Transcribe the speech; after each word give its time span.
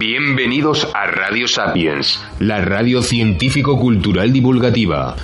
Bienvenidos 0.00 0.88
a 0.94 1.08
Radio 1.08 1.46
Sapiens, 1.46 2.18
la 2.38 2.62
radio 2.62 3.02
científico-cultural 3.02 4.32
divulgativa. 4.32 5.14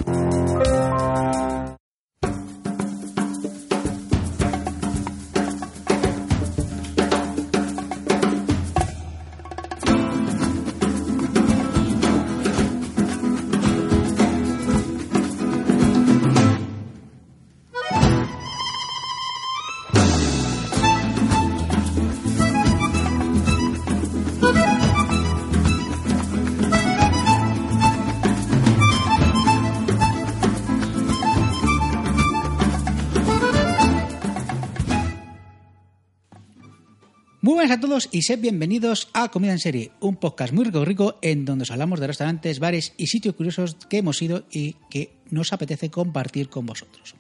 Y 38.17 38.23
sed 38.23 38.41
bienvenidos 38.41 39.09
a 39.13 39.29
Comida 39.29 39.53
en 39.53 39.59
Serie, 39.59 39.91
un 40.01 40.17
podcast 40.17 40.51
muy 40.51 40.65
rico 40.65 40.83
rico 40.87 41.19
en 41.21 41.45
donde 41.45 41.65
os 41.65 41.71
hablamos 41.71 42.01
de 42.01 42.07
restaurantes, 42.07 42.61
bares 42.61 42.95
y 42.97 43.09
sitios 43.09 43.35
curiosos 43.35 43.77
que 43.91 43.99
hemos 43.99 44.23
ido 44.23 44.45
y 44.51 44.75
que 44.89 45.13
nos 45.29 45.53
apetece 45.53 45.91
compartir 45.91 46.49
con 46.49 46.65
vosotros. 46.65 47.15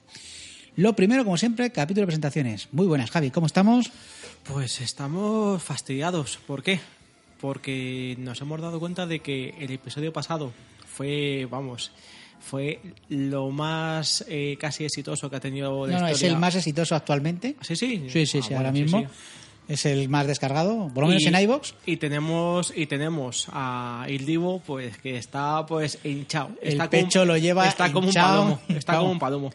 Lo 0.74 0.96
primero, 0.96 1.22
como 1.24 1.36
siempre, 1.36 1.70
capítulo 1.70 2.04
de 2.04 2.06
presentaciones. 2.06 2.68
Muy 2.72 2.86
buenas, 2.86 3.10
Javi, 3.10 3.30
¿cómo 3.30 3.46
estamos? 3.46 3.90
Pues 4.44 4.80
estamos 4.80 5.62
fastidiados. 5.62 6.38
¿Por 6.46 6.62
qué? 6.62 6.80
Porque 7.42 8.16
nos 8.18 8.40
hemos 8.40 8.62
dado 8.62 8.80
cuenta 8.80 9.04
de 9.06 9.20
que 9.20 9.50
el 9.60 9.72
episodio 9.72 10.14
pasado 10.14 10.54
fue, 10.86 11.46
vamos, 11.50 11.92
fue 12.40 12.80
lo 13.10 13.50
más 13.50 14.24
eh, 14.28 14.56
casi 14.58 14.86
exitoso 14.86 15.28
que 15.28 15.36
ha 15.36 15.40
tenido 15.40 15.86
la 15.86 15.92
No, 15.92 16.00
no, 16.00 16.08
es 16.08 16.22
el 16.22 16.38
más 16.38 16.54
exitoso 16.54 16.94
actualmente. 16.94 17.54
Sí, 17.60 17.76
sí. 17.76 18.06
Sí, 18.08 18.24
sí, 18.24 18.38
Ah, 18.38 18.42
sí, 18.42 18.48
bueno, 18.54 18.56
ahora 18.56 18.72
sí, 18.72 18.82
mismo. 18.82 19.00
sí. 19.00 19.06
Es 19.68 19.84
el 19.84 20.08
más 20.08 20.26
descargado, 20.28 20.90
por 20.94 21.02
lo 21.04 21.08
menos 21.08 21.22
Y- 21.24 21.26
en 21.26 21.34
iBox. 21.40 21.74
Y 21.86 21.96
tenemos, 21.96 22.72
y 22.76 22.86
tenemos 22.86 23.48
a 23.52 24.06
Il 24.08 24.24
Divo, 24.24 24.60
pues 24.64 24.96
que 24.98 25.16
está 25.16 25.66
pues 25.66 25.98
hinchado. 26.04 26.50
El 26.62 26.78
pecho 26.88 27.24
lo 27.24 27.36
lleva 27.36 27.66
Está 27.66 27.92
como 27.92 28.08
un 28.08 28.14
palomo. 28.14 28.60
Está 28.68 28.92
Vamos. 28.92 29.02
como 29.02 29.12
un 29.12 29.18
palomo. 29.18 29.50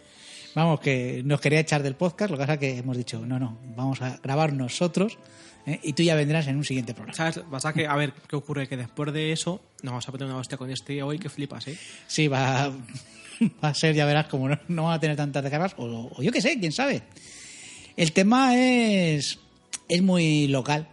Vamos, 0.53 0.81
que 0.81 1.21
nos 1.23 1.39
quería 1.39 1.61
echar 1.61 1.81
del 1.81 1.95
podcast, 1.95 2.29
lo 2.29 2.35
que 2.37 2.41
pasa 2.41 2.53
es 2.55 2.59
que 2.59 2.77
hemos 2.79 2.97
dicho, 2.97 3.25
no, 3.25 3.39
no, 3.39 3.57
vamos 3.77 4.01
a 4.01 4.17
grabar 4.21 4.51
nosotros 4.51 5.17
¿eh? 5.65 5.79
y 5.81 5.93
tú 5.93 6.03
ya 6.03 6.13
vendrás 6.15 6.45
en 6.47 6.57
un 6.57 6.65
siguiente 6.65 6.93
programa. 6.93 7.15
¿Sabes? 7.15 7.39
Pasa 7.49 7.71
que, 7.71 7.87
a 7.87 7.95
ver, 7.95 8.11
¿qué 8.27 8.35
ocurre? 8.35 8.67
Que 8.67 8.75
después 8.75 9.13
de 9.13 9.31
eso 9.31 9.61
nos 9.81 9.91
vamos 9.93 10.09
a 10.09 10.11
poner 10.11 10.27
una 10.27 10.35
hostia 10.35 10.57
con 10.57 10.69
este 10.69 11.01
hoy 11.03 11.19
que 11.19 11.29
flipas, 11.29 11.69
¿eh? 11.69 11.77
Sí, 12.05 12.27
va, 12.27 12.67
va 13.63 13.69
a 13.69 13.73
ser, 13.73 13.95
ya 13.95 14.05
verás, 14.05 14.25
como 14.27 14.49
no, 14.49 14.59
no 14.67 14.83
van 14.83 14.95
a 14.95 14.99
tener 14.99 15.15
tantas 15.15 15.41
descargas, 15.41 15.73
o, 15.77 16.11
o 16.17 16.21
yo 16.21 16.33
qué 16.33 16.41
sé, 16.41 16.59
quién 16.59 16.73
sabe. 16.73 17.01
El 17.95 18.11
tema 18.11 18.57
es, 18.57 19.39
es 19.95 20.01
muy 20.01 20.47
local. 20.47 20.87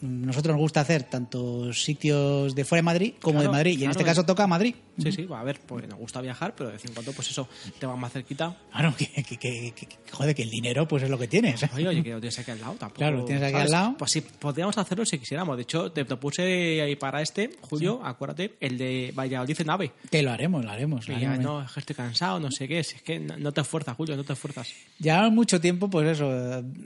Nosotros 0.00 0.52
nos 0.52 0.60
gusta 0.60 0.82
hacer 0.82 1.04
tanto 1.04 1.72
sitios 1.72 2.54
de 2.54 2.66
fuera 2.66 2.80
de 2.80 2.82
Madrid 2.82 3.14
como 3.22 3.38
Claro, 3.38 3.50
de 3.52 3.56
Madrid, 3.56 3.78
y 3.78 3.84
en 3.84 3.90
este 3.90 4.04
caso 4.04 4.20
es- 4.20 4.26
toca 4.26 4.46
Madrid. 4.46 4.74
Sí, 5.02 5.10
sí, 5.12 5.24
va 5.24 5.40
a 5.40 5.44
ver, 5.44 5.60
pues 5.66 5.88
nos 5.88 5.98
gusta 5.98 6.20
viajar, 6.20 6.54
pero 6.54 6.68
de 6.68 6.74
vez 6.74 6.84
en 6.84 6.92
cuando, 6.92 7.12
pues 7.12 7.30
eso, 7.30 7.48
te 7.78 7.86
va 7.86 7.96
más 7.96 8.12
cerquita. 8.12 8.54
Claro, 8.70 8.92
que, 8.98 9.06
que, 9.06 9.38
que- 9.38 9.72
que- 9.72 9.88
joder, 10.12 10.34
que 10.34 10.42
el 10.42 10.50
dinero 10.50 10.86
pues 10.86 11.04
es 11.04 11.08
lo 11.08 11.16
que 11.18 11.26
tienes. 11.26 11.62
Oye, 11.74 11.88
oye, 11.88 12.02
que 12.02 12.10
lo 12.10 12.20
tienes 12.20 12.38
aquí 12.38 12.50
al 12.50 12.60
lado, 12.60 12.74
tampoco. 12.74 12.98
Claro, 12.98 13.16
lo 13.18 13.24
tienes 13.24 13.44
aquí 13.44 13.52
¿sabes? 13.52 13.66
al 13.66 13.72
lado. 13.72 13.96
Pues 13.96 14.10
sí, 14.10 14.20
podríamos 14.20 14.76
hacerlo 14.76 15.06
si 15.06 15.18
quisiéramos. 15.18 15.56
De 15.56 15.62
hecho, 15.62 15.90
te 15.90 16.04
propuse 16.04 16.82
ahí 16.82 16.96
para 16.96 17.22
este, 17.22 17.56
Julio, 17.62 18.02
acuérdate, 18.04 18.56
el 18.60 18.76
de 18.76 19.10
Valladolid 19.16 19.58
en 19.58 19.70
AVE. 19.70 19.92
Que 20.10 20.22
lo 20.22 20.32
haremos, 20.32 20.62
lo 20.66 20.70
haremos. 20.70 21.08
lo 21.08 21.18
ya, 21.18 21.38
no, 21.38 21.62
es 21.62 21.72
que 21.72 21.80
estoy 21.80 21.96
cansado, 21.96 22.40
no 22.40 22.50
sé 22.50 22.68
qué, 22.68 22.84
si 22.84 22.96
es 22.96 23.02
que 23.02 23.20
no 23.20 23.52
te 23.52 23.62
esfuerzas, 23.62 23.96
Julio, 23.96 24.16
no 24.18 24.24
te 24.24 24.34
esfuerzas. 24.34 24.68
Llevamos 24.98 25.32
mucho 25.32 25.58
tiempo, 25.62 25.88
pues 25.88 26.08
eso, 26.08 26.30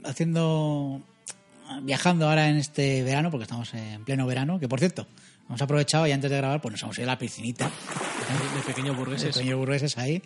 haciendo. 0.05 1.01
Viajando 1.83 2.27
ahora 2.29 2.49
en 2.49 2.57
este 2.57 3.03
verano, 3.03 3.29
porque 3.31 3.43
estamos 3.43 3.73
en 3.73 4.03
pleno 4.05 4.25
verano, 4.27 4.59
que 4.59 4.67
por 4.67 4.79
cierto, 4.79 5.07
hemos 5.47 5.61
aprovechado 5.61 6.07
y 6.07 6.11
antes 6.11 6.29
de 6.29 6.37
grabar, 6.37 6.61
pues 6.61 6.73
nos 6.73 6.83
hemos 6.83 6.97
ido 6.97 7.07
a 7.09 7.13
la 7.13 7.17
piscinita, 7.19 7.65
De 7.65 8.61
pequeños 8.65 8.95
de 8.95 8.99
burgueses. 9.03 9.35
pequeños 9.35 9.57
burgueses 9.59 9.97
ahí, 9.97 10.21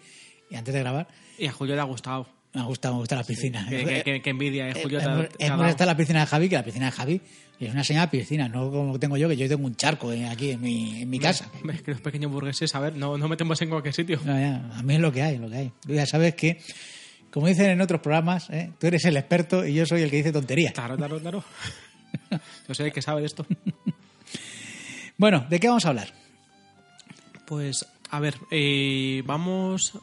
y 0.50 0.56
antes 0.56 0.74
de 0.74 0.80
grabar, 0.82 1.08
Y 1.38 1.48
a 1.48 1.52
Julio 1.52 1.76
le 1.76 1.82
ha 1.82 1.86
gustado. 1.86 2.28
me 2.54 2.62
ha 2.62 2.66
gustado, 2.66 2.94
me 2.96 3.00
gusta 3.00 3.16
la 3.16 3.24
piscina. 3.24 3.66
Que, 3.68 3.84
que- 3.84 4.04
que- 4.04 4.22
que 4.22 4.30
envidia, 4.30 4.70
eh, 4.70 4.74
Julio. 4.82 5.00
te 5.00 5.06
ha- 5.06 5.14
hemos 5.14 5.30
te 5.30 5.44
ha 5.44 5.48
hemos 5.48 5.60
dado. 5.60 5.70
estado 5.72 5.90
en 5.90 5.94
la 5.94 5.98
piscina 5.98 6.20
de 6.20 6.26
Javi, 6.28 6.50
que 6.50 6.56
la 6.56 6.64
piscina 6.64 6.86
de 6.86 6.92
Javi 6.92 7.22
es 7.60 7.72
una 7.72 7.84
señal 7.84 8.10
piscina, 8.10 8.48
no 8.50 8.70
como 8.70 9.00
tengo 9.00 9.18
yo, 9.18 9.28
que 9.30 9.38
yo 9.38 9.48
tengo 9.48 9.66
un 9.66 9.76
charco 9.76 10.12
eh, 10.14 10.28
aquí 10.28 10.52
en 10.52 10.62
mi, 10.62 11.02
en 11.02 11.10
mi 11.10 11.18
casa. 11.20 11.50
Es 11.74 11.82
que 11.82 11.92
los 11.92 12.02
pequeños 12.02 12.32
burgueses, 12.32 12.76
a 12.76 12.80
ver, 12.80 12.96
no, 12.96 13.18
no 13.18 13.28
metemos 13.28 13.60
en 13.64 13.70
cualquier 13.70 13.94
sitio. 13.96 14.20
No, 14.26 14.40
ya, 14.40 14.62
a 14.78 14.84
mí 14.84 14.94
es 14.96 15.00
lo 15.00 15.12
que 15.12 15.24
hay, 15.24 15.38
lo 15.40 15.50
que 15.50 15.56
hay. 15.58 15.72
Ya 15.88 16.06
sabes 16.06 16.36
que, 16.36 16.60
como 17.34 17.48
dicen 17.48 17.72
en 17.72 17.82
otros 17.82 18.00
programas, 18.00 18.50
¿eh? 18.52 18.72
tú 18.80 18.86
eres 18.88 19.04
el 19.06 19.18
experto 19.18 19.66
y 19.66 19.74
yo 19.74 19.86
soy 19.88 20.04
el 20.04 20.12
que 20.12 20.18
dice 20.18 20.32
tonterías. 20.32 20.72
Claro, 20.74 20.96
claro, 20.96 21.20
claro. 21.20 21.44
Yo 22.68 22.74
sé 22.76 22.92
que 22.92 23.02
sabe 23.02 23.22
de 23.22 23.28
esto. 23.28 23.46
Bueno, 25.18 25.46
¿de 25.50 25.60
qué 25.60 25.68
vamos 25.68 25.86
a 25.86 25.90
hablar? 25.90 26.12
Pues, 27.46 27.86
a 28.10 28.20
ver, 28.20 28.36
eh, 28.52 29.22
vamos. 29.26 29.94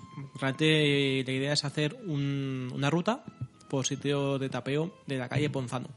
Realmente 0.41 1.21
eh, 1.21 1.25
la 1.25 1.33
idea 1.33 1.53
es 1.53 1.65
hacer 1.65 1.97
un- 2.07 2.71
una 2.75 2.91
ruta 2.91 3.25
por 3.69 3.87
sitio 3.87 4.39
de 4.39 4.49
tapeo 4.49 4.95
de 5.07 5.19
la 5.19 5.29
calle 5.29 5.51
Ponzano. 5.51 5.89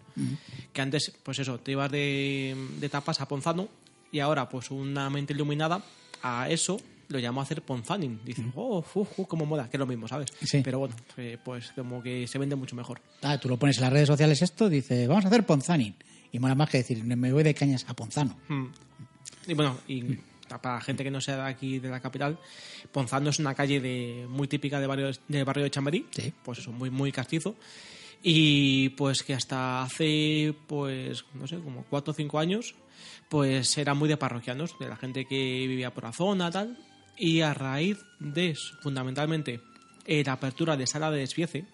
Que 0.74 0.82
antes, 0.82 1.12
pues 1.24 1.40
eso, 1.40 1.60
te 1.60 1.72
ibas 1.72 1.92
de, 1.92 2.56
de 2.80 2.90
tapas 2.90 3.22
a 3.22 3.28
Ponzano 3.28 3.68
y 4.12 4.20
ahora, 4.20 4.50
pues 4.50 4.72
una 4.72 5.10
mente 5.10 5.34
iluminada 5.34 5.82
a 6.22 6.50
eso 6.50 6.80
lo 7.10 7.20
llamó 7.20 7.42
a 7.42 7.44
hacer 7.44 7.62
Ponzanin. 7.62 8.20
Dicen, 8.24 8.52
oh, 8.56 8.82
fu, 8.82 9.06
cómo 9.28 9.46
mola, 9.46 9.70
que 9.70 9.78
es 9.78 9.80
lo 9.80 9.86
mismo, 9.86 10.08
¿sabes? 10.08 10.34
Sí. 10.44 10.62
Pero 10.64 10.80
bueno, 10.80 10.96
eh, 11.18 11.38
pues 11.44 11.72
como 11.76 12.02
que 12.02 12.28
se 12.28 12.38
vende 12.40 12.56
mucho 12.56 12.76
mejor. 12.76 13.02
Ah, 13.22 13.38
tú 13.38 13.50
lo 13.50 13.58
pones 13.58 13.78
en 13.78 13.84
las 13.84 13.94
redes 13.94 14.08
sociales 14.08 14.42
esto, 14.42 14.70
dice, 14.70 15.08
vamos 15.08 15.26
a 15.26 15.28
hacer 15.28 15.46
Ponzanin. 15.46 15.96
Y 16.32 16.40
mola 16.40 16.56
más 16.56 16.70
que 16.70 16.78
decir, 16.80 17.04
me 17.04 17.32
voy 17.32 17.44
de 17.44 17.54
cañas 17.54 17.86
a 17.88 17.94
Ponzano. 17.94 18.36
Mm. 18.48 18.66
Y 19.48 19.54
bueno, 19.54 19.78
y 19.88 20.04
para 20.62 20.76
la 20.76 20.82
gente 20.82 21.04
que 21.04 21.12
no 21.12 21.22
sea 21.22 21.36
de 21.38 21.42
aquí 21.44 21.80
de 21.80 21.90
la 21.90 22.00
capital, 22.00 22.40
Ponzano 22.92 23.30
es 23.30 23.40
una 23.40 23.54
calle 23.54 23.80
de, 23.80 24.26
muy 24.30 24.48
típica 24.48 24.80
de 24.80 24.88
barrio, 24.88 25.12
del 25.28 25.46
barrio 25.46 25.64
de 25.64 25.72
Chamberí, 25.72 26.08
Sí. 26.12 26.34
pues 26.44 26.60
eso, 26.60 26.72
muy, 26.72 26.90
muy 26.90 27.12
castizo. 27.12 27.56
Y 28.24 28.90
pues 28.90 29.22
que 29.22 29.34
hasta 29.34 29.84
hace, 29.84 30.56
pues, 30.68 31.26
no 31.34 31.46
sé, 31.46 31.60
como 31.60 31.84
cuatro 31.84 32.12
o 32.12 32.16
cinco 32.16 32.40
años, 32.40 32.74
pues 33.30 33.78
era 33.78 33.94
muy 33.94 34.08
de 34.08 34.16
parroquianos, 34.18 34.78
de 34.80 34.88
la 34.88 34.96
gente 34.96 35.26
que 35.26 35.66
vivía 35.68 35.94
por 35.94 36.06
la 36.06 36.14
zona, 36.14 36.50
tal. 36.50 36.78
Y 37.18 37.42
a 37.42 37.54
raíz 37.54 38.00
de, 38.20 38.50
eso, 38.52 38.76
fundamentalmente, 38.82 39.60
eh, 40.06 40.24
la 40.26 40.34
apertura 40.34 40.76
de 40.78 40.88
sala 40.88 41.12
de 41.12 41.20
despiece, 41.20 41.66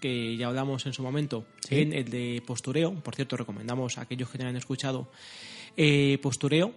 que 0.00 0.36
ya 0.36 0.48
hablamos 0.48 0.86
en 0.86 0.92
su 0.92 1.02
momento, 1.02 1.46
Sí. 1.60 1.76
en 1.80 1.92
el 1.92 2.10
de 2.10 2.42
postureo, 2.44 2.94
por 2.94 3.14
cierto, 3.14 3.36
recomendamos 3.36 3.96
a 3.98 4.02
aquellos 4.02 4.28
que 4.28 4.38
no 4.38 4.44
hayan 4.44 4.56
escuchado 4.56 5.10
eh, 5.76 6.18
postureo, 6.20 6.74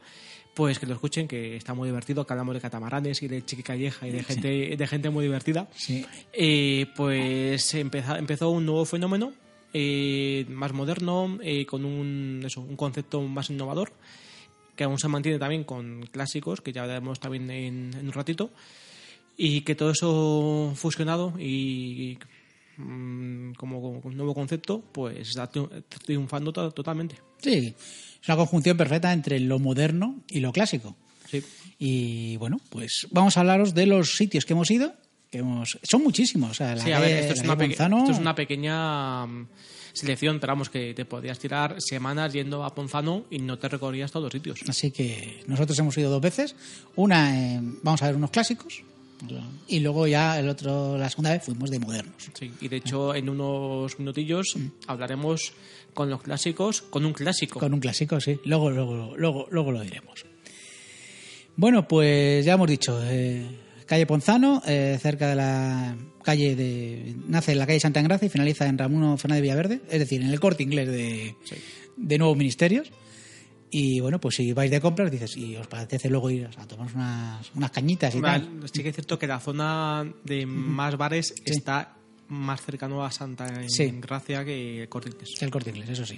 pues 0.53 0.77
que 0.77 0.85
lo 0.85 0.93
escuchen, 0.93 1.27
que 1.27 1.55
está 1.55 1.73
muy 1.73 1.87
divertido, 1.87 2.27
que 2.27 2.33
hablamos 2.33 2.53
de 2.53 2.61
catamaranes 2.61 3.23
y 3.23 3.27
de 3.27 3.43
chiquicalleja 3.43 4.07
y 4.07 4.11
de 4.11 4.23
gente, 4.23 4.77
de 4.77 4.87
gente 4.87 5.09
muy 5.09 5.23
divertida. 5.25 5.67
Sí. 5.73 6.05
Eh, 6.33 6.85
pues 6.95 7.73
empezó, 7.73 8.15
empezó 8.17 8.49
un 8.51 8.65
nuevo 8.67 8.85
fenómeno 8.85 9.33
eh, 9.73 10.45
más 10.49 10.73
moderno, 10.73 11.39
con 11.67 11.85
un, 11.85 12.43
eso, 12.45 12.61
un 12.61 12.75
concepto 12.75 13.21
más 13.21 13.49
innovador, 13.49 13.93
que 14.81 14.85
aún 14.85 14.97
se 14.97 15.07
mantiene 15.07 15.37
también 15.37 15.63
con 15.63 16.07
clásicos, 16.11 16.59
que 16.59 16.73
ya 16.73 16.87
veremos 16.87 17.19
también 17.19 17.51
en, 17.51 17.91
en 17.99 18.07
un 18.07 18.11
ratito, 18.13 18.49
y 19.37 19.61
que 19.61 19.75
todo 19.75 19.91
eso 19.91 20.73
fusionado 20.75 21.33
y 21.39 22.17
mm, 22.77 23.51
como, 23.53 23.79
como 23.79 23.99
un 24.03 24.17
nuevo 24.17 24.33
concepto, 24.33 24.81
pues 24.91 25.29
está 25.29 25.51
triun- 25.51 25.83
triunfando 26.03 26.51
to- 26.51 26.71
totalmente. 26.71 27.17
Sí, 27.37 27.75
es 28.21 28.27
una 28.27 28.37
conjunción 28.37 28.75
perfecta 28.75 29.13
entre 29.13 29.39
lo 29.39 29.59
moderno 29.59 30.21
y 30.29 30.39
lo 30.39 30.51
clásico. 30.51 30.95
Sí. 31.29 31.43
Y 31.77 32.37
bueno, 32.37 32.59
pues 32.71 33.07
vamos 33.11 33.37
a 33.37 33.41
hablaros 33.41 33.75
de 33.75 33.85
los 33.85 34.15
sitios 34.15 34.45
que 34.45 34.53
hemos 34.53 34.71
ido. 34.71 34.93
Que 35.29 35.37
hemos... 35.39 35.77
Son 35.83 36.01
muchísimos. 36.03 36.51
O 36.51 36.53
sea, 36.55 36.75
la 36.75 36.83
Sí, 36.83 36.91
a 36.91 36.99
ver, 36.99 37.17
esto 37.19 37.33
es, 37.33 37.41
una 37.41 37.55
Ponzano- 37.55 37.99
esto 37.99 38.11
es 38.13 38.17
una 38.19 38.33
pequeña. 38.35 39.25
Selección, 39.93 40.39
pero 40.39 40.51
vamos, 40.51 40.69
que 40.69 40.93
te 40.93 41.05
podías 41.05 41.39
tirar 41.39 41.75
semanas 41.79 42.33
yendo 42.33 42.63
a 42.63 42.73
Ponzano 42.73 43.25
y 43.29 43.39
no 43.39 43.57
te 43.57 43.69
recorrías 43.69 44.11
todos 44.11 44.25
los 44.25 44.33
sitios. 44.33 44.59
Así 44.67 44.91
que 44.91 45.43
nosotros 45.47 45.77
hemos 45.79 45.97
ido 45.97 46.09
dos 46.09 46.21
veces. 46.21 46.55
Una, 46.95 47.55
eh, 47.55 47.59
vamos 47.83 48.01
a 48.01 48.07
ver 48.07 48.15
unos 48.15 48.31
clásicos. 48.31 48.83
Y 49.67 49.79
luego 49.81 50.07
ya 50.07 50.39
el 50.39 50.49
otro, 50.49 50.97
la 50.97 51.09
segunda 51.09 51.31
vez 51.31 51.43
fuimos 51.43 51.69
de 51.69 51.79
modernos. 51.79 52.31
Sí, 52.33 52.51
y 52.59 52.67
de 52.67 52.77
hecho 52.77 53.13
en 53.13 53.29
unos 53.29 53.99
minutillos 53.99 54.57
hablaremos 54.87 55.53
con 55.93 56.09
los 56.09 56.21
clásicos, 56.21 56.81
con 56.81 57.05
un 57.05 57.13
clásico. 57.13 57.59
Con 57.59 57.73
un 57.73 57.79
clásico, 57.79 58.19
sí. 58.19 58.39
Luego, 58.45 58.71
luego, 58.71 59.15
luego, 59.15 59.47
luego 59.51 59.71
lo 59.71 59.81
diremos. 59.81 60.25
Bueno, 61.55 61.87
pues 61.87 62.43
ya 62.45 62.53
hemos 62.53 62.67
dicho, 62.67 62.99
eh, 63.03 63.45
calle 63.91 64.05
Ponzano, 64.05 64.63
eh, 64.65 64.97
cerca 65.01 65.27
de 65.27 65.35
la 65.35 65.97
calle 66.23 66.55
de... 66.55 67.13
Nace 67.27 67.51
en 67.51 67.59
la 67.59 67.67
calle 67.67 67.81
Santa 67.81 67.99
Engracia 67.99 68.25
y 68.25 68.29
finaliza 68.29 68.65
en 68.65 68.77
Ramón 68.77 69.17
Fernández 69.17 69.41
Villaverde, 69.41 69.81
es 69.89 69.99
decir, 69.99 70.21
en 70.21 70.29
el 70.29 70.39
corte 70.39 70.63
inglés 70.63 70.87
de, 70.87 71.35
de 71.97 72.17
Nuevos 72.17 72.37
Ministerios. 72.37 72.89
Y 73.69 73.99
bueno, 73.99 74.21
pues 74.21 74.35
si 74.35 74.53
vais 74.53 74.71
de 74.71 74.79
compras, 74.79 75.11
dices, 75.11 75.35
y 75.35 75.57
os 75.57 75.67
apetece 75.67 76.09
luego 76.09 76.29
ir 76.29 76.47
a 76.55 76.65
tomar 76.65 76.87
unas, 76.95 77.51
unas 77.53 77.69
cañitas 77.71 78.15
y 78.15 78.21
Vale, 78.21 78.45
tal. 78.45 78.69
Sí 78.71 78.81
que 78.81 78.89
es 78.89 78.95
cierto 78.95 79.19
que 79.19 79.27
la 79.27 79.41
zona 79.41 80.09
de 80.23 80.45
más 80.45 80.95
bares 80.95 81.35
está 81.43 81.97
más 82.29 82.61
cercano 82.61 83.03
a 83.03 83.11
Santa 83.11 83.45
Sí. 83.67 83.91
Gracia 83.99 84.45
que 84.45 84.85
Corrientes. 84.87 85.35
Que 85.37 85.43
el 85.43 85.51
corte 85.51 85.71
inglés, 85.71 85.89
eso 85.89 86.05
sí. 86.05 86.17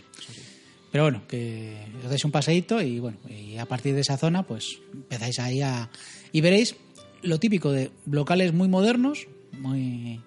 Pero 0.92 1.06
bueno, 1.06 1.24
que 1.28 1.88
os 2.04 2.08
dais 2.08 2.24
un 2.24 2.31
paseíto 2.31 2.80
y 2.84 3.00
bueno, 3.00 3.18
y 3.28 3.58
a 3.58 3.66
partir 3.66 3.96
de 3.96 4.02
esa 4.02 4.16
zona, 4.16 4.44
pues 4.44 4.78
empezáis 4.94 5.40
ahí 5.40 5.60
a. 5.62 5.90
Y 6.31 6.42
veréis 6.42 6.75
lo 7.24 7.40
típico 7.40 7.72
de 7.72 7.92
locales 8.06 8.54
muy 8.54 8.68
modernos, 8.68 9.28
muy. 9.60 10.22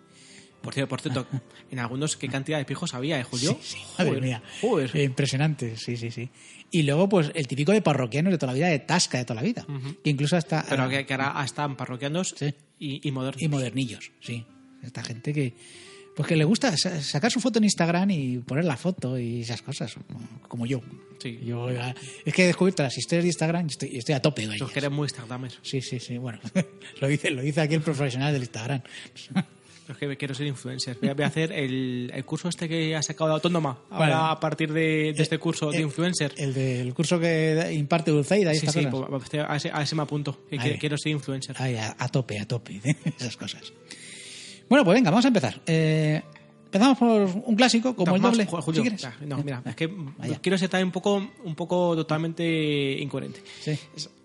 Por 0.63 0.75
cierto, 0.75 0.89
por 0.89 1.01
cierto 1.01 1.27
en 1.71 1.79
algunos, 1.79 2.17
¿qué 2.17 2.29
cantidad 2.29 2.59
de 2.59 2.65
pijos 2.65 2.95
había, 2.95 3.21
eh, 3.21 3.23
Julio? 3.23 3.57
Sí, 3.63 3.77
sí, 3.77 3.83
madre 3.99 4.11
Joder, 4.11 4.23
mía. 4.23 4.43
joder. 4.61 4.91
Eh, 4.97 5.05
impresionante, 5.05 5.77
sí, 5.77 5.97
sí, 5.97 6.11
sí. 6.11 6.29
Y 6.73 6.83
luego, 6.83 7.09
pues 7.09 7.31
el 7.35 7.47
típico 7.47 7.71
de 7.73 7.83
parroquianos 7.83 8.33
de 8.33 8.39
toda 8.39 8.53
la 8.53 8.57
vida, 8.57 8.69
de 8.69 8.81
tasca 8.81 9.19
de 9.19 9.25
toda 9.25 9.37
la 9.41 9.47
vida. 9.47 9.65
Que 10.03 10.11
incluso 10.11 10.37
hasta. 10.37 10.65
Pero 10.69 10.89
que, 10.89 11.07
que 11.07 11.15
ahora 11.15 11.41
están 11.45 11.77
parroquianos 11.77 12.35
Sí. 12.37 12.53
y, 12.81 13.07
y 13.07 13.13
modernos. 13.13 13.43
Y 13.43 13.49
modernillos, 13.49 14.11
sí. 14.21 14.45
Esta 14.83 15.05
gente 15.05 15.33
que. 15.33 15.55
Pues 16.17 16.27
que 16.29 16.35
le 16.37 16.45
gusta 16.45 16.75
sa- 16.79 17.01
sacar 17.03 17.31
su 17.31 17.41
foto 17.41 17.59
en 17.59 17.65
Instagram 17.65 18.11
y 18.11 18.39
poner 18.39 18.65
la 18.65 18.77
foto 18.79 19.19
y 19.19 19.43
esas 19.43 19.61
cosas, 19.61 19.95
como 20.49 20.65
yo. 20.65 20.81
Sí. 21.23 21.39
Yo 21.45 21.69
eh, 21.71 21.95
es 22.25 22.33
que 22.35 22.45
he 22.45 22.47
descubierto 22.47 22.83
las 22.83 22.97
historias 22.97 23.25
de 23.25 23.29
Instagram 23.29 23.67
y 23.67 23.71
estoy, 23.71 23.97
estoy 23.99 24.15
a 24.15 24.23
tope 24.23 24.47
de 24.49 24.57
Los 24.57 24.71
que 24.73 24.79
eres 24.79 24.91
muy 24.91 25.05
Instagramers. 25.05 25.59
Sí, 25.63 25.83
sí, 25.83 26.01
sí. 26.01 26.17
Bueno, 26.17 26.41
lo 27.01 27.07
dice, 27.09 27.31
lo 27.31 27.43
dice 27.43 27.61
aquí 27.61 27.75
el 27.75 27.83
profesional 27.83 28.33
del 28.33 28.43
Instagram. 28.43 28.81
Los 29.89 29.99
que 29.99 30.17
quiero 30.17 30.35
ser 30.35 30.49
influencer. 30.49 30.99
Voy 31.01 31.11
a, 31.11 31.15
voy 31.15 31.23
a 31.23 31.29
hacer 31.29 31.53
el, 31.53 32.11
el 32.13 32.25
curso 32.25 32.49
este 32.49 32.69
que 32.69 32.97
ha 32.97 33.03
sacado 33.05 33.29
de 33.29 33.35
Autónoma. 33.35 33.79
Ahora, 33.89 34.17
Vale. 34.19 34.33
a 34.33 34.41
partir 34.41 34.73
de, 34.73 35.13
de 35.17 35.23
este 35.23 35.39
curso 35.39 35.71
de 35.71 35.79
Eh, 35.79 35.83
influencer. 35.83 36.33
El 36.39 36.55
del 36.55 36.93
curso 36.93 37.21
que 37.21 37.71
imparte 37.73 38.11
Dulceida 38.11 38.53
sí, 38.53 38.67
sí, 38.67 38.85
pues, 38.91 39.33
a, 39.49 39.55
ese, 39.55 39.71
a 39.73 39.83
ese 39.83 39.95
me 39.95 40.03
apunto. 40.03 40.41
Que 40.51 40.77
quiero 40.81 40.99
ser 40.99 41.13
influencer. 41.13 41.55
Ay, 41.61 41.77
a, 41.77 41.95
a 42.01 42.09
tope, 42.09 42.41
a 42.41 42.49
tope. 42.49 42.81
esas 43.17 43.37
cosas. 43.37 43.73
Bueno, 44.69 44.85
pues 44.85 44.95
venga, 44.95 45.11
vamos 45.11 45.25
a 45.25 45.29
empezar. 45.29 45.61
Eh, 45.67 46.23
empezamos 46.65 46.99
por 46.99 47.21
un 47.45 47.57
clásico 47.57 47.95
como 47.95 48.17
el 48.17 48.23
Más, 48.23 48.33
doble. 48.33 48.47
Ju- 48.49 48.61
Julio, 48.63 48.83
si 48.83 48.89
quieres. 48.89 49.03
ya, 49.03 49.17
no, 49.27 49.39
mira, 49.43 49.63
es 49.65 49.77
que 49.77 49.87
Vaya. 49.87 50.39
quiero 50.43 50.59
ser 50.59 50.71
un 50.85 50.91
poco, 50.93 51.17
un 51.45 51.55
poco 51.55 51.95
totalmente 51.97 52.97
incoherente. 53.01 53.41
Sí. 53.61 53.79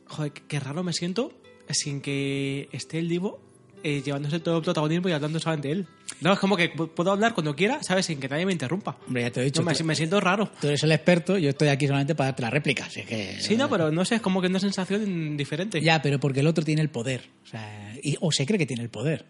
Joder, 0.08 0.32
qué 0.34 0.60
raro 0.60 0.84
me 0.84 0.94
siento 0.94 1.32
sin 1.70 2.02
que 2.02 2.68
esté 2.74 3.00
el 3.00 3.08
Divo 3.08 3.40
eh, 3.84 4.02
llevándose 4.04 4.40
todo 4.40 4.58
el 4.58 4.64
protagonismo 4.64 5.10
y 5.10 5.12
hablando 5.14 5.40
solamente 5.40 5.72
él. 5.72 5.88
No, 6.20 6.34
es 6.34 6.40
como 6.40 6.56
que 6.58 6.72
pu- 6.72 6.90
puedo 6.90 7.12
hablar 7.12 7.34
cuando 7.34 7.56
quiera, 7.56 7.82
¿sabes? 7.82 8.06
Sin 8.06 8.20
que 8.20 8.28
nadie 8.30 8.46
me 8.46 8.52
interrumpa. 8.52 8.98
Hombre, 9.08 9.24
ya 9.24 9.32
te 9.32 9.42
he 9.42 9.44
dicho. 9.46 9.62
No, 9.62 9.66
me, 9.66 9.74
tú, 9.76 9.84
me 9.86 9.96
siento 9.96 10.20
raro. 10.20 10.52
tú 10.60 10.68
eres 10.68 10.84
el 10.84 10.92
experto, 10.92 11.38
yo 11.38 11.50
estoy 11.50 11.70
aquí 11.70 11.88
solamente 11.88 12.14
para 12.14 12.28
darte 12.30 12.42
la 12.44 12.50
réplica. 12.52 12.86
Así 12.86 13.02
que, 13.04 13.38
Sí, 13.40 13.56
no, 13.58 13.70
pero 13.70 13.90
no 13.92 14.06
sé, 14.06 14.16
es 14.16 14.22
como 14.22 14.40
que 14.42 14.48
una 14.48 14.60
sensación 14.60 15.36
diferente. 15.38 15.82
Ya, 15.82 16.00
pero 16.02 16.20
porque 16.20 16.42
el 16.42 16.48
otro 16.48 16.64
tiene 16.64 16.82
el 16.84 16.90
poder. 16.90 17.30
O, 17.44 17.48
sea, 17.48 17.96
y- 18.04 18.18
o 18.20 18.32
se 18.32 18.46
cree 18.46 18.60
que 18.60 18.68
tiene 18.68 18.84
el 18.84 18.90
poder. 18.90 19.26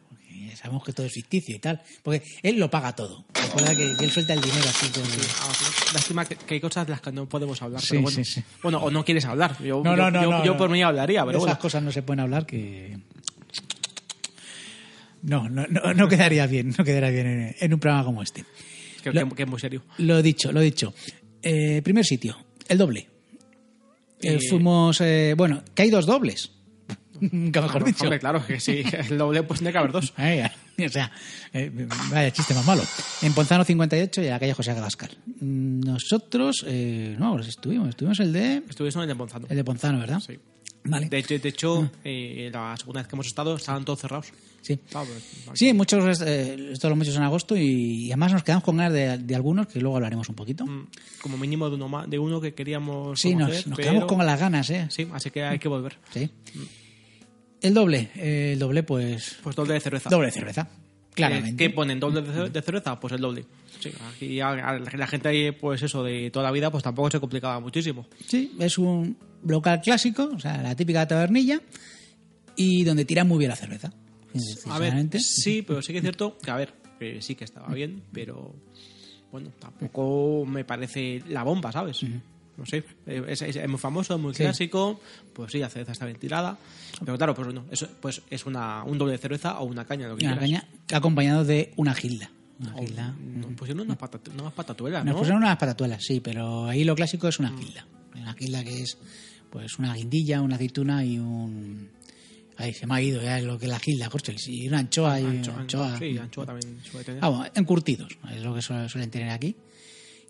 Sabemos 0.62 0.84
que 0.84 0.94
todo 0.94 1.06
es 1.08 1.12
ficticio 1.14 1.56
y 1.56 1.60
tal. 1.60 1.82
Porque 2.04 2.22
él 2.44 2.60
lo 2.60 2.70
paga 2.70 2.96
todo. 2.96 3.26
Recuerda 3.34 3.76
que, 3.76 3.96
que 3.98 4.04
él 4.06 4.12
suelta 4.12 4.34
el 4.34 4.42
dinero 4.42 4.66
así. 4.70 4.88
con- 4.90 5.04
Ah, 5.04 5.54
sí. 5.58 5.66
Lástima 5.94 6.26
que, 6.26 6.36
que 6.36 6.54
hay 6.54 6.60
cosas 6.62 6.86
de 6.86 6.92
las 6.92 7.02
que 7.02 7.12
no 7.12 7.28
podemos 7.28 7.60
hablar. 7.62 7.82
Sí, 7.82 7.88
pero 7.92 8.02
bueno. 8.04 8.16
sí, 8.16 8.26
sí. 8.26 8.44
bueno, 8.62 8.78
o 8.80 8.92
no 8.92 9.04
quieres 9.04 9.26
hablar. 9.26 9.58
Yo, 9.64 9.82
No, 9.84 9.96
yo- 9.98 10.12
no, 10.12 10.22
no, 10.22 10.46
yo- 10.46 10.58
por 10.58 10.70
mí 10.70 10.82
hablaría, 10.84 11.22
pero 11.26 11.38
Esas 11.40 11.42
bueno. 11.48 11.60
cosas 11.60 11.82
no 11.84 11.92
se 11.92 12.04
pueden 12.04 12.20
hablar 12.20 12.46
que... 12.46 12.98
No, 15.24 15.50
no, 15.50 15.66
no, 15.68 15.94
no 15.94 16.08
quedaría 16.08 16.48
bien, 16.48 16.74
no 16.78 16.84
quedaría 16.84 17.10
bien 17.10 17.28
en, 17.28 17.56
en 17.60 17.74
un 17.74 17.80
programa 17.80 18.06
como 18.06 18.24
este. 18.24 18.44
Que, 19.04 19.12
Lo- 19.12 19.30
que- 19.30 19.44
es 19.44 19.50
muy 19.50 19.60
serio. 19.60 19.84
Lo 19.98 20.20
he 20.20 20.24
dicho, 20.24 20.52
lo 20.52 20.62
he 20.62 20.66
dicho. 20.66 20.94
Eh, 21.42 21.82
primer 21.84 22.06
sitio, 22.06 22.38
el 22.68 22.78
doble. 22.78 23.08
Eh, 24.22 24.36
Eh, 24.36 24.40
fuimos, 24.50 25.02
eh, 25.02 25.34
bueno, 25.36 25.64
que 25.74 25.82
hay 25.84 25.90
dos 25.90 26.06
dobles. 26.06 26.52
Nunca 27.22 27.62
mejor 27.62 27.84
dicho. 27.84 28.04
Hombre, 28.04 28.20
claro, 28.20 28.46
que 28.46 28.60
sí, 28.60 28.84
el 29.10 29.18
doble 29.18 29.44
pues 29.44 29.60
tiene 29.60 29.72
que 29.72 29.78
haber 29.78 29.92
dos. 29.92 30.12
O 30.12 30.90
sea, 30.90 31.12
eh, 31.54 31.72
vaya 32.10 32.32
chiste 32.32 32.54
más 32.56 32.66
malo. 32.66 32.82
En 33.22 33.34
Ponzano 33.34 33.64
58 33.64 34.22
y 34.22 34.26
en 34.26 34.32
la 34.32 34.40
calle 34.40 34.54
José 34.54 34.72
Abascal. 34.72 35.12
Nosotros, 35.40 36.66
eh, 36.68 37.16
no, 37.20 37.34
pues 37.36 37.48
estuvimos, 37.48 37.90
estuvimos 37.90 38.20
el 38.20 38.34
de, 38.34 38.64
Estuvimos 38.70 38.96
en 38.96 39.02
el 39.04 39.08
de 39.10 39.16
Ponzano. 39.16 39.48
el 39.50 39.56
de 39.58 39.64
Ponzano, 39.64 40.00
¿verdad? 40.00 40.20
Sí. 40.20 40.38
Vale. 40.84 41.10
De 41.10 41.20
hecho, 41.20 41.38
de 41.38 41.50
hecho 41.50 41.92
eh, 42.04 42.50
la 42.52 42.76
segunda 42.76 43.02
vez 43.02 43.08
que 43.08 43.16
hemos 43.16 43.28
estado 43.28 43.56
estaban 43.56 43.86
todos 43.86 44.00
cerrados. 44.00 44.28
Sí. 44.64 44.80
Ah, 44.96 45.04
pues, 45.06 45.60
Sí, 45.60 45.74
muchos, 45.74 46.22
eh, 46.22 46.70
esto 46.72 46.88
lo 46.90 46.94
hemos 46.96 47.08
hecho 47.08 47.18
en 47.18 47.24
agosto 47.24 47.56
y, 47.56 48.06
y 48.06 48.12
además 48.12 48.34
nos 48.34 48.44
quedamos 48.44 48.64
con 48.64 48.78
ganas 48.78 48.94
de, 48.94 49.18
de 49.20 49.36
algunos 49.36 49.68
que 49.68 49.80
luego 49.80 49.98
hablaremos 49.98 50.28
un 50.30 50.36
poquito. 50.36 50.66
mm, 50.66 50.88
Como 51.22 51.38
mínimo 51.38 51.70
de 51.70 51.76
uno, 51.76 52.08
de 52.08 52.18
uno 52.18 52.42
que 52.42 52.56
queríamos 52.56 53.20
Sí, 53.22 53.36
nos, 53.36 53.50
conocer, 53.50 53.68
nos 53.68 53.78
pero- 53.78 53.90
quedamos 53.92 54.10
con 54.12 54.26
las 54.26 54.40
ganas, 54.40 54.70
¿eh? 54.72 54.88
Sí, 54.90 55.08
así 55.14 55.30
que 55.30 55.44
hay 55.44 55.60
que 55.60 55.68
volver. 55.68 55.98
Sí. 56.12 56.30
El 57.62 57.74
doble, 57.74 58.10
eh, 58.16 58.52
el 58.54 58.60
doble, 58.60 58.84
pues. 58.84 59.38
Pues 59.44 59.56
doble 59.56 59.74
de 59.76 59.80
cerveza. 59.80 60.10
Doble 60.10 60.28
de 60.28 60.32
cerveza. 60.32 60.68
Claramente. 61.14 61.64
Eh, 61.66 61.68
¿Qué 61.68 61.74
ponen? 61.74 62.00
¿Doble 62.00 62.22
de, 62.22 62.34
ce- 62.34 62.50
de 62.50 62.62
cerveza? 62.62 63.00
Pues 63.00 63.14
el 63.14 63.22
doble. 63.22 63.46
Sí, 63.80 63.92
aquí 64.42 64.98
la 64.98 65.08
gente 65.08 65.54
pues 65.54 65.82
eso, 65.82 66.04
de 66.04 66.30
toda 66.32 66.46
la 66.46 66.52
vida, 66.52 66.72
pues 66.72 66.84
tampoco 66.84 67.12
se 67.12 67.20
complicaba 67.20 67.60
muchísimo. 67.60 68.08
Sí, 68.28 68.54
es 68.60 68.78
un 68.78 69.18
local 69.46 69.82
clásico, 69.82 70.30
o 70.36 70.40
sea, 70.40 70.62
la 70.62 70.76
típica 70.76 71.08
tabernilla, 71.08 71.62
y 72.56 72.84
donde 72.84 73.06
tiran 73.06 73.28
muy 73.28 73.40
bien 73.40 73.50
la 73.50 73.56
cerveza. 73.56 73.92
A 74.70 74.80
ver, 74.80 75.20
sí, 75.20 75.62
pero 75.62 75.82
sí 75.82 75.92
que 75.92 75.98
es 76.00 76.04
cierto 76.04 76.38
que, 76.38 76.52
a 76.52 76.56
ver, 76.56 76.74
que 77.00 77.22
sí 77.22 77.36
que 77.36 77.44
estaba 77.44 77.74
bien, 77.74 78.02
pero 78.14 78.56
bueno, 79.32 79.50
tampoco 79.60 80.46
me 80.46 80.64
parece 80.64 81.22
la 81.28 81.44
bomba, 81.44 81.72
¿sabes? 81.72 82.02
No 82.58 82.66
sé, 82.66 82.84
eh, 83.08 83.24
es, 83.30 83.42
es- 83.42 83.56
es 83.56 83.70
muy 83.70 83.80
famoso, 83.80 84.18
muy 84.18 84.34
Sí. 84.34 84.44
clásico, 84.44 85.00
pues 85.34 85.52
sí, 85.52 85.60
la 85.60 85.70
cerveza 85.70 85.94
está 85.94 86.06
bien 86.06 86.18
tirada, 86.20 86.58
pero 87.00 87.18
claro, 87.18 87.34
pues 87.34 87.54
no, 87.54 87.66
eso, 87.72 87.88
pues 88.02 88.22
es 88.30 88.46
una, 88.46 88.84
un 88.84 88.98
doble 88.98 89.14
de 89.14 89.18
cerveza 89.20 89.60
o 89.60 89.66
una 89.66 89.86
caña, 89.86 90.08
lo 90.08 90.16
que 90.18 90.26
Una 90.26 90.38
quieras. 90.38 90.64
caña 90.64 90.98
acompañado 90.98 91.44
de 91.46 91.74
una 91.78 91.94
gilda. 91.96 92.30
Una 92.60 92.76
O- 92.76 92.80
gilda. 92.86 93.16
Nos 93.20 93.54
pusieron 93.54 93.86
unas, 93.86 93.98
patat- 93.98 94.32
unas 94.40 94.54
patatuelas, 94.54 95.04
Nos 95.06 95.14
¿no? 95.14 95.20
pusieron 95.20 95.42
unas 95.44 95.58
patatuelas, 95.58 96.04
sí, 96.04 96.20
pero 96.20 96.66
ahí 96.68 96.84
lo 96.84 96.94
clásico 96.96 97.28
es 97.28 97.40
Mm. 97.40 97.44
una 97.46 97.58
gilda. 97.58 97.86
Una 98.16 98.34
gilda 98.34 98.64
que 98.64 98.82
es 98.84 98.98
pues 99.50 99.80
una 99.80 99.94
guindilla, 99.96 100.42
una 100.42 100.56
aceituna 100.56 101.04
y 101.04 101.20
un... 101.20 101.90
Ahí 102.58 102.74
se 102.74 102.86
me 102.86 102.94
ha 102.96 103.02
ido 103.02 103.22
ya 103.22 103.40
lo 103.42 103.58
que 103.58 103.66
es 103.66 103.72
la 103.72 103.80
gilda, 103.80 104.10
y 104.48 104.68
una 104.68 104.80
anchoa 104.80 105.20
y 105.20 105.24
Ancho- 105.24 105.56
anchoa. 105.58 105.98
Sí, 105.98 106.18
anchoa 106.18 106.46
también 106.46 106.78
suele 106.84 107.04
tener. 107.06 107.22
Vamos, 107.22 107.48
encurtidos, 107.56 108.18
es 108.34 108.44
lo 108.44 108.54
que 108.54 108.62
suelen 108.62 109.10
tener 109.10 109.30
aquí. 109.30 109.56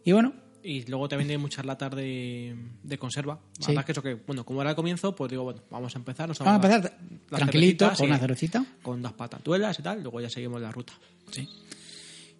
Y 0.06 0.12
bueno, 0.14 0.34
Y 0.64 0.86
luego 0.86 1.08
te 1.10 1.16
venden 1.18 1.42
muchas 1.42 1.66
latas 1.66 1.96
de, 1.96 2.56
de 2.84 2.98
conserva. 2.98 3.40
Sí. 3.60 3.68
verdad 3.68 3.86
que 3.86 3.92
eso 3.94 4.04
que, 4.04 4.14
bueno, 4.16 4.44
como 4.46 4.62
era 4.62 4.70
el 4.72 4.76
comienzo, 4.76 5.16
pues 5.16 5.30
digo, 5.32 5.44
bueno, 5.44 5.62
vamos 5.72 5.96
a 5.96 6.00
empezar. 6.00 6.28
nos 6.28 6.38
vamos 6.40 6.54
a 6.54 6.68
empezar 6.76 6.98
tranquilito, 7.30 7.88
con 7.88 7.96
sí, 7.96 8.04
una 8.04 8.18
cervecita. 8.20 8.66
Con 8.82 9.02
las 9.02 9.14
patatuelas 9.14 9.80
y 9.80 9.82
tal, 9.82 10.02
luego 10.04 10.22
ya 10.22 10.30
seguimos 10.30 10.62
la 10.62 10.72
ruta. 10.72 10.94
Sí. 11.32 11.48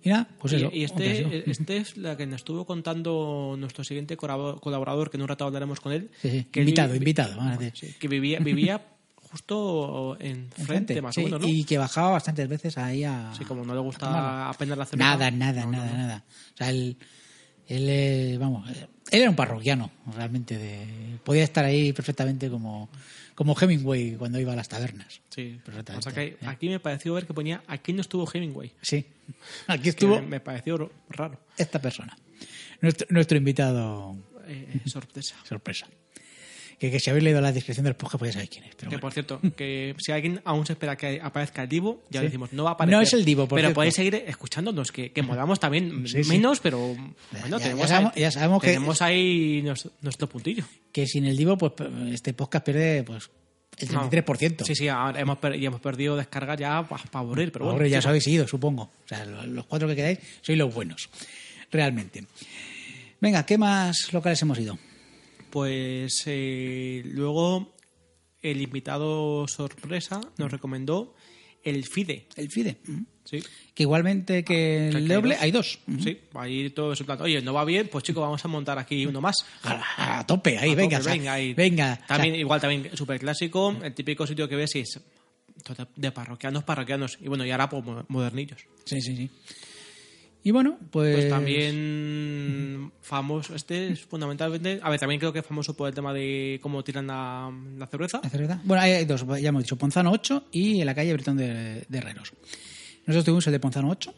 Y 0.04 0.10
nada, 0.10 0.28
pues 0.40 0.54
y, 0.54 0.56
eso. 0.58 0.70
y 0.74 0.84
este, 0.84 1.50
este 1.52 1.78
es 1.78 1.96
la 1.98 2.18
que 2.18 2.26
nos 2.26 2.38
estuvo 2.42 2.66
contando 2.66 3.56
nuestro 3.58 3.84
siguiente 3.84 4.18
colaborador, 4.18 5.10
que 5.12 5.18
en 5.18 5.22
un 5.24 5.28
rato 5.28 5.46
hablaremos 5.46 5.80
con 5.80 5.92
él. 5.94 6.10
Sí, 6.22 6.46
que 6.52 6.62
invitado, 6.62 6.92
vi- 6.94 6.98
invitado, 6.98 7.40
que 8.00 8.08
vivía, 8.08 8.40
vivía 8.40 8.82
justo 9.16 10.18
en 10.20 10.50
frente, 10.52 10.62
Enfrente, 10.62 11.02
más 11.02 11.16
sí, 11.16 11.22
o 11.22 11.26
menos, 11.26 11.42
¿no? 11.42 11.48
Y 11.48 11.64
que 11.64 11.78
bajaba 11.78 12.12
bastantes 12.12 12.48
veces 12.50 12.78
ahí 12.78 13.04
a. 13.04 13.32
Sí, 13.38 13.46
como 13.46 13.64
no 13.64 13.74
le 13.74 13.80
gusta 13.80 14.50
apenas 14.50 14.78
la 14.78 14.86
cerveza. 14.86 15.10
Nada, 15.12 15.32
nada, 15.32 15.66
No, 15.66 15.72
nada, 15.72 15.92
no. 15.92 15.98
nada. 15.98 16.24
O 16.54 16.58
sea, 16.58 16.70
él, 16.72 16.98
él 17.76 17.86
eh, 17.90 18.38
vamos, 18.40 18.70
eh, 18.70 18.88
él 19.12 19.22
era 19.22 19.30
un 19.30 19.36
parroquiano, 19.36 19.92
realmente. 20.16 20.58
De, 20.58 20.86
podía 21.24 21.44
estar 21.44 21.66
ahí 21.66 21.92
perfectamente 21.94 22.50
como, 22.50 22.90
como 23.36 23.56
Hemingway 23.60 24.16
cuando 24.16 24.40
iba 24.40 24.54
a 24.54 24.56
las 24.56 24.70
tabernas. 24.70 25.22
Sí, 25.30 25.60
Perfectamente, 25.66 26.10
o 26.10 26.12
sea 26.12 26.14
que 26.14 26.30
¿eh? 26.34 26.38
aquí 26.48 26.70
me 26.70 26.80
pareció 26.80 27.14
ver 27.14 27.26
que 27.26 27.34
ponía 27.34 27.62
aquí 27.68 27.94
no 27.94 28.02
estuvo 28.02 28.30
Hemingway. 28.32 28.72
Sí. 28.82 29.06
Aquí 29.68 29.90
estuvo 29.90 30.20
me, 30.22 30.28
me 30.28 30.40
pareció 30.40 30.78
ro- 30.78 30.92
raro. 31.10 31.40
esta 31.58 31.82
persona. 31.82 32.18
Nuestro, 32.82 33.08
nuestro 33.10 33.38
invitado 33.38 34.16
Eh, 34.48 34.80
sorpresa. 34.86 35.36
sorpresa. 35.44 35.88
Que, 36.82 36.90
que 36.90 37.00
si 37.00 37.12
habéis 37.12 37.24
leído 37.26 37.40
la 37.42 37.52
descripción 37.52 37.84
del 37.86 37.94
podcast, 37.94 38.18
pues 38.18 38.30
ya 38.30 38.34
sabéis 38.34 38.50
quién 38.50 38.64
es. 38.64 38.72
Pero 38.76 38.90
Que 38.90 38.96
bueno. 38.96 39.02
por 39.02 39.14
cierto, 39.14 39.40
que 39.56 39.94
si 40.00 40.12
alguien 40.12 40.42
aún 40.46 40.66
se 40.66 40.74
espera 40.74 40.96
que 40.96 41.22
aparezca 41.22 41.62
el 41.62 41.70
Divo, 41.70 42.02
ya 42.10 42.22
Sí. 42.22 42.26
decimos, 42.26 42.52
no 42.54 42.64
va 42.64 42.72
a 42.72 42.74
aparecer. 42.74 42.98
No 42.98 43.02
es 43.04 43.14
el 43.14 43.24
Divo, 43.24 43.48
por 43.48 43.58
Pero 43.58 43.68
cierto. 43.68 43.76
podéis 43.76 43.94
seguir 43.94 44.16
escuchándonos, 44.26 44.92
que, 44.92 45.12
que 45.12 45.22
molamos 45.22 45.60
también 45.60 46.08
Sí, 46.08 46.24
sí. 46.24 46.30
menos, 46.32 46.60
pero 46.60 46.80
bueno, 46.80 47.60
Ya- 47.60 47.60
tenemos, 47.60 47.82
ya 47.84 47.88
sabemos- 47.88 48.14
ahí, 48.16 48.22
ya 48.24 48.32
sabemos 48.32 48.62
que- 48.64 48.68
tenemos 48.70 49.02
ahí 49.04 49.64
nuestro 50.02 50.28
puntillo. 50.28 50.64
Que 50.92 51.06
sin 51.06 51.26
el 51.26 51.38
Divo, 51.38 51.56
pues 51.56 51.74
este 52.12 52.34
podcast 52.34 52.66
pierde 52.66 53.04
pues 53.04 53.30
el 53.78 53.88
33%. 53.88 54.66
Sí, 54.66 54.74
sí, 54.74 54.88
ahora 54.88 55.20
hemos, 55.20 55.38
per- 55.38 55.56
y 55.56 55.64
hemos 55.64 55.82
perdido 55.82 56.18
descargas 56.18 56.58
ya 56.60 56.82
para 56.82 57.04
aburrir, 57.14 57.52
pero 57.52 57.66
bueno. 57.66 57.78
Ahora 57.78 57.88
ya 57.90 58.00
os 58.00 58.02
chicos, 58.06 58.10
habéis 58.10 58.28
ido, 58.28 58.48
supongo. 58.48 58.84
O 59.06 59.08
sea, 59.08 59.24
lo- 59.24 59.46
los 59.46 59.66
cuatro 59.68 59.88
que 59.88 59.96
quedáis 59.96 60.18
sois 60.42 60.58
los 60.58 60.74
buenos. 60.74 61.10
Realmente. 61.72 62.26
Venga, 63.20 63.46
¿qué 63.46 63.60
más 63.60 64.12
locales 64.14 64.42
hemos 64.42 64.58
ido? 64.58 64.80
Pues 65.52 66.24
eh, 66.26 67.04
luego 67.06 67.74
el 68.42 68.62
invitado 68.62 69.48
sorpresa 69.48 70.22
nos 70.38 70.52
recomendó 70.52 71.14
el 71.64 71.86
FIDE. 71.86 72.28
El 72.36 72.50
FIDE. 72.50 72.78
mm. 72.88 73.02
Sí. 73.24 73.40
Que 73.76 73.84
igualmente 73.84 74.44
que 74.44 74.88
el 74.90 74.96
hay 74.96 75.06
doble, 75.08 75.36
dos. 75.36 75.44
hay 75.44 75.52
dos. 75.52 75.80
Mm. 75.86 76.00
Sí, 76.00 76.18
va 76.36 76.44
a 76.44 76.50
ir 76.50 76.74
todo 76.74 76.92
eso 76.94 77.06
Oye, 77.20 77.40
no 77.44 77.54
va 77.54 77.64
bien, 77.66 77.88
pues 77.88 78.04
chicos, 78.04 78.22
vamos 78.22 78.44
a 78.44 78.48
montar 78.48 78.80
aquí 78.80 79.06
uno 79.06 79.22
más. 79.22 79.36
A, 79.64 80.20
a 80.20 80.26
tope, 80.26 80.58
ahí, 80.58 80.72
A 80.72 80.76
venga. 80.76 80.98
tope, 80.98 81.12
venga, 81.12 81.34
ahí. 81.34 81.54
venga. 81.54 82.00
También, 82.08 82.34
igual 82.36 82.60
también 82.60 82.90
súper 82.98 83.20
clásico, 83.20 83.76
el 83.84 83.94
típico 83.94 84.26
sitio 84.26 84.50
que 84.50 84.56
ves 84.56 84.76
y 84.76 84.80
es 84.80 85.00
de 85.96 86.12
parroquianos, 86.12 86.64
parroquianos. 86.64 87.20
Y 87.22 87.28
bueno, 87.28 87.46
y 87.46 87.52
ahora 87.52 87.70
pues 87.70 87.84
mo- 87.86 88.06
modernillos. 88.08 88.62
sí, 88.86 89.00
sí, 89.00 89.16
sí. 89.16 89.30
Y 90.44 90.52
bueno, 90.52 90.78
pues. 90.90 91.16
Pues 91.16 91.30
también 91.30 92.92
famoso, 93.02 93.56
este 93.56 93.92
es 93.92 94.02
fundamentalmente, 94.02 94.80
a 94.82 94.90
ver, 94.90 95.00
también 95.00 95.20
creo 95.20 95.32
que 95.34 95.40
es 95.40 95.46
famoso 95.46 95.76
por 95.76 95.88
el 95.90 95.94
tema 95.96 96.14
de 96.14 96.60
cómo 96.64 96.84
tiran 96.84 97.08
la, 97.08 97.52
la 97.78 97.88
cerveza. 97.88 98.20
¿La 98.24 98.30
cerveza? 98.30 98.60
Bueno, 98.64 98.82
hay, 98.84 98.92
hay 98.94 99.06
dos, 99.06 99.26
ya 99.42 99.50
hemos 99.50 99.64
dicho, 99.64 99.76
Ponzano 99.78 100.12
8 100.12 100.46
y 100.52 100.80
en 100.80 100.86
la 100.86 100.96
calle 100.96 101.14
Bretón 101.14 101.38
de, 101.38 101.86
de 101.88 101.98
Herreros. 101.98 102.34
Nosotros 103.06 103.26
tuvimos 103.26 103.48
el 103.48 103.54
de 103.54 103.60
Ponzano 103.60 103.90
8. 103.90 104.14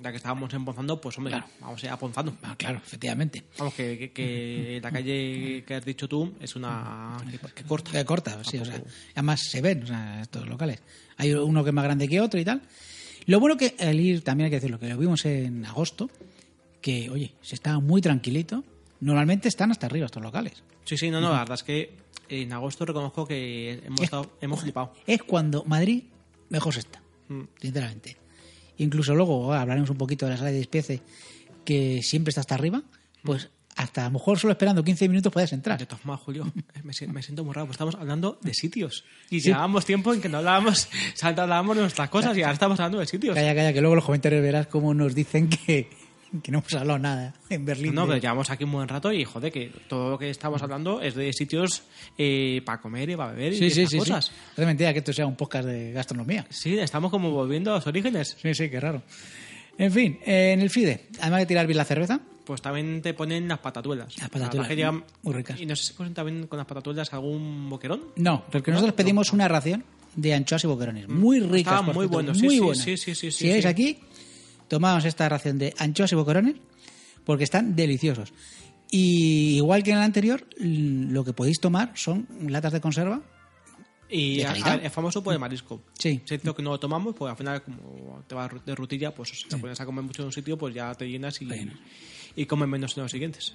Ya 0.00 0.10
que 0.12 0.16
estábamos 0.18 0.54
en 0.54 0.64
Ponzando, 0.64 1.00
pues 1.00 1.18
hombre, 1.18 1.32
Claro. 1.32 1.46
vamos 1.60 1.82
a 1.82 1.86
ir 1.86 1.92
a 1.92 1.96
Ponzando. 1.98 2.36
Ah, 2.42 2.54
claro, 2.56 2.80
efectivamente. 2.84 3.42
Vamos, 3.58 3.74
que, 3.74 3.98
que- 3.98 4.12
que 4.12 4.80
la 4.82 4.92
calle 4.92 5.64
que 5.66 5.74
has 5.74 5.84
dicho 5.84 6.08
tú 6.08 6.32
es 6.40 6.54
una 6.54 7.16
que, 7.30 7.38
que 7.52 7.64
corta. 7.64 7.98
Eh, 8.00 8.04
corta, 8.04 8.38
sí, 8.44 8.58
o 8.58 8.64
sea, 8.64 8.80
además 9.14 9.40
se 9.42 9.60
ven 9.60 9.82
o 9.82 9.86
sea, 9.86 10.22
estos 10.22 10.48
locales. 10.48 10.80
Hay 11.16 11.34
uno 11.34 11.64
que 11.64 11.70
es 11.70 11.74
más 11.74 11.84
grande 11.84 12.06
que 12.08 12.20
otro 12.20 12.38
y 12.38 12.44
tal. 12.44 12.62
Lo 13.26 13.40
bueno 13.40 13.56
que 13.56 13.74
el 13.78 14.00
ir, 14.00 14.22
también 14.22 14.46
hay 14.46 14.50
que 14.50 14.56
decirlo, 14.56 14.78
que 14.78 14.88
lo 14.88 14.98
vimos 14.98 15.24
en 15.24 15.64
agosto, 15.64 16.10
que, 16.80 17.08
oye, 17.10 17.32
se 17.42 17.54
estaba 17.54 17.78
muy 17.80 18.00
tranquilito. 18.00 18.64
Normalmente 19.00 19.48
están 19.48 19.70
hasta 19.70 19.86
arriba 19.86 20.06
estos 20.06 20.22
locales. 20.22 20.62
Sí, 20.84 20.96
sí, 20.96 21.10
no, 21.10 21.20
no, 21.20 21.30
la 21.32 21.40
verdad 21.40 21.54
es 21.54 21.62
que 21.62 21.90
en 22.28 22.52
agosto 22.52 22.84
reconozco 22.84 23.26
que 23.26 23.80
hemos, 23.84 24.00
estado, 24.00 24.30
hemos 24.40 24.60
flipado. 24.60 24.92
Es 25.06 25.22
cuando 25.22 25.64
Madrid 25.64 26.04
mejor 26.48 26.74
se 26.74 26.80
está, 26.80 27.02
Mm. 27.28 27.42
sinceramente. 27.60 28.16
Incluso 28.78 29.14
luego 29.14 29.52
hablaremos 29.52 29.90
un 29.90 29.96
poquito 29.96 30.26
de 30.26 30.32
la 30.32 30.36
sala 30.38 30.50
de 30.50 30.58
despiece, 30.58 31.02
que 31.64 32.02
siempre 32.02 32.30
está 32.30 32.40
hasta 32.40 32.54
arriba, 32.56 32.82
pues 33.22 33.50
hasta 33.76 34.02
a 34.02 34.04
lo 34.04 34.12
mejor 34.12 34.38
solo 34.38 34.52
esperando 34.52 34.84
15 34.84 35.08
minutos 35.08 35.32
puedes 35.32 35.52
entrar. 35.52 35.78
De 35.78 35.86
todas 35.86 36.20
Julio, 36.20 36.50
me, 36.84 36.92
si- 36.92 37.06
me 37.06 37.22
siento 37.22 37.42
muy 37.44 37.54
raro, 37.54 37.66
pues 37.66 37.74
estamos 37.74 37.94
hablando 37.94 38.38
de 38.42 38.52
sitios. 38.54 39.04
Y 39.30 39.40
llevábamos 39.40 39.84
tiempo 39.86 40.12
en 40.12 40.20
que 40.20 40.28
no 40.28 40.38
hablábamos, 40.38 40.86
o 41.14 41.16
sea, 41.16 41.30
antes 41.30 41.42
hablábamos 41.42 41.76
de 41.76 41.82
nuestras 41.82 42.08
cosas 42.10 42.36
y 42.36 42.42
ahora 42.42 42.52
estamos 42.54 42.78
hablando 42.80 42.98
de 42.98 43.06
sitios. 43.06 43.34
Calla, 43.34 43.54
calla, 43.54 43.72
que 43.72 43.80
luego 43.80 43.96
los 43.96 44.04
comentarios 44.04 44.42
verás 44.42 44.66
cómo 44.66 44.92
nos 44.92 45.14
dicen 45.14 45.48
que, 45.48 45.88
que 46.42 46.52
no 46.52 46.58
hemos 46.58 46.72
hablado 46.74 46.98
nada 46.98 47.34
en 47.48 47.64
Berlín. 47.64 47.94
No, 47.94 48.02
de- 48.02 48.08
pero 48.08 48.20
llevamos 48.20 48.50
aquí 48.50 48.64
un 48.64 48.72
buen 48.72 48.88
rato 48.88 49.10
y 49.12 49.24
joder, 49.24 49.50
que 49.50 49.72
todo 49.88 50.10
lo 50.10 50.18
que 50.18 50.28
estamos 50.30 50.62
hablando 50.62 51.00
es 51.00 51.14
de 51.14 51.32
sitios 51.32 51.82
eh, 52.18 52.60
para 52.66 52.80
comer 52.80 53.08
y 53.10 53.16
para 53.16 53.32
beber 53.32 53.54
y 53.54 53.56
Sí, 53.56 53.70
sí, 53.70 53.80
esas 53.82 53.90
sí, 53.90 53.96
sí. 53.96 53.98
cosas. 53.98 54.32
Es 54.56 54.66
mentira 54.66 54.92
que 54.92 54.98
esto 54.98 55.12
sea 55.14 55.26
un 55.26 55.36
podcast 55.36 55.66
de 55.66 55.92
gastronomía. 55.92 56.46
Sí, 56.50 56.78
estamos 56.78 57.10
como 57.10 57.30
volviendo 57.30 57.72
a 57.72 57.76
los 57.76 57.86
orígenes. 57.86 58.36
Sí, 58.40 58.54
sí, 58.54 58.68
qué 58.68 58.80
raro. 58.80 59.02
En 59.78 59.90
fin, 59.90 60.18
eh, 60.26 60.52
en 60.52 60.60
el 60.60 60.68
FIDE, 60.68 61.08
además 61.20 61.40
de 61.40 61.46
tirar 61.46 61.66
bien 61.66 61.78
la 61.78 61.84
cerveza, 61.86 62.20
Pues 62.44 62.60
también 62.60 63.00
te 63.02 63.14
ponen 63.14 63.46
las 63.46 63.58
patatuelas. 63.60 64.18
Las 64.18 64.28
patatuelas, 64.28 64.68
La 64.68 64.74
llevan- 64.74 65.04
muy 65.22 65.34
ricas. 65.34 65.60
Y 65.60 65.66
no 65.66 65.76
sé 65.76 65.84
si 65.84 65.92
ponen 65.92 66.12
también 66.12 66.46
con 66.48 66.56
las 66.56 66.66
patatuelas 66.66 67.12
algún 67.12 67.70
boquerón. 67.70 68.02
no, 68.16 68.44
porque 68.50 68.70
nosotros 68.72 68.94
pedimos 68.94 69.32
una 69.32 69.46
ración 69.48 69.84
de 70.16 70.34
anchoas 70.34 70.64
y 70.64 70.66
boquerones. 70.66 71.08
Muy 71.08 71.40
ricas. 71.40 71.74
Estaban 71.74 71.94
muy 71.94 72.06
buenos, 72.06 72.38
sí, 72.38 72.44
muy 72.46 72.54
sí, 72.54 72.60
buenas. 72.60 72.84
sí, 72.84 72.96
sí, 72.96 73.14
sí, 73.14 73.30
Si 73.30 73.60
sí. 73.62 73.66
aquí, 73.68 73.98
tomamos 74.68 75.04
esta 75.04 75.28
ración 75.28 75.58
de 75.58 75.72
anchoas 75.78 76.10
y 76.12 76.16
boquerones 76.16 76.56
porque 77.24 77.44
están 77.44 77.76
deliciosos. 77.76 78.32
Y 78.90 79.56
igual 79.56 79.82
que 79.82 79.92
en 79.92 79.98
el 79.98 80.02
anterior, 80.02 80.44
lo 80.58 81.24
que 81.24 81.32
podéis 81.32 81.60
tomar 81.60 81.92
son 81.94 82.26
latas 82.48 82.72
de 82.72 82.80
conserva. 82.80 83.22
Y 84.10 84.38
¿De 84.38 84.46
a- 84.46 84.74
es 84.74 84.92
famoso 84.92 85.22
por 85.22 85.32
el 85.32 85.38
marisco. 85.38 85.82
Sí. 85.98 86.20
Si 86.26 86.34
es 86.34 86.44
lo 86.44 86.54
que 86.54 86.62
no 86.62 86.70
lo 86.70 86.78
tomamos, 86.78 87.14
pues 87.16 87.30
al 87.30 87.36
final, 87.38 87.62
como 87.62 88.22
te 88.26 88.34
vas 88.34 88.50
de 88.66 88.74
rutilla, 88.74 89.14
pues 89.14 89.30
si 89.30 89.48
te 89.48 89.56
pones 89.56 89.80
a 89.80 89.86
comer 89.86 90.04
mucho 90.04 90.20
en 90.20 90.26
un 90.26 90.32
sitio, 90.32 90.58
pues 90.58 90.74
ya 90.74 90.92
te 90.94 91.08
llenas 91.08 91.40
y. 91.40 91.46
y 92.36 92.46
comes 92.46 92.68
menos 92.68 92.96
en 92.96 93.02
los 93.04 93.12
siguientes. 93.12 93.52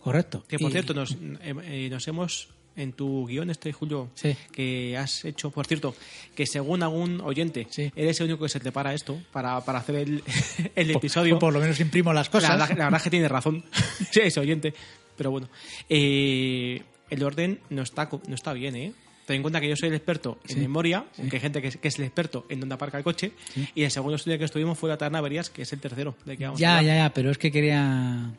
Correcto. 0.00 0.44
Que 0.48 0.58
por 0.58 0.70
Y- 0.70 0.72
cierto, 0.72 0.94
nos, 0.94 1.12
eh, 1.12 1.54
eh, 1.64 1.88
nos 1.90 2.06
hemos 2.08 2.48
en 2.76 2.92
tu 2.92 3.26
guion 3.26 3.50
este, 3.50 3.72
Julio, 3.72 4.10
Sí. 4.14 4.36
que 4.50 4.96
has 4.98 5.24
hecho, 5.24 5.50
por 5.52 5.64
cierto, 5.66 5.94
que 6.34 6.44
según 6.44 6.82
algún 6.82 7.20
oyente, 7.20 7.68
Sí. 7.70 7.92
eres 7.94 8.18
el 8.20 8.26
único 8.26 8.42
que 8.44 8.48
se 8.48 8.58
te 8.58 8.72
para 8.72 8.92
esto 8.94 9.22
para, 9.32 9.60
para 9.64 9.78
hacer 9.78 9.94
el, 9.96 10.22
el 10.74 10.88
por- 10.88 10.96
episodio. 10.96 11.38
por 11.38 11.52
lo 11.52 11.60
menos 11.60 11.78
imprimo 11.78 12.12
las 12.12 12.26
La 12.26 12.32
cosas. 12.32 12.50
verdad, 12.50 12.68
la 12.70 12.84
verdad 12.86 12.96
es 12.98 13.02
que 13.04 13.10
tiene 13.10 13.28
razón. 13.28 13.64
sí, 14.10 14.20
ese 14.24 14.40
oyente. 14.40 14.74
Pero 15.16 15.30
bueno. 15.30 15.48
Eh, 15.88 16.82
el 17.10 17.22
orden 17.22 17.60
no 17.70 17.82
está, 17.82 18.08
no 18.26 18.34
está 18.34 18.52
bien, 18.52 18.74
¿eh? 18.74 18.92
Ten 19.26 19.36
en 19.36 19.42
cuenta 19.42 19.60
que 19.60 19.68
yo 19.68 19.76
soy 19.76 19.88
el 19.88 19.94
experto 19.94 20.38
en 20.48 20.60
memoria, 20.60 21.04
aunque 21.18 21.36
hay 21.36 21.40
gente 21.40 21.62
que 21.62 21.68
es, 21.68 21.76
que 21.78 21.88
es 21.88 21.98
el 21.98 22.04
experto 22.04 22.44
en 22.50 22.60
dónde 22.60 22.74
aparca 22.74 22.98
el 22.98 23.04
coche. 23.04 23.32
Y 23.74 23.82
el 23.84 23.90
segundo 23.90 24.16
estudio 24.16 24.38
que 24.38 24.44
estuvimos 24.44 24.78
fue 24.78 24.90
la 24.90 24.98
Taberna 24.98 25.18
Averías, 25.20 25.48
que 25.50 25.62
es 25.62 25.72
el 25.72 25.80
tercero. 25.80 26.14
De 26.26 26.36
que 26.36 26.44
vamos 26.44 26.58
a 26.58 26.62
Ya, 26.62 26.78
hablar. 26.78 26.94
ya, 26.96 27.02
ya, 27.04 27.14
pero 27.14 27.30
es 27.30 27.38
que 27.38 27.50
quería... 27.50 28.30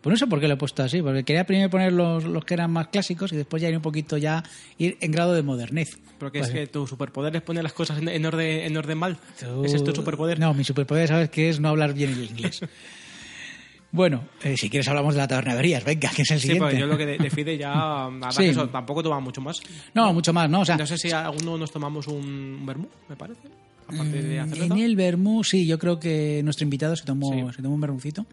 Pues 0.00 0.12
no 0.12 0.16
sé 0.18 0.26
por 0.26 0.38
qué 0.38 0.48
lo 0.48 0.54
he 0.54 0.56
puesto 0.58 0.82
así, 0.82 1.00
porque 1.00 1.24
quería 1.24 1.44
primero 1.46 1.70
poner 1.70 1.90
los, 1.90 2.24
los 2.24 2.44
que 2.44 2.52
eran 2.52 2.70
más 2.70 2.88
clásicos 2.88 3.32
y 3.32 3.36
después 3.36 3.62
ya 3.62 3.70
ir 3.70 3.76
un 3.76 3.80
poquito 3.82 4.18
ya, 4.18 4.42
ir 4.76 4.98
en 5.00 5.10
grado 5.12 5.32
de 5.32 5.42
modernez. 5.42 5.98
Porque 6.18 6.40
Pues, 6.40 6.50
es 6.50 6.54
que 6.54 6.66
tu 6.66 6.86
superpoder 6.86 7.34
es 7.36 7.40
poner 7.42 7.62
las 7.62 7.72
cosas 7.72 7.98
en, 7.98 8.08
en 8.10 8.26
orden, 8.26 8.60
en 8.66 8.76
orden 8.76 8.98
mal. 8.98 9.16
tú- 9.40 9.64
Ese 9.64 9.76
es 9.76 9.84
tu 9.84 9.94
superpoder. 9.94 10.38
No, 10.38 10.52
mi 10.52 10.62
superpoder, 10.62 11.08
¿sabes 11.08 11.30
qué 11.30 11.48
es? 11.48 11.58
No 11.58 11.70
hablar 11.70 11.94
bien 11.94 12.10
el 12.12 12.22
inglés. 12.24 12.60
bueno, 13.94 14.24
eh, 14.42 14.56
si 14.56 14.68
quieres 14.68 14.88
hablamos 14.88 15.14
de 15.14 15.20
la 15.20 15.28
taberna 15.28 15.52
de 15.52 15.58
Averías, 15.58 15.84
venga, 15.84 16.10
que 16.10 16.22
es 16.22 16.30
el 16.32 16.38
Sí, 16.40 16.48
siguiente. 16.48 16.70
pues 16.70 16.78
yo 16.80 16.86
lo 16.86 16.98
que 16.98 17.06
de, 17.06 17.18
de 17.18 17.30
Fide 17.30 17.56
ya, 17.56 18.08
Sí. 18.30 18.38
que 18.42 18.48
eso 18.50 18.68
tampoco 18.68 19.02
toma 19.02 19.20
mucho 19.20 19.40
más. 19.40 19.60
No, 19.94 20.12
mucho 20.12 20.32
más, 20.32 20.50
¿no? 20.50 20.60
O 20.60 20.64
sea, 20.64 20.76
No 20.76 20.86
sé 20.86 20.98
si 20.98 21.10
alguno 21.12 21.56
nos 21.56 21.70
tomamos 21.70 22.06
un, 22.08 22.60
vermú, 22.66 22.88
me 23.08 23.16
parece. 23.16 23.40
Aparte 23.86 24.22
de 24.22 24.40
Mm, 24.40 24.44
hacerlo. 24.44 24.64
en 24.76 24.80
el 24.82 24.96
vermú, 24.96 25.44
sí, 25.44 25.66
yo 25.66 25.78
creo 25.78 26.00
que 26.00 26.40
nuestro 26.42 26.64
invitado 26.64 26.96
se 26.96 27.04
tomó, 27.04 27.30
Sí. 27.50 27.56
se 27.56 27.62
tomó 27.62 27.74
un 27.74 27.80
vermucito 27.80 28.26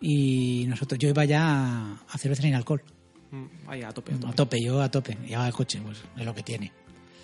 y 0.00 0.64
nosotros, 0.68 0.98
yo 0.98 1.08
iba 1.08 1.24
ya 1.24 1.96
a, 2.08 2.18
cerveza 2.18 2.42
sin 2.42 2.54
alcohol. 2.54 2.82
Mm, 3.30 3.44
Ahí, 3.68 3.82
a 3.82 3.92
tope, 3.92 4.12
a 4.12 4.16
tope. 4.16 4.32
A 4.32 4.34
tope, 4.34 4.62
yo 4.62 4.82
a 4.82 4.90
tope. 4.90 5.16
Llevaba 5.26 5.46
el 5.48 5.54
coche, 5.54 5.80
pues 5.82 5.98
es 6.16 6.24
lo 6.24 6.34
que 6.34 6.42
tiene. 6.42 6.66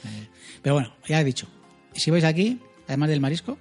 Eh, 0.04 0.28
Pero 0.62 0.74
bueno, 0.76 0.92
ya 1.08 1.20
he 1.20 1.24
dicho. 1.24 1.46
Si 1.94 2.10
vais 2.10 2.24
aquí, 2.24 2.58
además 2.86 3.08
del 3.10 3.20
marisco, 3.20 3.58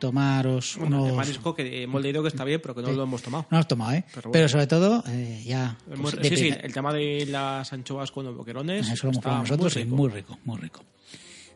tomaros 0.00 0.76
Bueno, 0.80 0.96
unos. 0.96 1.10
el 1.10 1.14
marisco 1.16 1.54
que 1.54 1.82
hemos 1.84 2.02
leído 2.02 2.22
que 2.22 2.28
está 2.28 2.42
bien, 2.44 2.60
pero 2.60 2.74
que 2.74 2.82
no 2.82 2.90
lo 2.90 3.04
hemos 3.04 3.22
tomado. 3.22 3.46
No 3.50 3.58
os 3.60 3.68
tomado, 3.68 3.92
¿eh? 3.92 4.04
Pero 4.32 4.48
sobre 4.48 4.66
todo, 4.66 5.04
eh, 5.06 5.44
ya. 5.46 5.76
El 5.88 6.00
pues, 6.00 6.16
de 6.16 6.28
sí, 6.28 6.36
sí, 6.36 6.54
el 6.60 6.72
tema 6.72 6.92
de 6.92 7.26
las 7.26 7.72
anchoas 7.72 8.10
con 8.10 8.24
los 8.26 8.36
boquerones. 8.36 8.88
Eso 8.90 9.06
lo 9.06 9.12
hemos 9.12 9.22
probado 9.22 9.42
nosotros, 9.44 9.76
muy 9.76 9.84
rico. 9.84 9.96
muy 9.96 10.10
rico, 10.10 10.38
muy 10.44 10.58
rico. 10.60 10.80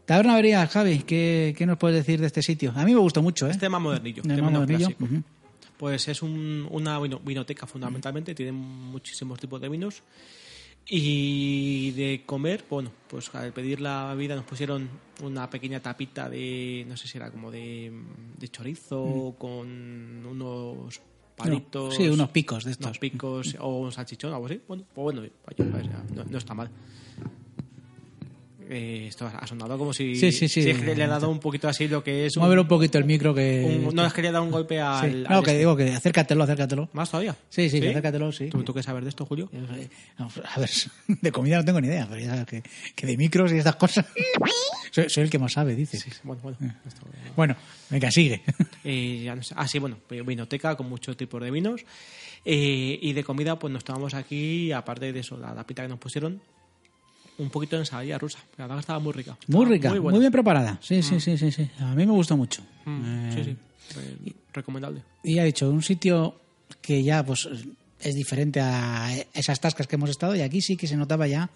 Taberna 0.04 0.34
Averías, 0.34 0.70
Javi, 0.70 0.98
¿qué, 1.00 1.54
¿qué 1.56 1.64
nos 1.66 1.78
puedes 1.78 1.96
decir 1.96 2.20
de 2.20 2.26
este 2.26 2.42
sitio? 2.42 2.72
A 2.76 2.84
mí 2.84 2.92
me 2.92 3.00
gustó 3.00 3.22
mucho, 3.22 3.48
¿eh? 3.48 3.52
Este 3.52 3.68
más 3.70 3.80
modernillo, 3.80 4.22
De 4.22 4.34
tema 4.36 4.50
más 4.50 4.60
modernillo, 4.60 4.88
ujú. 5.00 5.22
Pues 5.78 6.06
es 6.08 6.22
un- 6.22 6.68
una 6.70 7.00
vino- 7.00 7.18
vinoteca 7.24 7.66
fundamentalmente, 7.66 8.34
tiene 8.34 8.52
muchísimos 8.52 9.40
tipos 9.40 9.60
de 9.60 9.68
vinos. 9.68 10.02
Y 10.86 11.92
de 11.92 12.24
comer, 12.26 12.64
bueno, 12.68 12.90
pues 13.08 13.34
al 13.34 13.52
pedir 13.52 13.80
la 13.80 14.12
bebida 14.14 14.36
nos 14.36 14.44
pusieron 14.44 14.88
una 15.22 15.48
pequeña 15.48 15.80
tapita 15.80 16.28
de, 16.28 16.84
no 16.86 16.96
sé 16.96 17.08
si 17.08 17.16
era 17.16 17.30
como 17.30 17.50
de, 17.50 17.90
de 18.38 18.48
chorizo 18.48 19.34
con 19.38 20.26
unos 20.26 21.00
palitos. 21.36 21.94
Mm. 21.94 21.96
sí, 21.96 22.08
unos 22.08 22.28
picos 22.30 22.64
de 22.64 22.72
estos. 22.72 22.86
Unos 22.86 22.98
picos 22.98 23.56
o 23.60 23.78
un 23.78 23.92
salchichón 23.92 24.32
o 24.32 24.34
algo 24.34 24.46
así. 24.46 24.60
Bueno, 24.68 24.84
pues 24.94 25.16
bueno, 25.16 25.30
no, 26.14 26.24
no 26.24 26.38
está 26.38 26.54
mal. 26.54 26.70
Eh, 28.76 29.06
esto 29.06 29.30
ha 29.32 29.46
sonado 29.46 29.78
como 29.78 29.92
si, 29.92 30.16
Sí, 30.16 30.32
sí, 30.32 30.48
sí. 30.48 30.62
si 30.62 30.70
es 30.70 30.78
que 30.80 30.96
le 30.96 31.04
ha 31.04 31.06
dado 31.06 31.30
un 31.30 31.38
poquito 31.38 31.68
así 31.68 31.86
lo 31.86 32.02
que 32.02 32.26
es. 32.26 32.36
un- 32.36 32.40
Muévelo 32.42 32.62
un 32.62 32.68
poquito 32.68 32.98
el 32.98 33.04
micro 33.04 33.32
que... 33.32 33.84
un- 33.86 33.94
no 33.94 34.04
es 34.04 34.12
que 34.12 34.20
le 34.22 34.28
ha 34.28 34.32
dado 34.32 34.44
un 34.44 34.50
golpe 34.50 34.80
al. 34.80 35.22
No, 35.24 35.42
que 35.42 35.50
este. 35.50 35.58
digo 35.58 35.76
que 35.76 35.92
acércatelo, 35.92 36.42
acércatelo. 36.44 36.88
¿Más 36.92 37.08
todavía? 37.10 37.36
Sí, 37.48 37.70
sí, 37.70 37.78
acércatelo, 37.86 38.32
sí. 38.32 38.48
¿Tú, 38.48 38.64
tú 38.64 38.74
qué 38.74 38.82
sabes 38.82 39.04
de 39.04 39.10
esto, 39.10 39.24
Julio? 39.26 39.48
Vamos, 40.18 40.40
A 40.52 40.58
ver, 40.58 40.70
de 41.22 41.32
comida 41.32 41.58
no 41.58 41.64
tengo 41.64 41.80
ni 41.80 41.86
idea, 41.88 42.06
pero 42.08 42.20
ya 42.20 42.30
sabes 42.30 42.46
que, 42.46 42.62
que 42.96 43.06
de 43.06 43.16
micros 43.16 43.52
y 43.52 43.58
estas 43.58 43.76
cosas 43.76 44.06
soy, 44.90 45.08
soy 45.08 45.24
el 45.24 45.30
que 45.30 45.38
más 45.38 45.52
sabe, 45.52 45.74
dice. 45.76 45.98
Bueno, 46.24 46.42
bueno. 46.42 46.58
esto- 46.86 47.02
Bueno, 47.36 47.56
venga, 47.90 48.10
sigue. 48.10 48.42
Eh, 48.86 49.22
ya 49.24 49.34
no 49.34 49.42
sé. 49.42 49.54
Ah, 49.56 49.66
sí, 49.66 49.78
bueno, 49.78 49.96
vinoteca 50.10 50.76
con 50.76 50.88
muchos 50.90 51.16
tipos 51.16 51.40
de 51.42 51.50
vinos. 51.50 51.80
Eh, 52.44 52.98
y 53.00 53.14
de 53.14 53.24
comida, 53.24 53.58
pues 53.58 53.72
nos 53.72 53.82
tomamos 53.82 54.12
aquí, 54.12 54.72
aparte 54.72 55.10
de 55.10 55.20
eso, 55.20 55.38
la 55.38 55.54
tapita 55.54 55.80
que 55.82 55.88
nos 55.88 55.98
pusieron, 55.98 56.42
un 57.38 57.50
poquito 57.50 57.76
de 57.76 57.82
ensalada 57.82 58.18
rusa. 58.18 58.38
La 58.56 58.64
verdad 58.64 58.76
que 58.76 58.80
estaba 58.80 58.98
muy 58.98 59.12
rica. 59.12 59.36
Muy 59.48 59.66
rica, 59.66 59.94
muy, 59.94 60.18
bien 60.20 60.32
preparada. 60.32 60.78
Sí, 60.82 61.02
sí, 61.02 61.20
sí, 61.20 61.36
sí, 61.36 61.50
sí. 61.52 61.68
A 61.80 61.94
mí 61.94 62.06
me 62.06 62.12
gustó 62.12 62.36
mucho. 62.36 62.62
Mm, 62.84 63.04
Eh, 63.04 63.32
Sí, 63.34 63.44
sí. 63.44 63.56
Eh, 64.00 64.32
recomendable. 64.52 65.02
Y 65.22 65.38
ha 65.38 65.44
dicho, 65.44 65.68
un 65.70 65.82
sitio 65.82 66.40
que 66.80 67.02
ya 67.02 67.24
pues 67.24 67.48
es 68.00 68.14
diferente 68.14 68.60
a 68.60 69.10
esas 69.34 69.60
tascas 69.60 69.86
que 69.86 69.96
hemos 69.96 70.10
estado 70.10 70.34
y 70.36 70.40
aquí 70.42 70.60
sí 70.60 70.76
que 70.76 70.86
se 70.86 70.96
notaba 70.96 71.26
ya 71.26 71.50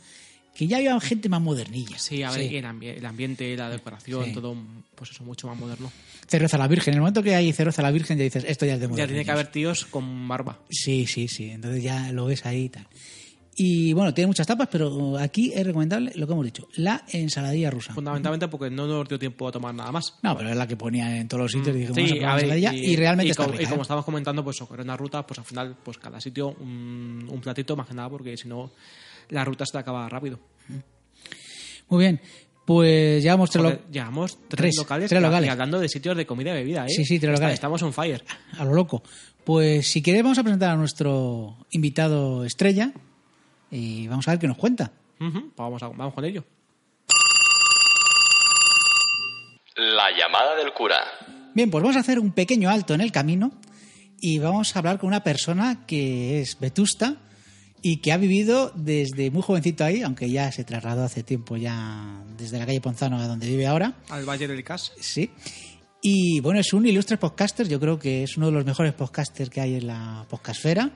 que 0.54 0.66
ya 0.66 0.78
había 0.78 0.98
gente 0.98 1.28
más 1.28 1.40
modernilla. 1.40 1.98
Sí, 1.98 2.22
a 2.24 2.32
ver, 2.32 2.50
y 2.52 2.56
el, 2.56 2.64
ambi- 2.64 2.96
el 2.96 3.06
ambiente, 3.06 3.56
la 3.56 3.70
decoración, 3.70 4.24
Sí. 4.24 4.32
todo, 4.32 4.56
pues 4.96 5.10
eso, 5.12 5.22
mucho 5.22 5.46
más 5.46 5.56
moderno. 5.56 5.92
Cerveza 6.26 6.56
a 6.56 6.58
la 6.58 6.66
Virgen. 6.66 6.94
En 6.94 6.96
el 6.96 7.00
momento 7.02 7.22
que 7.22 7.34
hay 7.36 7.52
cerveza 7.52 7.80
a 7.80 7.84
la 7.84 7.92
Virgen 7.92 8.18
ya 8.18 8.24
dices, 8.24 8.44
esto 8.44 8.66
ya 8.66 8.74
es 8.74 8.80
de 8.80 8.86
Ya 8.86 8.88
modernillos. 8.88 9.08
tiene 9.10 9.24
que 9.24 9.30
haber 9.30 9.46
tíos 9.52 9.84
con 9.84 10.26
barba. 10.26 10.58
Sí, 10.68 11.06
sí, 11.06 11.28
sí. 11.28 11.50
Entonces 11.50 11.82
ya 11.84 12.10
lo 12.12 12.26
ves 12.26 12.44
ahí 12.44 12.64
y 12.64 12.68
tal. 12.70 12.86
Y 13.60 13.92
bueno, 13.92 14.14
tiene 14.14 14.28
muchas 14.28 14.46
tapas, 14.46 14.68
pero 14.70 15.18
aquí 15.18 15.50
es 15.52 15.66
recomendable 15.66 16.12
lo 16.14 16.26
que 16.28 16.32
hemos 16.32 16.44
dicho, 16.44 16.68
la 16.76 17.02
ensaladilla 17.12 17.70
rusa. 17.72 17.92
Fundamentalmente 17.92 18.46
porque 18.46 18.70
no 18.70 18.86
nos 18.86 19.08
dio 19.08 19.18
tiempo 19.18 19.48
a 19.48 19.52
tomar 19.52 19.74
nada 19.74 19.90
más. 19.90 20.14
No, 20.22 20.36
pero 20.36 20.50
es 20.50 20.56
la 20.56 20.66
que 20.68 20.76
ponía 20.76 21.16
en 21.18 21.26
todos 21.26 21.42
los 21.42 21.52
sitios 21.52 21.76
y 21.76 21.84
a 21.84 21.88
Sí, 21.92 22.00
a 22.22 22.34
ver, 22.36 22.44
ensaladilla, 22.44 22.72
y, 22.74 22.94
realmente 22.94 23.26
y 23.26 23.30
está 23.32 23.42
como, 23.42 23.52
rica, 23.52 23.64
y 23.64 23.66
como 23.66 23.80
¿eh? 23.80 23.82
estábamos 23.82 24.04
comentando, 24.04 24.44
pues 24.44 24.60
era 24.72 24.82
una 24.84 24.96
ruta, 24.96 25.26
pues 25.26 25.38
al 25.40 25.44
final, 25.44 25.76
pues 25.82 25.98
cada 25.98 26.20
sitio 26.20 26.50
un, 26.60 27.26
un 27.28 27.40
platito 27.40 27.74
más 27.76 27.88
que 27.88 27.94
nada, 27.94 28.08
porque 28.08 28.36
si 28.36 28.46
no, 28.46 28.70
la 29.30 29.44
ruta 29.44 29.66
se 29.66 29.72
te 29.72 29.78
acaba 29.78 30.08
rápido. 30.08 30.38
Muy 31.88 32.00
bien, 32.04 32.20
pues 32.64 33.22
llevamos 33.22 33.50
tres, 33.50 33.62
lo- 33.62 33.70
Joder, 33.70 33.84
llevamos 33.90 34.38
tres, 34.46 34.48
tres, 34.56 34.76
locales, 34.76 35.08
tres 35.08 35.20
y- 35.20 35.24
locales. 35.24 35.48
y 35.48 35.50
hablando 35.50 35.80
de 35.80 35.88
sitios 35.88 36.16
de 36.16 36.26
comida 36.26 36.50
y 36.50 36.54
bebida, 36.54 36.84
¿eh? 36.86 36.90
Sí, 36.90 37.04
sí, 37.04 37.18
tres 37.18 37.32
locales. 37.32 37.54
Estamos 37.54 37.82
on 37.82 37.92
fire. 37.92 38.22
a 38.58 38.64
lo 38.64 38.74
loco. 38.74 39.02
Pues 39.44 39.90
si 39.90 40.02
queréis 40.02 40.22
vamos 40.22 40.38
a 40.38 40.42
presentar 40.42 40.70
a 40.70 40.76
nuestro 40.76 41.56
invitado 41.70 42.44
estrella 42.44 42.92
y 43.70 44.06
vamos 44.08 44.26
a 44.28 44.32
ver 44.32 44.40
qué 44.40 44.46
nos 44.48 44.56
cuenta. 44.58 44.90
Pues 45.18 45.32
vamos, 45.56 45.82
a- 45.82 45.88
vamos 45.88 46.14
con 46.14 46.24
ello. 46.24 46.44
La 49.76 50.10
llamada 50.16 50.56
del 50.56 50.72
cura. 50.72 50.96
Bien, 51.54 51.70
pues 51.70 51.82
vamos 51.82 51.96
a 51.96 52.00
hacer 52.00 52.18
un 52.18 52.32
pequeño 52.32 52.68
alto 52.70 52.94
en 52.94 53.00
el 53.00 53.12
camino 53.12 53.52
y 54.20 54.38
vamos 54.38 54.74
a 54.74 54.78
hablar 54.80 54.98
con 54.98 55.08
una 55.08 55.22
persona 55.22 55.86
que 55.86 56.40
es 56.40 56.58
vetusta 56.58 57.16
y 57.80 57.98
que 57.98 58.12
ha 58.12 58.16
vivido 58.16 58.72
desde 58.74 59.30
muy 59.30 59.42
jovencito 59.42 59.84
ahí, 59.84 60.02
aunque 60.02 60.30
ya 60.30 60.50
se 60.50 60.64
trasladó 60.64 61.04
hace 61.04 61.22
tiempo 61.22 61.56
ya 61.56 62.22
desde 62.36 62.58
la 62.58 62.66
calle 62.66 62.80
Ponzano 62.80 63.18
a 63.18 63.28
donde 63.28 63.46
vive 63.46 63.66
ahora. 63.68 63.94
Al 64.08 64.24
Valle 64.28 64.48
del 64.48 64.64
Cas. 64.64 64.92
Sí. 65.00 65.30
Y 66.02 66.40
bueno, 66.40 66.58
es 66.60 66.72
un 66.72 66.86
ilustre 66.86 67.16
podcaster, 67.16 67.68
yo 67.68 67.78
creo 67.78 67.98
que 67.98 68.24
es 68.24 68.36
uno 68.36 68.46
de 68.46 68.52
los 68.52 68.64
mejores 68.64 68.94
podcasters 68.94 69.50
que 69.50 69.60
hay 69.60 69.74
en 69.76 69.86
la 69.86 70.26
podcastfera. 70.28 70.90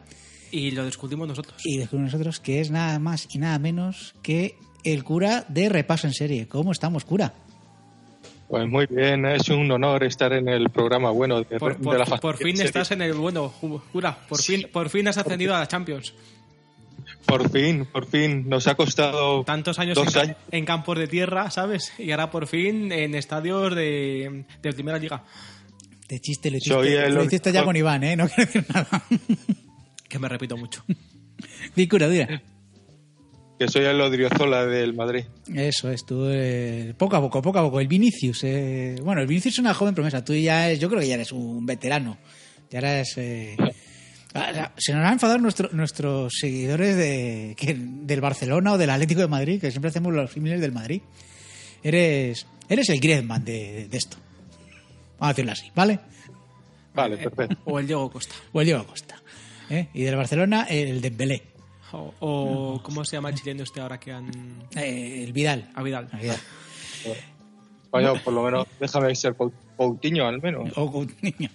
Y 0.53 0.71
lo 0.71 0.85
descubrimos 0.85 1.27
nosotros. 1.27 1.61
Y 1.65 1.79
descubrimos 1.79 2.13
nosotros 2.13 2.39
que 2.39 2.61
es 2.61 2.71
nada 2.71 2.99
más 3.01 3.27
y 3.35 3.39
nada 3.39 3.59
menos 3.59 4.15
que 4.23 4.55
el 4.85 5.03
cura 5.03 5.45
de 5.49 5.69
repaso 5.69 6.07
en 6.07 6.13
serie. 6.13 6.47
¿Cómo 6.47 6.71
estamos, 6.73 7.05
cura? 7.05 7.33
Pues 8.49 8.69
muy 8.69 8.85
bien, 8.87 9.25
es 9.25 9.49
un 9.49 9.71
honor 9.71 10.05
estar 10.05 10.31
en 10.35 10.47
el 10.49 10.69
programa 10.69 11.11
bueno 11.11 11.39
de, 11.43 11.59
Por, 11.59 11.79
de 11.79 11.83
por- 11.83 11.99
la 11.99 12.05
por 12.05 12.21
factoría 12.21 12.47
fin 12.47 12.57
serie. 12.59 12.67
estás 12.67 12.91
en 12.91 13.01
el 13.01 13.15
bueno, 13.15 13.49
jura. 13.49 14.19
Por 14.29 14.43
fin, 14.43 14.67
por 14.71 14.91
fin 14.91 15.09
has 15.09 15.17
ascendido 15.17 15.55
a 15.57 15.61
la 15.61 15.67
Champions. 15.69 16.13
Por 17.25 17.49
fin, 17.51 17.87
por 17.91 18.05
fin. 18.07 18.47
Nos 18.49 18.67
ha 18.67 18.75
costado 18.75 19.43
Tantos 19.45 19.79
años 19.79 19.97
en, 19.97 20.05
dos 20.05 20.13
ca- 20.13 20.21
años. 20.21 20.37
en 20.51 20.65
campos 20.67 20.99
de 20.99 21.07
tierra, 21.09 21.51
¿sabes? 21.51 21.93
Y 21.99 22.11
ahora 22.11 22.31
por 22.31 22.47
fin 22.47 22.93
en 22.93 23.15
estadios 23.15 23.75
de, 23.75 24.45
de 24.61 24.73
primera 24.75 24.99
liga. 24.99 25.25
De 26.09 26.21
chiste 26.21 26.51
lo 26.51 26.59
Soy 26.61 26.89
hiciste, 26.89 27.07
el 27.07 27.15
lo 27.15 27.25
hiciste 27.25 27.53
ya 27.53 27.65
con 27.65 27.75
Iván, 27.75 28.05
¿eh? 28.05 28.17
No 28.17 28.27
quiero 28.29 28.45
decir 28.45 28.67
nada. 28.69 29.03
Que 30.13 30.19
me 30.19 30.29
repito 30.29 30.59
mucho. 30.59 30.85
Di 31.75 31.89
cura, 31.89 32.07
dura. 32.07 32.43
Que 33.59 33.67
soy 33.67 33.87
el 33.87 33.99
Odriozola 33.99 34.67
del 34.67 34.93
Madrid. 34.93 35.25
Eso 35.55 35.91
es, 35.91 36.05
tú 36.05 36.27
eh, 36.29 36.93
poco 36.99 37.17
a 37.17 37.21
poco, 37.23 37.41
poco 37.41 37.59
a 37.59 37.63
poco. 37.63 37.81
El 37.81 37.89
Vinicius, 37.89 38.45
eh, 38.45 38.97
bueno, 39.03 39.23
el 39.23 39.27
Vinicius 39.27 39.55
es 39.55 39.59
una 39.61 39.73
joven 39.73 39.95
promesa. 39.95 40.23
Tú 40.23 40.35
ya, 40.35 40.71
es- 40.71 40.79
yo 40.81 40.89
creo 40.91 41.01
que 41.01 41.07
ya 41.09 41.15
eres 41.15 41.33
un 41.33 41.65
veterano. 41.65 42.19
Ya 42.71 42.81
eres... 42.81 43.15
eh, 43.17 43.57
ah, 44.35 44.73
se 44.77 44.93
nos 44.93 45.07
han 45.07 45.15
enfadado 45.15 45.39
nuestro- 45.39 45.71
nuestros 45.73 46.35
seguidores 46.39 46.95
de, 46.97 47.55
que- 47.57 47.75
del 47.79 48.21
Barcelona 48.21 48.73
o 48.75 48.79
del 48.79 48.91
Atlético 48.91 49.23
de 49.23 49.29
Madrid, 49.29 49.61
que 49.63 49.71
siempre 49.71 49.89
hacemos 49.89 50.13
los 50.13 50.31
símiles 50.31 50.61
del 50.61 50.73
Madrid. 50.73 51.01
Eres, 51.83 52.47
eres 52.69 52.89
el 52.91 53.01
Griezmann 53.01 53.45
de, 53.47 53.89
de 53.89 53.97
esto. 53.97 54.19
Vamos 55.19 55.31
a 55.31 55.33
decirlo 55.33 55.53
así, 55.53 55.71
¿vale? 55.75 56.01
Vale, 56.95 57.17
perfecto. 57.17 57.57
O 57.65 57.79
el 57.79 57.87
Diego 57.87 58.11
Costa. 58.11 58.35
O 58.53 58.61
el 58.61 58.67
Diego 58.67 58.87
Costa. 58.87 59.22
¿Eh? 59.73 59.89
Y 59.95 60.03
del 60.03 60.17
Barcelona, 60.17 60.67
el 60.69 61.01
Dembélé. 61.01 61.43
O, 61.93 62.15
o 62.21 62.83
¿cómo 62.83 63.05
se 63.05 63.17
llama 63.17 63.29
el 63.31 63.35
chileno 63.35 63.63
este 63.65 63.81
ahora 63.81 63.99
que 64.01 64.13
han... 64.13 64.31
Eh, 64.77 65.23
el 65.25 65.33
Vidal. 65.33 65.71
A 65.75 65.83
Vidal. 65.83 66.09
El 66.13 66.21
Vidal. 66.21 66.39
Vaya, 67.91 68.15
por 68.15 68.33
lo 68.33 68.43
menos 68.45 68.67
déjame 68.81 69.15
ser 69.15 69.35
Coutinho 69.77 70.27
al 70.27 70.41
menos. 70.41 70.71
O 70.77 70.91
Coutinho. 70.91 71.51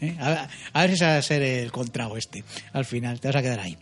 ¿eh? 0.00 0.16
A, 0.18 0.28
ver, 0.30 0.38
a 0.72 0.80
ver 0.80 0.90
si 0.90 0.96
se 0.96 1.04
va 1.04 1.16
a 1.18 1.22
ser 1.22 1.42
el 1.42 1.70
contrao 1.70 2.16
este. 2.16 2.42
Al 2.72 2.86
final, 2.86 3.20
te 3.20 3.28
vas 3.28 3.36
a 3.36 3.42
quedar 3.42 3.60
ahí. 3.60 3.76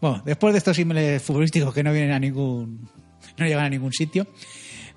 Bueno, 0.00 0.22
después 0.26 0.52
de 0.52 0.58
estos 0.58 0.76
símiles 0.76 1.22
futbolísticos 1.22 1.72
que 1.72 1.82
no 1.82 1.92
vienen 1.92 2.12
a 2.12 2.18
ningún. 2.18 2.86
no 3.38 3.46
llegan 3.46 3.64
a 3.64 3.70
ningún 3.70 3.92
sitio. 3.94 4.26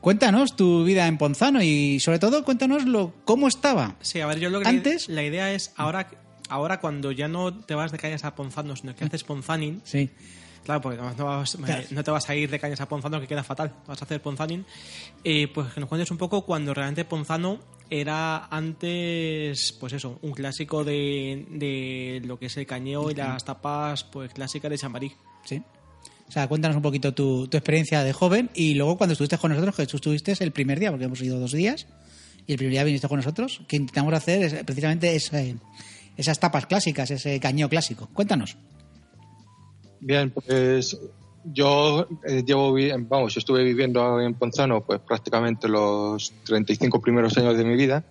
Cuéntanos 0.02 0.56
tu 0.58 0.84
vida 0.84 1.08
en 1.08 1.18
Ponzano 1.18 1.62
y 1.64 2.00
sobre 2.02 2.20
todo 2.20 2.44
cuéntanos 2.44 2.86
lo, 2.86 3.14
cómo 3.24 3.48
estaba. 3.48 3.96
Sí, 4.02 4.20
a 4.20 4.28
ver, 4.28 4.40
yo 4.40 4.50
lo 4.50 4.60
que 4.60 4.68
Antes- 4.68 5.08
la 5.08 5.24
idea 5.24 5.54
es 5.54 5.74
ahora, 5.78 6.08
ahora 6.50 6.80
cuando 6.80 7.12
ya 7.12 7.28
no 7.28 7.54
te 7.54 7.76
vas 7.76 7.92
de 7.92 7.98
cañas 7.98 8.24
a 8.26 8.36
Ponzano, 8.36 8.76
sino 8.76 8.96
que 8.96 9.06
haces 9.06 9.24
Ponzanin, 9.24 9.82
Sí. 9.84 10.10
Claro, 10.64 10.82
porque 10.82 10.98
no, 10.98 11.14
no 11.14 11.26
vas- 11.26 11.56
Claro. 11.64 11.84
no 11.92 12.04
te 12.04 12.12
vas 12.12 12.30
a 12.30 12.36
ir 12.36 12.50
de 12.50 12.60
cañas 12.60 12.82
a 12.82 12.90
Ponzano, 12.90 13.22
que 13.22 13.28
queda 13.28 13.42
fatal. 13.42 13.74
Vas 13.88 14.02
a 14.02 14.06
hacer 14.06 14.22
Ponzanin. 14.22 14.66
Eh, 15.24 15.48
pues 15.54 15.72
que 15.74 15.80
nos 15.80 15.88
cuentes 15.88 16.12
un 16.12 16.18
poco 16.18 16.42
cuando 16.46 16.74
realmente 16.74 17.06
Ponzano 17.06 17.60
era 17.90 18.48
antes, 18.48 19.72
pues 19.80 19.94
eso, 19.94 20.20
un 20.22 20.34
clásico 20.34 20.84
de, 20.84 21.46
de 21.52 22.22
lo 22.26 22.38
que 22.38 22.48
es 22.48 22.58
el 22.58 22.66
cañeo 22.66 23.10
y 23.12 23.16
las 23.16 23.46
tapas 23.46 24.04
pues 24.04 24.34
clásicas 24.34 24.70
de 24.70 24.78
Chambarí. 24.78 25.12
Sí. 25.46 25.62
O 26.28 26.32
sea, 26.32 26.48
cuéntanos 26.50 26.76
un 26.76 26.84
poquito 26.84 27.14
tu, 27.14 27.48
tu 27.48 27.56
experiencia 27.56 28.04
de 28.04 28.12
joven 28.12 28.50
y 28.54 28.74
luego 28.74 28.98
cuando 28.98 29.14
estuviste 29.14 29.38
con 29.38 29.52
nosotros, 29.52 29.74
que 29.76 29.88
tú 29.88 29.96
estuviste 29.96 30.36
el 30.44 30.52
primer 30.52 30.80
día, 30.80 30.90
porque 30.92 31.06
hemos 31.06 31.22
ido 31.22 31.40
dos 31.40 31.54
días, 31.54 31.88
y 32.46 32.52
el 32.52 32.58
primer 32.58 32.72
día 32.74 32.84
viniste 32.84 33.08
con 33.08 33.18
nosotros, 33.18 33.62
que 33.70 33.78
intentamos 33.78 34.14
hacer 34.14 34.42
es 34.44 34.54
precisamente 34.66 35.16
ese- 35.16 35.56
esas 36.18 36.40
tapas 36.40 36.66
clásicas, 36.66 37.12
ese 37.12 37.40
cañeo 37.40 37.70
clásico. 37.70 38.10
Cuéntanos. 38.14 38.58
Bien, 40.00 40.32
pues 40.32 40.98
yo 41.46 42.08
eh, 42.28 42.44
llevo, 42.46 42.76
vamos, 43.08 43.38
estuve 43.38 43.64
viviendo 43.64 44.20
en 44.20 44.34
Ponzano 44.34 44.82
pues 44.82 45.00
prácticamente 45.00 45.68
los 45.68 46.34
35 46.44 47.00
primeros 47.00 47.38
años 47.38 47.58
de 47.58 47.64
mi 47.64 47.76
vida 47.76 48.04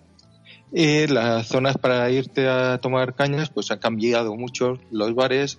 y 0.73 1.07
las 1.07 1.47
zonas 1.47 1.79
para 1.79 2.11
irte 2.11 2.49
a 2.49 2.79
tomar 2.79 3.15
cañas 3.15 3.51
pues 3.51 3.71
han 3.71 3.79
cambiado 3.79 4.35
mucho. 4.37 4.79
Los 4.91 5.15
bares, 5.15 5.59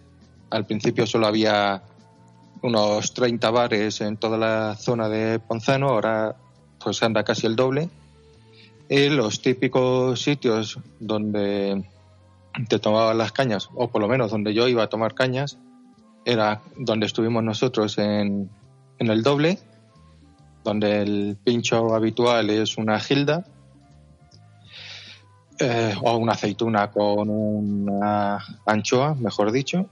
al 0.49 0.65
principio 0.65 1.05
solo 1.05 1.27
había 1.27 1.83
unos 2.61 3.13
30 3.13 3.49
bares 3.51 4.01
en 4.01 4.17
toda 4.17 4.37
la 4.37 4.75
zona 4.75 5.09
de 5.09 5.39
Ponzano, 5.39 5.89
ahora 5.89 6.35
pues 6.83 7.01
anda 7.03 7.23
casi 7.23 7.47
el 7.47 7.55
doble. 7.55 7.89
Y 8.89 9.09
los 9.09 9.41
típicos 9.41 10.21
sitios 10.21 10.79
donde 10.99 11.83
te 12.69 12.79
tomaban 12.79 13.17
las 13.17 13.31
cañas, 13.31 13.69
o 13.75 13.89
por 13.89 14.01
lo 14.01 14.07
menos 14.07 14.31
donde 14.31 14.53
yo 14.53 14.67
iba 14.67 14.83
a 14.83 14.89
tomar 14.89 15.13
cañas, 15.13 15.57
era 16.25 16.61
donde 16.77 17.05
estuvimos 17.05 17.43
nosotros 17.43 17.97
en, 17.97 18.49
en 18.99 19.07
el 19.07 19.23
doble, 19.23 19.59
donde 20.63 21.01
el 21.01 21.37
pincho 21.43 21.95
habitual 21.95 22.49
es 22.49 22.77
una 22.77 22.99
gilda 22.99 23.45
eh, 25.59 25.95
o 26.03 26.17
una 26.17 26.33
aceituna 26.33 26.91
con 26.91 27.29
una 27.29 28.37
anchoa, 28.65 29.15
mejor 29.15 29.51
dicho. 29.51 29.87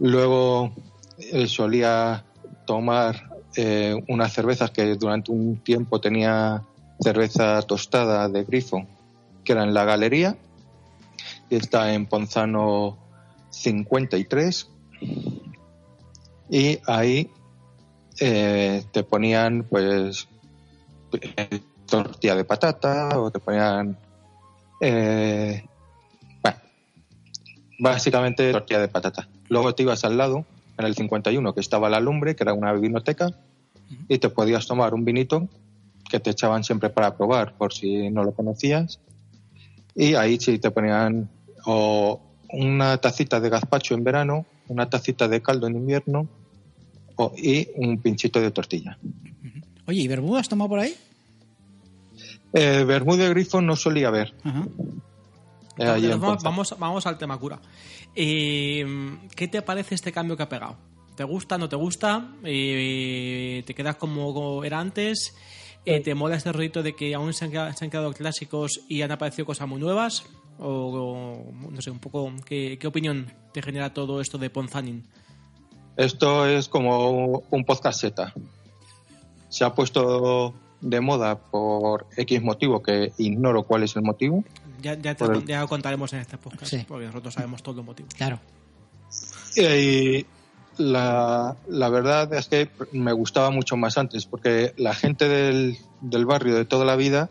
Luego 0.00 0.72
eh, 1.18 1.46
solía 1.46 2.24
tomar 2.66 3.30
eh, 3.56 3.94
unas 4.08 4.32
cervezas 4.32 4.70
que 4.70 4.96
durante 4.96 5.30
un 5.30 5.58
tiempo 5.58 6.00
tenía 6.00 6.62
cerveza 7.00 7.60
tostada 7.62 8.28
de 8.28 8.44
grifo, 8.44 8.86
que 9.44 9.52
era 9.52 9.62
en 9.62 9.74
la 9.74 9.84
galería, 9.84 10.36
está 11.50 11.92
en 11.92 12.06
Ponzano 12.06 12.98
53 13.50 14.70
y 16.50 16.78
ahí 16.86 17.30
eh, 18.20 18.84
te 18.92 19.02
ponían 19.04 19.64
pues 19.64 20.28
tortilla 21.86 22.34
de 22.36 22.44
patata 22.44 23.18
o 23.18 23.30
te 23.30 23.38
ponían 23.38 23.96
eh, 24.80 25.64
bueno, 26.42 26.58
básicamente 27.78 28.52
tortilla 28.52 28.80
de 28.80 28.88
patata. 28.88 29.28
Luego 29.48 29.74
te 29.74 29.82
ibas 29.82 30.04
al 30.04 30.16
lado, 30.16 30.44
en 30.78 30.86
el 30.86 30.94
51, 30.94 31.54
que 31.54 31.60
estaba 31.60 31.88
la 31.88 32.00
lumbre, 32.00 32.34
que 32.34 32.42
era 32.42 32.54
una 32.54 32.72
vinoteca, 32.72 33.30
y 34.08 34.18
te 34.18 34.28
podías 34.28 34.66
tomar 34.66 34.94
un 34.94 35.04
vinito 35.04 35.48
que 36.10 36.20
te 36.20 36.30
echaban 36.30 36.64
siempre 36.64 36.90
para 36.90 37.16
probar, 37.16 37.54
por 37.54 37.72
si 37.72 38.10
no 38.10 38.24
lo 38.24 38.32
conocías. 38.32 39.00
Y 39.94 40.14
ahí 40.14 40.38
sí 40.40 40.58
te 40.58 40.70
ponían 40.70 41.28
o 41.66 42.20
una 42.50 42.96
tacita 42.98 43.40
de 43.40 43.48
gazpacho 43.48 43.94
en 43.94 44.04
verano, 44.04 44.46
una 44.68 44.88
tacita 44.88 45.28
de 45.28 45.40
caldo 45.42 45.66
en 45.66 45.76
invierno 45.76 46.28
o- 47.16 47.32
y 47.36 47.68
un 47.76 48.00
pinchito 48.00 48.40
de 48.40 48.50
tortilla. 48.50 48.98
Oye, 49.86 50.00
¿y 50.00 50.08
Bermuda 50.08 50.40
has 50.40 50.48
tomado 50.48 50.68
por 50.70 50.78
ahí? 50.80 50.94
Eh, 52.52 52.84
Bermuda 52.86 53.24
de 53.24 53.30
grifo 53.30 53.60
no 53.60 53.76
solía 53.76 54.08
haber. 54.08 54.34
Ajá. 54.44 54.66
eh, 55.78 55.86
allí 55.86 56.08
vamos, 56.08 56.42
vamos, 56.42 56.74
vamos 56.78 57.06
al 57.06 57.18
tema 57.18 57.36
cura. 57.38 57.60
Eh, 58.14 58.84
¿Qué 59.34 59.48
te 59.48 59.62
parece 59.62 59.94
este 59.96 60.12
cambio 60.12 60.36
que 60.36 60.44
ha 60.44 60.48
pegado? 60.48 60.76
¿Te 61.16 61.24
gusta, 61.24 61.58
no 61.58 61.68
te 61.68 61.76
gusta? 61.76 62.32
Eh, 62.44 63.62
¿Te 63.66 63.74
quedas 63.74 63.96
como, 63.96 64.32
como 64.32 64.64
era 64.64 64.78
antes? 64.80 65.34
Eh, 65.86 66.00
¿Te 66.00 66.14
mola 66.14 66.36
este 66.36 66.50
rollito 66.52 66.82
de 66.82 66.94
que 66.94 67.14
aún 67.14 67.32
se 67.34 67.44
han, 67.44 67.50
quedado, 67.50 67.72
se 67.74 67.84
han 67.84 67.90
quedado 67.90 68.12
clásicos 68.12 68.80
y 68.88 69.02
han 69.02 69.10
aparecido 69.12 69.44
cosas 69.46 69.68
muy 69.68 69.80
nuevas? 69.80 70.24
O, 70.58 70.68
o, 70.68 71.52
no 71.70 71.80
sé, 71.82 71.90
un 71.90 71.98
poco, 71.98 72.32
¿qué, 72.46 72.78
qué 72.80 72.86
opinión 72.86 73.30
te 73.52 73.60
genera 73.60 73.92
todo 73.92 74.20
esto 74.20 74.38
de 74.38 74.48
Ponzanin? 74.50 75.04
Esto 75.96 76.46
es 76.46 76.68
como 76.68 77.42
un 77.50 77.64
podcast 77.64 78.00
Z. 78.00 78.32
Se 79.48 79.64
ha 79.64 79.74
puesto 79.74 80.54
de 80.80 81.00
moda 81.00 81.38
por 81.38 82.06
X 82.16 82.42
motivo, 82.42 82.82
que 82.82 83.12
ignoro 83.18 83.64
cuál 83.64 83.82
es 83.82 83.94
el 83.96 84.02
motivo. 84.02 84.42
Ya, 84.80 84.94
ya, 84.94 85.14
te- 85.14 85.24
Por 85.24 85.36
el- 85.36 85.44
ya 85.46 85.60
lo 85.60 85.68
contaremos 85.68 86.12
en 86.12 86.20
este 86.20 86.36
podcast, 86.38 86.66
Sí. 86.66 86.84
porque 86.86 87.06
nosotros 87.06 87.34
sabemos 87.34 87.62
todo 87.62 87.80
el 87.80 87.86
motivo. 87.86 88.08
Claro. 88.16 88.38
Y 89.56 90.24
la, 90.78 91.56
la 91.68 91.88
verdad 91.88 92.32
es 92.34 92.48
que 92.48 92.68
me 92.92 93.12
gustaba 93.12 93.50
mucho 93.50 93.76
más 93.76 93.98
antes, 93.98 94.26
porque 94.26 94.74
la 94.76 94.94
gente 94.94 95.28
del, 95.28 95.78
del 96.00 96.26
barrio 96.26 96.54
de 96.54 96.64
toda 96.64 96.84
la 96.84 96.96
vida 96.96 97.30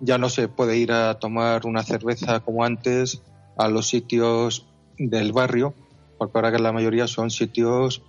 ya 0.00 0.18
no 0.18 0.28
se 0.28 0.48
puede 0.48 0.76
ir 0.76 0.92
a 0.92 1.18
tomar 1.18 1.66
una 1.66 1.82
cerveza 1.82 2.40
como 2.40 2.64
antes 2.64 3.22
a 3.56 3.68
los 3.68 3.86
sitios 3.88 4.66
del 4.98 5.32
barrio, 5.32 5.74
porque 6.18 6.38
ahora 6.38 6.52
que 6.52 6.58
la 6.58 6.72
mayoría 6.72 7.06
son 7.06 7.30
sitios, 7.30 8.02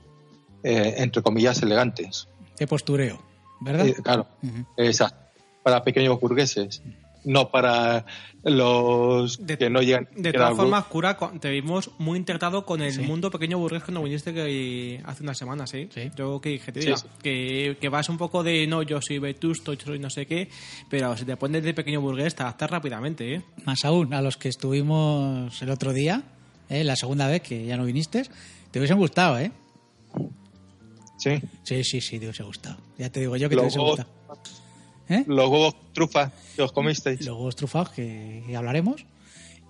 eh, 0.64 0.96
entre 0.98 1.22
comillas, 1.22 1.62
elegantes. 1.62 2.28
De 2.58 2.68
postureo, 2.68 3.22
¿verdad? 3.62 3.88
Eh, 3.88 3.96
claro, 4.02 4.28
exacto. 4.76 5.18
Para 5.64 5.84
pequeños 5.84 6.20
burgueses, 6.20 6.82
no 7.28 7.50
para 7.52 8.06
los 8.44 9.38
De- 9.46 9.58
que 9.58 9.70
no 9.70 9.82
llegan. 9.82 10.08
De 10.16 10.32
todas 10.32 10.56
formas, 10.56 10.86
Cura, 10.86 11.18
cu- 11.18 11.38
te 11.40 11.50
vimos 11.52 11.92
muy 11.98 12.18
integrado 12.18 12.66
con 12.66 12.82
el 12.82 12.94
Sí. 12.94 13.02
mundo 13.02 13.30
pequeño 13.30 13.58
burgués 13.60 13.84
que 13.84 13.92
nos 13.92 14.04
viniste 14.04 14.34
que, 14.34 15.02
hace 15.06 15.24
unas 15.24 15.38
semanas, 15.38 15.74
¿eh? 15.74 15.90
Sí. 15.94 16.10
Yo 16.16 16.40
que, 16.40 16.58
que 16.60 16.72
te 16.72 16.82
Sí, 16.82 16.88
diga, 16.88 16.98
sí. 16.98 17.08
Que, 17.22 17.78
que 17.82 17.90
vas 17.90 18.08
un 18.10 18.18
poco 18.18 18.44
de, 18.44 18.66
no, 18.68 18.82
yo 18.84 19.02
soy 19.02 19.20
vetusto, 19.20 19.74
yo 19.74 19.86
soy 19.86 20.00
no 20.00 20.10
sé 20.10 20.26
qué, 20.26 20.50
pero 20.90 21.16
si 21.18 21.26
te 21.26 21.36
pones 21.36 21.64
de 21.64 21.74
pequeño 21.74 22.00
burgués 22.00 22.34
te 22.36 22.44
adaptas 22.44 22.70
rápidamente, 22.72 23.36
¿eh? 23.36 23.42
Más 23.66 23.84
aún, 23.84 24.14
a 24.14 24.22
los 24.22 24.38
que 24.38 24.48
estuvimos 24.50 25.62
el 25.62 25.70
otro 25.70 25.92
día, 25.94 26.24
¿eh? 26.70 26.84
la 26.86 26.96
segunda 26.96 27.28
vez 27.28 27.42
que 27.42 27.66
ya 27.66 27.76
no 27.76 27.84
viniste, 27.86 28.24
te 28.72 28.80
hubiesen 28.80 28.98
gustado, 28.98 29.38
¿eh? 29.40 29.52
Sí. 31.18 31.32
Sí, 31.64 31.84
sí, 31.84 32.00
sí, 32.00 32.20
te 32.20 32.26
hubiese 32.28 32.44
gustado. 32.44 32.78
Ya 32.98 33.10
te 33.10 33.20
digo 33.20 33.36
yo 33.36 33.50
que 33.50 33.56
te 33.56 33.62
hubiese 33.62 33.80
gustado. 33.80 34.08
¿Eh? 35.10 35.24
los 35.28 35.50
huevos 35.50 35.76
trufa 35.94 36.32
que 36.56 36.62
os 36.62 36.72
comisteis. 36.72 37.20
Los 37.26 37.36
huevos 37.38 37.56
trufados 37.56 37.90
que, 37.92 38.44
que 38.46 38.56
hablaremos. 38.56 39.06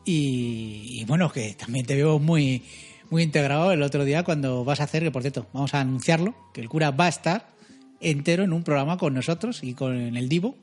Y, 0.05 0.99
y 1.01 1.05
bueno, 1.05 1.31
que 1.31 1.53
también 1.53 1.85
te 1.85 1.95
veo 1.95 2.17
muy, 2.19 2.63
muy 3.09 3.23
integrado 3.23 3.71
el 3.71 3.81
otro 3.83 4.05
día 4.05 4.23
cuando 4.23 4.63
vas 4.63 4.79
a 4.79 4.83
hacer, 4.85 5.03
que 5.03 5.11
por 5.11 5.21
cierto, 5.21 5.47
vamos 5.53 5.73
a 5.73 5.81
anunciarlo, 5.81 6.33
que 6.53 6.61
el 6.61 6.69
cura 6.69 6.91
va 6.91 7.05
a 7.05 7.09
estar 7.09 7.49
entero 7.99 8.43
en 8.43 8.53
un 8.53 8.63
programa 8.63 8.97
con 8.97 9.13
nosotros 9.13 9.63
y 9.63 9.73
con 9.73 10.15
el 10.15 10.29
Divo, 10.29 10.55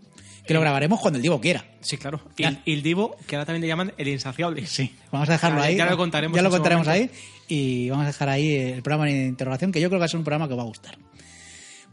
que 0.47 0.55
lo 0.55 0.61
grabaremos 0.61 1.01
cuando 1.01 1.19
el 1.19 1.23
Divo 1.23 1.41
quiera. 1.41 1.65
Sí, 1.81 1.99
claro. 1.99 2.21
Y, 2.37 2.73
el 2.73 2.83
Divo, 2.83 3.17
que 3.27 3.37
ahora 3.37 3.45
también 3.47 3.63
le 3.63 3.69
llaman 3.69 3.93
el 3.99 4.09
insaciable. 4.09 4.67
Sí, 4.67 4.95
vamos 5.13 5.29
a 5.29 5.33
dejarlo 5.33 5.59
Ya- 5.59 5.65
ahí. 5.67 5.77
ya 5.77 5.87
lo 5.91 5.97
contaremos 5.97 6.37
Ya 6.37 6.43
lo 6.43 6.51
contaremos 6.51 6.89
ahí 6.89 7.11
y 7.49 7.91
vamos 7.91 8.05
a 8.05 8.07
dejar 8.09 8.29
ahí 8.31 8.55
el 8.55 8.83
programa 8.83 9.07
de 9.07 9.27
interrogación, 9.27 9.73
que 9.73 9.81
yo 9.81 9.89
creo 9.89 9.99
que 9.99 10.01
va 10.01 10.07
a 10.07 10.09
ser 10.09 10.19
un 10.19 10.25
programa 10.25 10.49
que 10.49 10.55
va 10.55 10.63
a 10.63 10.67
gustar. 10.67 10.97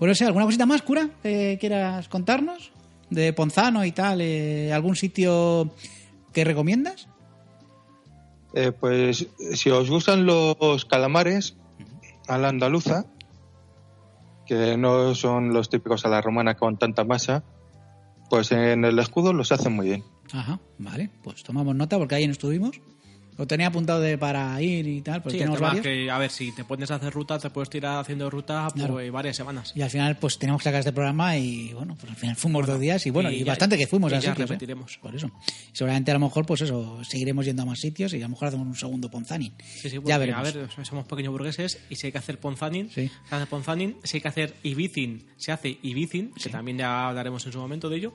Pues 0.01 0.09
no 0.09 0.15
sé, 0.15 0.25
¿alguna 0.25 0.45
cosita 0.45 0.65
más, 0.65 0.81
cura, 0.81 1.11
que 1.21 1.59
quieras 1.59 2.09
contarnos? 2.09 2.71
De 3.11 3.33
Ponzano 3.33 3.85
y 3.85 3.91
tal, 3.91 4.19
eh, 4.21 4.73
¿algún 4.73 4.95
sitio 4.95 5.75
que 6.33 6.43
recomiendas? 6.43 7.07
Eh, 8.55 8.71
pues 8.71 9.27
si 9.53 9.69
os 9.69 9.91
gustan 9.91 10.25
los 10.25 10.85
calamares 10.85 11.55
a 12.27 12.39
la 12.39 12.49
andaluza, 12.49 13.05
que 14.47 14.75
no 14.75 15.13
son 15.13 15.53
los 15.53 15.69
típicos 15.69 16.03
a 16.03 16.09
la 16.09 16.19
romana 16.19 16.55
con 16.55 16.77
tanta 16.77 17.03
masa, 17.03 17.43
pues 18.27 18.51
en 18.53 18.83
el 18.83 18.97
escudo 18.97 19.33
los 19.33 19.51
hacen 19.51 19.73
muy 19.73 19.85
bien. 19.85 20.03
Ajá, 20.33 20.59
vale, 20.79 21.11
pues 21.21 21.43
tomamos 21.43 21.75
nota 21.75 21.99
porque 21.99 22.15
ahí 22.15 22.25
no 22.25 22.31
estuvimos. 22.31 22.81
Lo 23.37 23.47
tenía 23.47 23.67
apuntado 23.67 24.01
de 24.01 24.17
para 24.17 24.61
ir 24.61 24.85
y 24.87 25.01
tal, 25.01 25.21
porque 25.23 25.37
Sí, 25.37 25.39
tenemos 25.39 25.59
varios. 25.59 25.81
que, 25.83 26.11
a 26.11 26.17
ver, 26.19 26.29
si 26.29 26.51
te 26.53 26.63
pones 26.63 26.91
a 26.91 26.95
hacer 26.95 27.11
ruta, 27.11 27.39
te 27.39 27.49
puedes 27.49 27.69
tirar 27.69 27.99
haciendo 27.99 28.29
ruta 28.29 28.65
por 28.67 28.73
Claro. 28.75 28.99
eh, 28.99 29.09
varias 29.09 29.35
semanas. 29.37 29.71
Y 29.75 29.81
al 29.81 29.89
final, 29.89 30.17
pues 30.17 30.37
teníamos 30.37 30.61
que 30.61 30.65
sacar 30.65 30.79
este 30.79 30.91
programa 30.91 31.37
y 31.37 31.73
bueno, 31.73 31.95
pues 31.99 32.11
al 32.11 32.17
final 32.17 32.35
fuimos 32.35 32.67
dos 32.67 32.79
días 32.79 33.05
y 33.07 33.09
bueno, 33.09 33.31
y 33.31 33.35
y, 33.37 33.39
ya- 33.39 33.45
bastante 33.53 33.77
que 33.77 33.87
fuimos 33.87 34.11
y 34.11 34.15
a 34.15 34.19
ya 34.19 34.31
¿eh? 34.31 34.35
repetiremos. 34.35 34.97
Por 35.01 35.15
eso. 35.15 35.31
Y 35.73 35.75
seguramente 35.77 36.11
a 36.11 36.13
lo 36.15 36.19
mejor, 36.19 36.45
pues 36.45 36.61
eso, 36.61 37.03
seguiremos 37.03 37.45
yendo 37.45 37.63
a 37.63 37.65
más 37.65 37.79
sitios 37.79 38.13
y 38.13 38.17
a 38.17 38.21
lo 38.21 38.29
mejor 38.29 38.49
hacemos 38.49 38.67
un 38.67 38.75
segundo 38.75 39.09
Ponzanin. 39.09 39.53
Sí, 39.59 39.89
sí, 39.89 39.95
porque, 39.95 40.09
ya 40.09 40.15
a 40.15 40.19
veremos. 40.19 40.53
ver, 40.53 40.67
somos 40.85 41.05
pequeños 41.05 41.31
burgueses 41.31 41.79
y 41.89 41.95
si 41.95 42.07
hay 42.07 42.11
que 42.11 42.17
hacer 42.19 42.37
Ponzanin, 42.39 42.89
Sí. 42.91 43.09
se 43.27 43.35
hace 43.35 43.45
Ponzanin, 43.47 43.95
si 44.03 44.17
hay 44.17 44.21
que 44.21 44.27
hacer 44.27 44.53
Ibicin, 44.61 45.25
se 45.37 45.51
hace 45.51 45.79
Ibicin, 45.81 46.31
que 46.33 46.49
también 46.49 46.77
ya 46.77 47.07
hablaremos 47.07 47.43
en 47.45 47.53
su 47.53 47.59
momento 47.59 47.89
de 47.89 47.97
ello. 47.97 48.13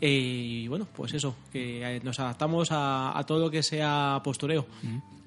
Y 0.00 0.66
bueno, 0.68 0.86
pues 0.94 1.12
eso, 1.14 1.36
que 1.52 1.96
eh, 1.96 2.00
nos 2.02 2.18
adaptamos 2.20 2.72
a, 2.72 3.18
a 3.18 3.24
todo 3.24 3.38
lo 3.38 3.50
que 3.50 3.62
sea 3.62 4.20
postureo. 4.24 4.66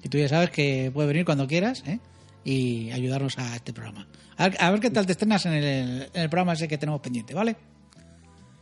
Y 0.02 0.08
tú 0.08 0.18
ya 0.18 0.28
sabes 0.28 0.50
que 0.50 0.90
puedes 0.92 1.08
venir 1.08 1.24
cuando 1.24 1.46
quieras 1.46 1.84
¿eh? 1.86 2.00
y 2.44 2.90
ayudarnos 2.90 3.38
a 3.38 3.54
este 3.54 3.72
programa. 3.72 4.06
A 4.36 4.48
ver, 4.48 4.56
a 4.60 4.70
ver 4.70 4.80
qué 4.80 4.90
tal 4.90 5.06
te 5.06 5.12
estrenas 5.12 5.46
en 5.46 5.52
el, 5.52 6.08
en 6.12 6.22
el 6.22 6.28
programa 6.28 6.54
ese 6.54 6.66
que 6.66 6.76
tenemos 6.76 7.00
pendiente, 7.00 7.34
¿vale? 7.34 7.56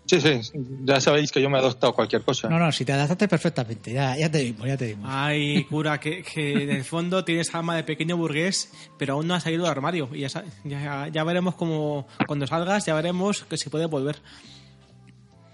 Sí, 0.04 0.20
sí, 0.20 0.40
ya 0.84 1.00
sabéis 1.00 1.30
que 1.30 1.40
yo 1.40 1.48
me 1.48 1.56
he 1.56 1.60
adoptado 1.60 1.94
cualquier 1.94 2.22
cosa. 2.22 2.48
No, 2.48 2.58
no, 2.58 2.70
si 2.72 2.84
te 2.84 2.92
adaptaste 2.92 3.28
perfectamente, 3.28 3.92
ya, 3.92 4.16
ya 4.16 4.30
te 4.30 4.42
vimos, 4.42 4.66
ya 4.66 4.76
te 4.76 4.88
vimos. 4.88 5.06
Ay, 5.08 5.64
cura, 5.64 5.98
que, 6.00 6.22
que 6.22 6.64
en 6.64 6.70
el 6.70 6.84
fondo 6.84 7.24
tienes 7.24 7.54
alma 7.54 7.76
de 7.76 7.84
pequeño 7.84 8.16
burgués, 8.16 8.70
pero 8.98 9.14
aún 9.14 9.28
no 9.28 9.34
has 9.34 9.44
salido 9.44 9.62
del 9.62 9.70
armario. 9.70 10.10
Y 10.12 10.20
ya, 10.20 10.44
ya, 10.64 11.08
ya 11.08 11.24
veremos 11.24 11.54
cómo, 11.54 12.06
cuando 12.26 12.46
salgas, 12.46 12.84
ya 12.84 12.94
veremos 12.94 13.44
que 13.44 13.56
si 13.56 13.70
puede 13.70 13.86
volver. 13.86 14.16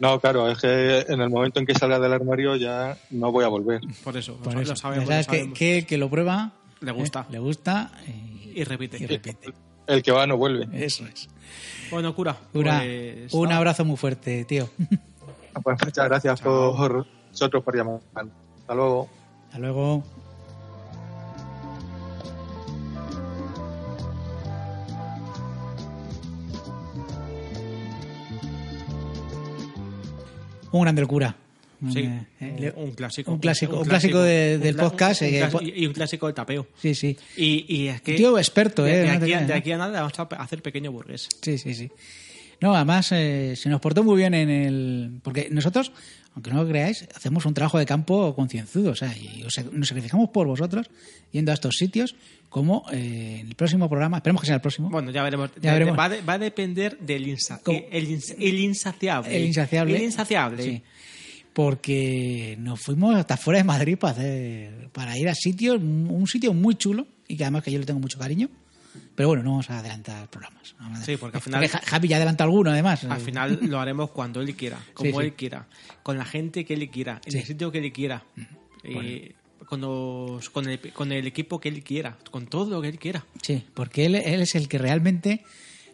No, 0.01 0.21
claro, 0.21 0.49
es 0.49 0.59
que 0.59 1.01
en 1.09 1.21
el 1.21 1.29
momento 1.31 1.59
en 1.61 1.67
que 1.67 1.75
salga 1.75 1.99
del 1.99 2.13
armario 2.13 2.55
ya 2.57 2.97
no 3.11 3.33
voy 3.33 3.45
a 3.45 3.49
volver. 3.49 3.81
Por 4.05 4.17
eso, 4.17 4.37
Por 4.37 4.55
lo, 4.55 4.61
eso. 4.61 4.71
lo 4.73 4.77
sabemos. 4.77 5.09
ya 5.09 5.17
lo 5.19 5.23
sabes 5.23 5.27
que, 5.27 5.37
sabemos. 5.39 5.59
que 5.59 5.79
el 5.79 5.87
que 5.87 5.99
lo 5.99 6.09
prueba 6.09 6.53
Le 6.81 6.93
gusta. 6.93 7.21
¿eh? 7.23 7.33
le 7.33 7.39
gusta 7.41 7.91
y, 8.07 8.61
Y 8.61 8.65
repite. 8.65 8.97
y 9.03 9.07
repite. 9.07 9.53
El 9.87 10.03
que 10.03 10.13
va 10.13 10.27
no 10.27 10.37
vuelve. 10.37 10.69
Eso 10.85 11.05
es. 11.07 11.29
Bueno, 11.91 12.15
cura. 12.15 12.37
Cura, 12.53 12.79
pues, 12.85 13.33
un 13.33 13.45
nada. 13.45 13.57
abrazo 13.57 13.85
muy 13.85 13.97
fuerte, 13.97 14.45
tío. 14.45 14.69
Pues 15.63 15.77
muchas 15.85 16.05
gracias 16.09 16.41
Chao. 16.41 16.77
por 16.77 17.07
vosotros 17.31 17.65
por 17.65 17.75
llamar. 17.77 17.99
Hasta 18.15 18.75
luego. 18.75 19.09
Hasta 19.47 19.59
luego. 19.59 20.05
Un 30.73 30.83
grande 30.83 31.03
el 31.03 31.09
cura. 31.09 31.37
Sí, 31.93 32.01
Eh, 32.01 32.27
eh, 32.41 32.73
un 32.75 32.91
clásico. 32.91 33.31
un 33.31 33.39
clásico- 33.39 33.79
un 33.79 33.85
clásico 33.87 34.21
de- 34.21 34.59
del 34.59 34.77
cla- 34.77 34.91
podcast, 34.91 35.23
un 35.23 35.29
eh, 35.29 35.49
y 35.77 35.87
un 35.87 35.93
clásico 35.93 36.27
del 36.27 36.35
tapeo. 36.35 36.67
Sí, 36.83 36.93
sí. 36.93 37.17
Y, 37.37 37.65
y 37.73 37.87
es 37.89 38.01
que. 38.03 38.13
Un 38.13 38.17
tío 38.17 38.37
experto, 38.39 38.83
de, 38.83 38.93
eh, 38.95 39.03
de 39.03 39.11
aquí, 39.11 39.47
de 39.47 39.55
aquí 39.55 39.71
a 39.73 39.79
nada 39.79 40.01
vamos 40.03 40.19
a 40.19 40.23
hacer 40.43 40.61
pequeño 40.61 40.91
burgués. 40.91 41.29
Sí, 41.41 41.57
sí, 41.57 41.75
sí. 41.75 41.89
No, 42.61 42.75
además 42.75 43.11
eh, 43.13 43.55
se 43.57 43.69
nos 43.69 43.81
portó 43.81 44.03
muy 44.03 44.17
bien 44.17 44.35
en 44.35 44.51
el... 44.51 45.21
Porque 45.23 45.49
nosotros, 45.51 45.93
aunque 46.35 46.51
no 46.51 46.63
lo 46.65 46.69
creáis, 46.69 47.07
hacemos 47.15 47.47
un 47.47 47.55
trabajo 47.55 47.79
de 47.79 47.87
campo 47.87 48.35
concienzudo. 48.35 48.91
O 48.91 48.95
sea, 48.97 49.15
y 49.17 49.45
os- 49.45 49.73
nos 49.73 49.87
sacrificamos 49.89 50.31
por 50.31 50.47
vosotros 50.47 50.91
yendo 51.31 51.53
a 51.53 51.55
estos 51.55 51.77
sitios 51.77 52.17
como 52.49 52.85
eh, 52.91 53.39
en 53.43 53.49
el 53.49 53.55
próximo 53.55 53.89
programa, 53.89 54.17
esperemos 54.17 54.41
que 54.43 54.47
sea 54.47 54.57
el 54.57 54.61
próximo, 54.63 54.89
Bueno, 54.91 55.11
ya 55.13 55.23
veremos. 55.23 55.51
Ya 55.61 55.73
veremos. 55.73 55.99
Va, 55.99 56.09
de- 56.09 56.23
va 56.23 56.33
a 56.33 56.39
depender 56.39 56.99
del 56.99 57.27
insa- 57.27 57.63
ins- 57.63 58.35
el 58.39 58.59
insaciable. 58.59 59.37
el 59.37 59.45
insaciable. 59.45 59.97
El 59.97 60.03
insaciable. 60.03 60.63
Sí. 60.63 60.83
Porque 61.53 62.57
nos 62.61 62.81
fuimos 62.81 63.17
hasta 63.17 63.37
fuera 63.37 63.59
de 63.59 63.65
Madrid 63.65 63.99
para, 63.99 64.13
hacer, 64.13 64.89
para 64.93 65.19
ir 65.19 65.29
a 65.29 65.35
sitios, 65.35 65.77
un 65.81 66.27
sitio 66.27 66.55
muy 66.55 66.77
chulo 66.77 67.07
y 67.27 67.37
que 67.37 67.45
además 67.45 67.65
que 67.65 67.73
yo 67.73 67.79
le 67.79 67.85
tengo 67.85 68.01
mucho 68.01 68.19
cariño, 68.19 68.49
Pero 69.15 69.29
bueno, 69.29 69.43
no 69.43 69.51
vamos 69.51 69.71
a 69.71 69.79
adelantar 69.81 70.29
programas. 70.31 70.75
Sí, 71.05 71.17
porque 71.17 71.39
al 71.39 71.43
final- 71.43 71.69
Ja- 71.69 71.83
Javi 71.85 72.09
ya 72.09 72.17
adelanta 72.17 72.45
alguno, 72.45 72.71
además. 72.71 73.05
Al 73.05 73.21
final 73.21 73.59
lo 73.63 73.81
haremos 73.81 74.11
cuando 74.11 74.41
él 74.41 74.55
quiera, 74.55 74.79
como 74.95 75.11
Sí, 75.11 75.17
sí. 75.17 75.23
él 75.25 75.33
quiera, 75.35 75.67
con 76.03 76.17
la 76.19 76.25
gente 76.25 76.65
que 76.65 76.75
él 76.75 76.89
quiera, 76.91 77.21
en 77.25 77.33
Sí. 77.33 77.39
el 77.39 77.45
sitio 77.45 77.71
que 77.73 77.79
él 77.79 77.93
quiera, 77.93 78.25
eh, 78.85 79.35
con, 79.67 79.81
los- 79.81 80.49
con, 80.51 80.69
el, 80.69 80.81
con 80.93 81.13
el 81.13 81.27
equipo 81.27 81.61
que 81.61 81.69
él 81.69 81.83
quiera, 81.83 82.17
con 82.31 82.47
todo 82.47 82.71
lo 82.71 82.81
que 82.81 82.89
él 82.89 82.99
quiera. 82.99 83.25
Sí, 83.43 83.65
porque 83.75 84.07
él, 84.07 84.15
él 84.15 84.41
es 84.41 84.55
el 84.55 84.69
que 84.69 84.79
realmente 84.79 85.45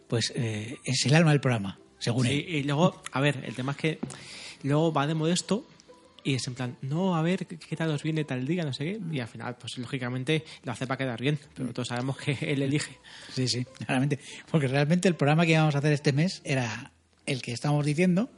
pues 0.07 0.31
eh, 0.35 0.77
es 0.83 1.05
el 1.07 1.15
alma 1.15 1.31
del 1.31 1.41
programa, 1.41 1.79
según 1.97 2.27
él. 2.27 2.33
y 2.47 2.63
luego, 2.63 3.01
a 3.11 3.19
ver, 3.21 3.43
el 3.45 3.55
tema 3.55 3.71
es 3.71 3.77
que 3.77 3.99
luego 4.63 4.93
va 4.93 5.07
de 5.07 5.15
modesto 5.15 5.67
y 6.25 6.33
es 6.33 6.47
en 6.47 6.55
plan, 6.55 6.75
no, 6.81 7.15
a 7.15 7.21
ver, 7.21 7.45
¿qué, 7.45 7.75
tal 7.75 7.91
os 7.91 8.01
viene 8.03 8.25
tal 8.25 8.45
día? 8.47 8.65
No 8.65 8.73
sé 8.73 8.83
qué. 8.83 8.99
Y 9.11 9.19
al 9.19 9.27
final, 9.27 9.55
pues 9.57 9.77
lógicamente 9.77 10.43
lo 10.63 10.71
hace 10.71 10.87
para 10.87 10.97
quedar 10.97 11.21
bien, 11.21 11.39
pero 11.53 11.71
todos 11.71 11.87
sabemos 11.87 12.17
que 12.17 12.35
él 12.41 12.63
elige. 12.63 12.97
Sí, 13.31 13.47
sí, 13.47 13.63
claramente. 13.85 14.19
Porque 14.49 14.67
realmente 14.67 15.07
el 15.07 15.15
programa 15.15 15.45
que 15.45 15.51
íbamos 15.51 15.75
a 15.75 15.77
hacer 15.77 15.93
este 15.93 16.11
mes 16.13 16.41
era 16.43 16.91
el 17.27 17.41
que 17.43 17.51
estábamos 17.53 17.85
diciendo, 17.85 18.29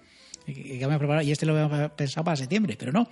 y 0.45 0.53
que 0.53 0.73
habíamos 0.83 0.97
preparado, 0.99 1.25
y 1.25 1.31
este 1.31 1.45
lo 1.45 1.57
habíamos 1.57 1.91
pensado 1.91 2.23
para 2.25 2.35
septiembre, 2.35 2.75
pero 2.77 2.91
no. 2.91 3.07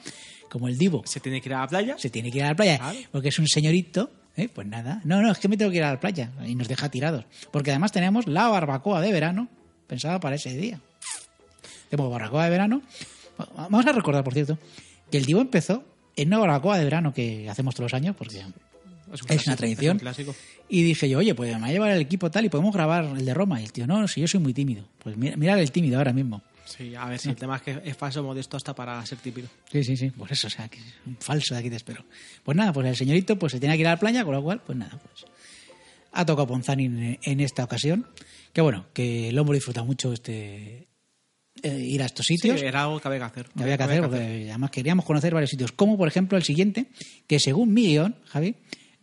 Como 0.50 0.68
el 0.68 0.78
Divo 0.78 1.04
Se 1.06 1.20
tiene 1.20 1.42
que 1.42 1.50
ir 1.50 1.56
a 1.56 1.62
la 1.62 1.68
playa. 1.68 1.96
se 1.98 2.10
tiene 2.10 2.30
que 2.32 2.38
ir 2.40 2.44
a 2.44 2.50
la 2.50 2.56
playa 2.56 2.78
Claro. 2.78 3.00
porque 3.12 3.30
es 3.30 3.40
un 3.40 3.48
señorito, 3.48 4.12
¿eh? 4.36 4.48
pues 4.48 4.68
nada. 4.68 5.02
No, 5.06 5.22
no, 5.22 5.32
es 5.32 5.40
que 5.40 5.48
me 5.48 5.58
tengo 5.58 5.72
que 5.72 5.78
ir 5.78 5.84
a 5.84 5.92
la 5.94 6.00
playa 6.00 6.32
y 6.46 6.54
nos 6.56 6.68
deja 6.68 6.90
tirados. 6.90 7.26
Porque 7.52 7.72
además 7.72 7.92
tenemos 7.94 8.28
la 8.28 8.48
barbacoa 8.50 9.00
de 9.02 9.12
verano 9.12 9.48
pensada 9.88 10.20
para 10.20 10.36
ese 10.36 10.56
día. 10.56 10.80
Tenemos 11.90 12.12
barbacoa 12.12 12.44
de 12.46 12.50
verano. 12.50 12.82
Vamos 13.38 13.86
a 13.86 13.91
recordar, 13.91 14.24
por 14.24 14.34
cierto, 14.34 14.58
que 15.12 15.17
el 15.17 15.26
Divo 15.26 15.41
empezó 15.41 15.84
en 16.15 16.30
una 16.30 16.39
barbacoa 16.39 16.78
de 16.78 16.84
verano 16.84 17.13
que 17.13 17.50
hacemos 17.50 17.76
todos 17.76 17.91
los 17.91 17.93
años, 17.93 18.15
porque 18.15 18.38
un 18.38 18.54
es 19.30 19.48
una 19.48 19.56
tradición. 19.56 20.00
un. 20.02 20.36
Y 20.67 20.84
dije 20.84 21.08
yo, 21.10 21.19
oye, 21.19 21.36
pues 21.36 21.54
me 21.54 21.62
va 21.62 21.67
a 21.67 21.71
llevar 21.71 21.91
el 21.91 22.02
equipo 22.02 22.32
tal 22.32 22.45
y 22.45 22.50
podemos 22.50 22.74
grabar 22.74 23.06
el 23.06 23.26
de 23.26 23.34
Roma. 23.34 23.62
Y 23.62 23.65
el 23.65 23.71
tío, 23.71 23.86
no, 23.86 24.08
si 24.08 24.21
yo 24.21 24.28
soy 24.28 24.39
muy 24.39 24.54
tímido. 24.54 24.88
Pues 25.00 25.15
mira, 25.17 25.36
mira 25.38 25.60
el 25.60 25.71
tímido 25.71 25.98
ahora 25.98 26.13
mismo. 26.13 26.41
Sí, 26.65 26.95
a 26.95 27.06
ver, 27.06 27.19
si 27.19 27.30
el 27.30 27.36
tema 27.36 27.58
es 27.58 27.62
que 27.62 27.82
es 27.84 27.95
falso 27.95 28.24
modesto 28.24 28.58
hasta 28.58 28.74
para 28.74 29.06
ser 29.06 29.19
típido. 29.19 29.48
Sí, 29.71 29.84
sí, 29.84 29.95
sí. 29.95 30.10
Pues 30.10 30.32
eso, 30.32 30.48
o 30.48 30.50
sea, 30.50 30.67
que 30.67 30.80
es 30.80 30.86
un 31.06 31.15
falso 31.17 31.54
de 31.54 31.60
aquí 31.60 31.69
te 31.69 31.76
espero. 31.76 32.04
Pues 32.43 32.58
nada, 32.58 32.74
pues 32.74 32.88
el 32.88 32.95
señorito 32.95 33.38
pues 33.38 33.52
se 33.52 33.60
tenía 33.60 33.76
que 33.76 33.82
ir 33.82 33.88
a 33.88 33.91
la 33.91 34.00
playa, 34.00 34.26
con 34.26 34.34
lo 34.34 34.41
cual, 34.41 34.62
pues 34.65 34.78
nada, 34.78 35.00
pues 35.00 35.26
ha 36.12 36.26
tocado 36.26 36.48
Ponzani 36.48 36.86
en, 36.86 37.19
en 37.21 37.39
esta 37.39 37.63
ocasión. 37.63 38.08
Que 38.52 38.62
bueno, 38.62 38.88
que 38.93 39.32
lo 39.32 39.41
hemos 39.41 39.54
disfrutado 39.54 39.86
mucho 39.86 40.12
este 40.13 40.88
eh, 41.63 41.80
ir 41.80 42.02
a 42.04 42.06
estos 42.06 42.26
Sí, 42.26 42.36
sitios. 42.38 42.62
era 42.62 42.84
algo 42.84 43.00
que 43.00 43.08
había 43.08 43.20
que 43.20 43.26
hacer. 43.26 43.50
Había 43.56 43.78
que 43.78 43.84
hacer, 43.84 44.02
porque 44.02 44.48
además 44.50 44.72
queríamos 44.72 45.06
conocer 45.06 45.34
varios 45.34 45.50
sitios. 45.50 45.72
Como 45.72 45.98
por 45.98 46.08
ejemplo 46.08 46.38
el 46.38 46.44
siguiente, 46.44 46.88
que 47.28 47.39
según 47.39 47.74
mi 47.74 47.88
guion, 47.88 48.15
Javi, 48.26 48.56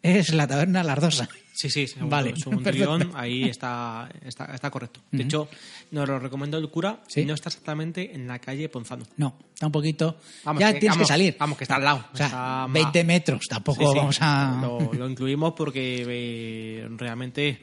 es 0.03 0.33
la 0.35 0.47
taberna 0.47 0.83
Lardosa. 0.83 1.29
Sí, 1.55 1.69
sí, 1.71 1.87
según, 1.87 2.09
Vale, 2.11 2.35
según 2.37 2.63
perfecto. 2.63 2.97
guion, 2.99 3.11
ahí 3.15 3.45
está, 3.45 4.09
está, 4.25 4.47
está 4.55 4.71
correcto. 4.71 5.01
De 5.13 5.23
hecho, 5.23 5.49
nos 5.91 6.09
lo 6.09 6.19
recomendó 6.19 6.57
el 6.59 6.69
cura 6.71 7.03
Sí. 7.07 7.21
y 7.21 7.25
no 7.27 7.35
está 7.35 7.51
exactamente 7.51 8.15
en 8.15 8.27
la 8.27 8.39
calle 8.39 8.69
Ponzano. 8.71 9.05
No, 9.19 9.37
está 9.63 9.67
un 9.69 9.73
poquito. 9.73 10.17
Vamos, 10.45 10.61
ya 10.61 10.73
que- 10.73 10.81
tienes 10.81 10.97
vamos, 10.97 11.07
que 11.09 11.13
salir. 11.13 11.37
vamos, 11.39 11.57
que 11.59 11.65
está 11.65 11.77
al 11.77 11.85
lado. 11.85 12.05
O 12.13 12.17
sea, 12.17 12.27
Está 12.27 12.67
20 12.69 13.05
ma- 13.05 13.07
metros, 13.07 13.43
tampoco 13.49 13.81
Sí, 13.81 13.87
sí, 13.93 13.97
vamos 13.97 14.19
a. 14.21 14.59
Lo, 14.61 14.93
lo 14.93 15.09
incluimos 15.09 15.53
porque 15.57 16.05
eh, 16.09 16.89
realmente 16.97 17.61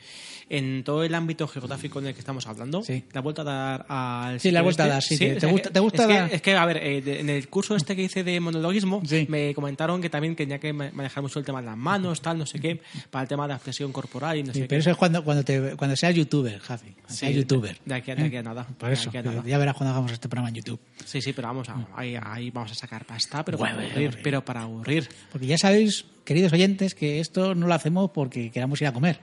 en 0.52 0.84
todo 0.84 1.04
el 1.04 1.14
ámbito 1.14 1.48
geográfico 1.48 2.00
en 2.00 2.08
el 2.08 2.14
que 2.16 2.22
estamos 2.22 2.48
hablando, 2.48 2.82
Sí. 2.82 3.04
la 3.12 3.22
vuelta 3.22 3.44
a 3.44 3.46
dar 3.46 3.86
al 3.88 4.40
Sí, 4.40 4.50
la 4.50 4.64
vuelta 4.64 4.86
a 4.86 4.88
dar, 4.88 5.04
sí, 5.04 5.16
te- 5.16 5.38
que- 5.38 5.46
gusta- 5.46 5.70
te 5.70 5.80
gusta 5.80 6.02
es 6.04 6.08
que, 6.08 6.14
dar- 6.16 6.34
es 6.34 6.42
que, 6.42 6.56
a 6.56 6.66
ver, 6.66 6.78
eh, 6.78 7.20
en 7.20 7.30
el 7.30 7.48
curso 7.50 7.76
este 7.76 7.96
que 7.96 8.02
hice 8.02 8.24
de 8.24 8.40
monologuismo, 8.40 9.04
me 9.28 9.54
comentaron 9.54 10.02
que 10.02 10.10
también 10.10 10.36
tenía 10.36 10.58
que 10.60 10.74
ma- 10.74 10.90
manejar 10.92 11.22
mucho 11.22 11.38
el 11.38 11.46
tema 11.46 11.60
de 11.62 11.68
las 11.68 11.78
manos, 11.78 12.20
tal, 12.24 12.40
no 12.40 12.48
sé 12.48 12.60
qué, 12.60 12.82
para 13.12 13.22
el 13.24 13.30
tema 13.30 13.44
de 13.44 13.50
la 13.50 13.56
expresión 13.58 13.92
corporal 13.92 14.40
y 14.40 14.42
no 14.44 14.52
Sí, 14.52 14.62
sé 14.62 14.66
pero 14.68 14.70
qué. 14.70 14.82
eso 14.82 14.90
es 14.90 14.98
cuando, 14.98 15.24
cuando, 15.24 15.44
te, 15.46 15.76
cuando 15.76 15.96
seas 15.96 16.16
youtuber, 16.16 16.58
Javi. 16.60 16.96
Seas 17.08 17.36
youtuber. 17.36 17.78
De 17.86 17.94
aquí, 17.94 18.10
a- 18.10 18.16
de 18.16 18.24
aquí 18.24 18.38
a 18.38 18.42
nada. 18.42 18.66
Por 18.76 18.92
eso, 18.92 19.12
ya 19.12 19.58
verás 19.60 19.76
cuando 19.76 19.92
hagamos 19.92 20.12
este 20.14 20.28
programa 20.30 20.50
en 20.50 20.56
YouTube. 20.56 20.80
Sí, 21.06 21.22
sí, 21.22 21.32
pero 21.32 21.48
vamos, 21.50 21.70
a- 21.70 21.76
ahí, 21.96 22.18
ahí 22.22 22.50
vamos 22.52 22.72
a 22.72 22.76
sacar 22.76 23.06
pasta, 23.06 23.44
pero 23.46 23.58
Bueno, 23.58 23.76
para 23.76 23.88
aburrir, 23.88 24.08
aburrir. 24.08 24.24
pero 24.24 24.46
para 24.46 24.62
aburrir. 24.62 25.10
Porque 25.32 25.48
ya 25.48 25.58
sabéis, 25.58 26.06
queridos 26.26 26.54
oyentes, 26.54 26.96
que 26.96 27.20
esto 27.20 27.56
no 27.56 27.68
lo 27.68 27.74
hacemos 27.74 28.12
porque 28.12 28.52
queramos 28.52 28.82
ir 28.82 28.88
a 28.88 28.94
comer. 28.94 29.20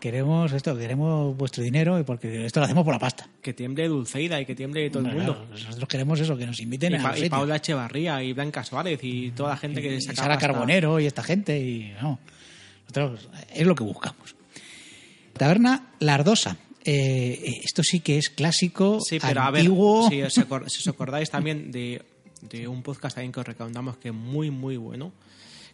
Queremos 0.00 0.52
esto, 0.52 0.76
queremos 0.76 1.34
vuestro 1.34 1.62
dinero 1.64 1.98
y 1.98 2.02
porque 2.02 2.44
esto 2.44 2.60
lo 2.60 2.64
hacemos 2.66 2.84
por 2.84 2.92
la 2.92 2.98
pasta. 2.98 3.26
Que 3.40 3.54
tiemble 3.54 3.88
Dulceida 3.88 4.38
y 4.38 4.44
que 4.44 4.54
tiemble 4.54 4.90
todo 4.90 5.06
el 5.08 5.14
mundo. 5.14 5.34
Claro, 5.46 5.64
Nosotros 5.64 5.88
queremos 5.88 6.20
eso, 6.20 6.36
que 6.36 6.44
nos 6.46 6.60
inviten 6.60 6.92
Y, 6.92 6.96
a 6.96 7.02
Pa- 7.02 7.18
y. 7.18 7.28
Paula 7.30 7.56
Echevarría 7.56 8.22
y 8.22 8.34
Blanca 8.34 8.62
Suárez 8.64 9.00
y 9.02 9.30
toda 9.30 9.50
la 9.50 9.56
gente 9.56 9.80
que 9.80 9.94
y 9.96 10.00
saca 10.02 10.16
Sara 10.16 10.34
pasta. 10.34 10.48
Carbonero 10.48 11.00
y 11.00 11.06
esta 11.06 11.22
gente 11.22 11.58
y 11.58 11.94
no, 12.02 12.18
nosotros 12.82 13.30
es 13.54 13.66
lo 13.66 13.74
que 13.74 13.84
buscamos. 13.84 14.34
Taberna 15.32 15.86
Lardosa. 16.00 16.58
Eh, 16.84 17.60
esto 17.64 17.82
sí 17.82 18.00
que 18.00 18.18
es 18.18 18.28
clásico, 18.30 18.98
Sí, 19.00 19.18
pero 19.20 19.40
antiguo. 19.42 20.06
a 20.06 20.10
ver, 20.10 20.30
si 20.30 20.40
os, 20.40 20.46
acor- 20.46 20.68
si 20.68 20.78
os 20.80 20.88
acordáis 20.88 21.30
también 21.30 21.70
de, 21.72 22.02
de 22.42 22.68
un 22.68 22.82
podcast 22.82 23.16
también 23.16 23.32
que 23.32 23.40
os 23.40 23.46
recomendamos 23.46 23.96
que 23.96 24.08
es 24.08 24.14
muy, 24.14 24.50
muy 24.50 24.76
bueno, 24.76 25.12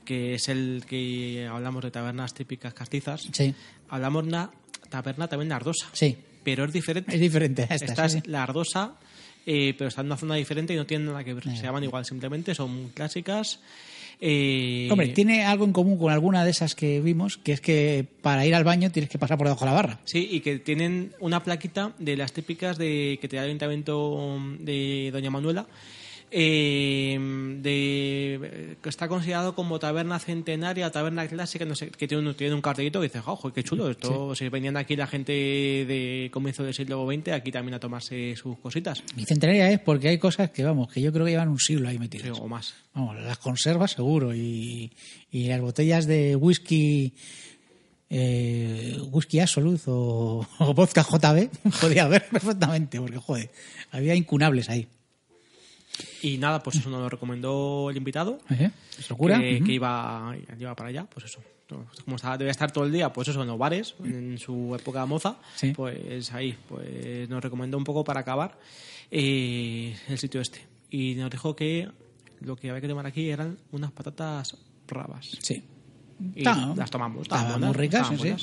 que 0.05 0.35
es 0.35 0.49
el 0.49 0.85
que 0.89 1.49
hablamos 1.51 1.83
de 1.83 1.91
tabernas 1.91 2.33
típicas 2.35 2.75
castizas. 2.75 3.23
Sí, 3.33 3.55
Hablamos 3.89 4.23
de 4.25 4.29
una 4.29 4.51
taberna 4.89 5.27
también 5.29 5.49
lardosa, 5.49 5.89
sí, 5.93 6.17
pero 6.45 6.65
es 6.65 6.73
diferente. 6.73 7.13
es 7.15 7.21
diferente 7.21 7.67
esta. 7.69 8.05
Es 8.07 8.13
sí. 8.13 8.23
lardosa, 8.27 8.95
eh, 9.47 9.75
pero 9.77 9.89
está 9.89 10.01
en 10.03 10.07
una 10.07 10.17
zona 10.17 10.37
diferente 10.37 10.75
y 10.75 10.77
no 10.77 10.87
tienen 10.87 11.09
nada 11.09 11.25
que 11.25 11.35
ver. 11.35 11.43
Se 11.45 11.63
llaman 11.63 11.83
igual, 11.85 12.05
simplemente 12.05 12.55
son 12.55 12.91
clásicas. 12.91 13.59
Eh, 14.21 14.89
Hombre, 14.91 15.09
tiene 15.09 15.45
algo 15.45 15.65
en 15.65 15.73
común 15.73 15.99
con 15.99 16.13
alguna 16.13 16.45
de 16.45 16.51
esas 16.51 16.75
que 16.75 17.01
vimos, 17.01 17.39
que 17.39 17.53
es 17.53 17.61
que 17.61 18.07
para 18.21 18.45
ir 18.47 18.55
al 18.55 18.65
baño 18.65 18.91
tienes 18.91 19.11
que 19.11 19.19
pasar 19.19 19.39
por 19.39 19.47
debajo 19.47 19.65
de 19.65 19.71
la 19.71 19.75
barra. 19.75 20.01
Sí, 20.05 20.29
y 20.31 20.41
que 20.41 20.59
tienen 20.59 21.13
una 21.21 21.43
plaquita 21.43 21.93
de 21.99 22.17
las 22.17 22.33
típicas 22.33 22.77
de 22.77 23.19
que 23.21 23.29
te 23.29 23.37
da 23.37 23.43
el 23.43 23.49
ayuntamiento 23.49 24.39
de 24.59 25.11
Doña 25.13 25.31
Manuela, 25.31 25.67
eh, 26.31 27.19
de 27.61 28.77
que 28.83 28.89
está 28.89 29.09
considerado 29.09 29.55
como 29.55 29.79
taberna 29.79 30.19
centenaria, 30.19 30.91
taberna 30.91 31.27
clásica, 31.27 31.65
no 31.65 31.75
sé, 31.75 31.91
que 31.91 32.07
tiene 32.07 32.29
un, 32.29 32.35
tiene 32.35 32.55
un 32.55 32.63
cartelito 32.63 33.01
que 33.01 33.09
dices, 33.09 33.23
ojo, 33.27 33.53
qué 33.53 33.65
chulo, 33.65 33.91
esto 33.91 34.35
si 34.35 34.49
venían 34.49 34.77
aquí 34.77 34.97
la 34.97 35.07
gente 35.07 35.33
de 35.33 36.31
comienzo 36.33 36.63
del 36.63 36.75
siglo 36.75 37.07
XX, 37.07 37.33
aquí 37.33 37.51
también 37.51 37.75
a 37.75 37.81
tomarse 37.81 38.37
sus 38.37 38.59
cositas, 38.59 39.03
Mi 39.17 39.25
centenaria 39.25 39.71
es 39.71 39.81
porque 39.81 40.09
hay 40.09 40.19
cosas 40.19 40.51
que, 40.51 40.63
vamos, 40.63 40.93
que 40.93 41.01
yo 41.01 41.13
creo 41.13 41.25
que 41.25 41.33
llevan 41.33 41.49
un 41.49 41.59
siglo 41.59 41.89
ahí 41.89 41.97
sí, 41.97 42.01
metidas. 42.01 42.39
o 42.39 42.49
más. 42.49 42.75
Vamos, 42.95 43.21
las 43.21 43.39
conservas 43.39 43.93
seguro 43.93 44.35
y, 44.35 44.93
y 45.31 45.49
las 45.49 45.61
botellas 45.61 46.07
de 46.07 46.37
whisky 46.37 47.15
eh, 48.11 48.99
whisky 49.13 49.39
Absolut 49.39 49.81
o, 49.87 50.47
o 50.59 50.75
vodka 50.75 51.03
JB 51.03 51.49
podía 51.81 52.05
haber 52.05 52.29
perfectamente 52.33 53.01
porque 53.01 53.19
joder 53.19 53.51
había 53.93 54.15
incunables 54.15 54.69
ahí 54.69 54.89
Y 56.23 56.39
nada, 56.39 56.63
pues 56.63 56.77
eso 56.77 56.91
nos 56.91 57.01
lo 57.01 57.09
recomendó 57.09 57.89
el 57.91 57.97
invitado. 57.97 58.39
¿Eh? 58.51 58.71
¿Es 58.99 59.09
locura? 59.11 59.39
que, 59.39 59.63
iba, 59.69 60.35
iba 60.59 60.75
para 60.75 60.89
allá, 60.91 61.07
pues 61.09 61.27
eso. 61.27 61.41
Como 62.05 62.17
estaba, 62.17 62.37
debía 62.37 62.51
estar 62.51 62.73
todo 62.73 62.85
el 62.85 62.91
día, 62.93 63.13
pues 63.13 63.29
eso, 63.29 63.41
en 63.43 63.47
los 63.49 63.57
bares, 63.57 63.95
en 64.03 64.39
su 64.39 64.75
época 64.75 65.07
moza, 65.07 65.37
Sí. 65.55 65.73
pues 65.73 66.33
ahí, 66.33 66.57
pues 66.69 67.29
nos 67.29 67.43
recomendó 67.43 67.79
un 67.79 67.85
poco 67.85 68.03
para 68.03 68.21
acabar 68.21 68.59
eh, 69.11 69.97
el 70.09 70.19
sitio 70.19 70.41
este. 70.41 70.67
Y 70.91 71.15
nos 71.15 71.31
dijo 71.31 71.55
que 71.55 71.89
lo 72.41 72.57
que 72.57 72.71
había 72.71 72.81
que 72.81 72.89
tomar 72.89 73.07
aquí 73.07 73.31
eran 73.31 73.57
unas 73.71 73.93
patatas 73.93 74.57
bravas. 74.89 75.31
sí 75.41 75.63
Y 76.35 76.43
las 76.43 76.91
tomamos, 76.91 77.23
estaban 77.23 77.61
muy 77.61 77.73
ricas 77.73 78.09
sí. 78.09 78.37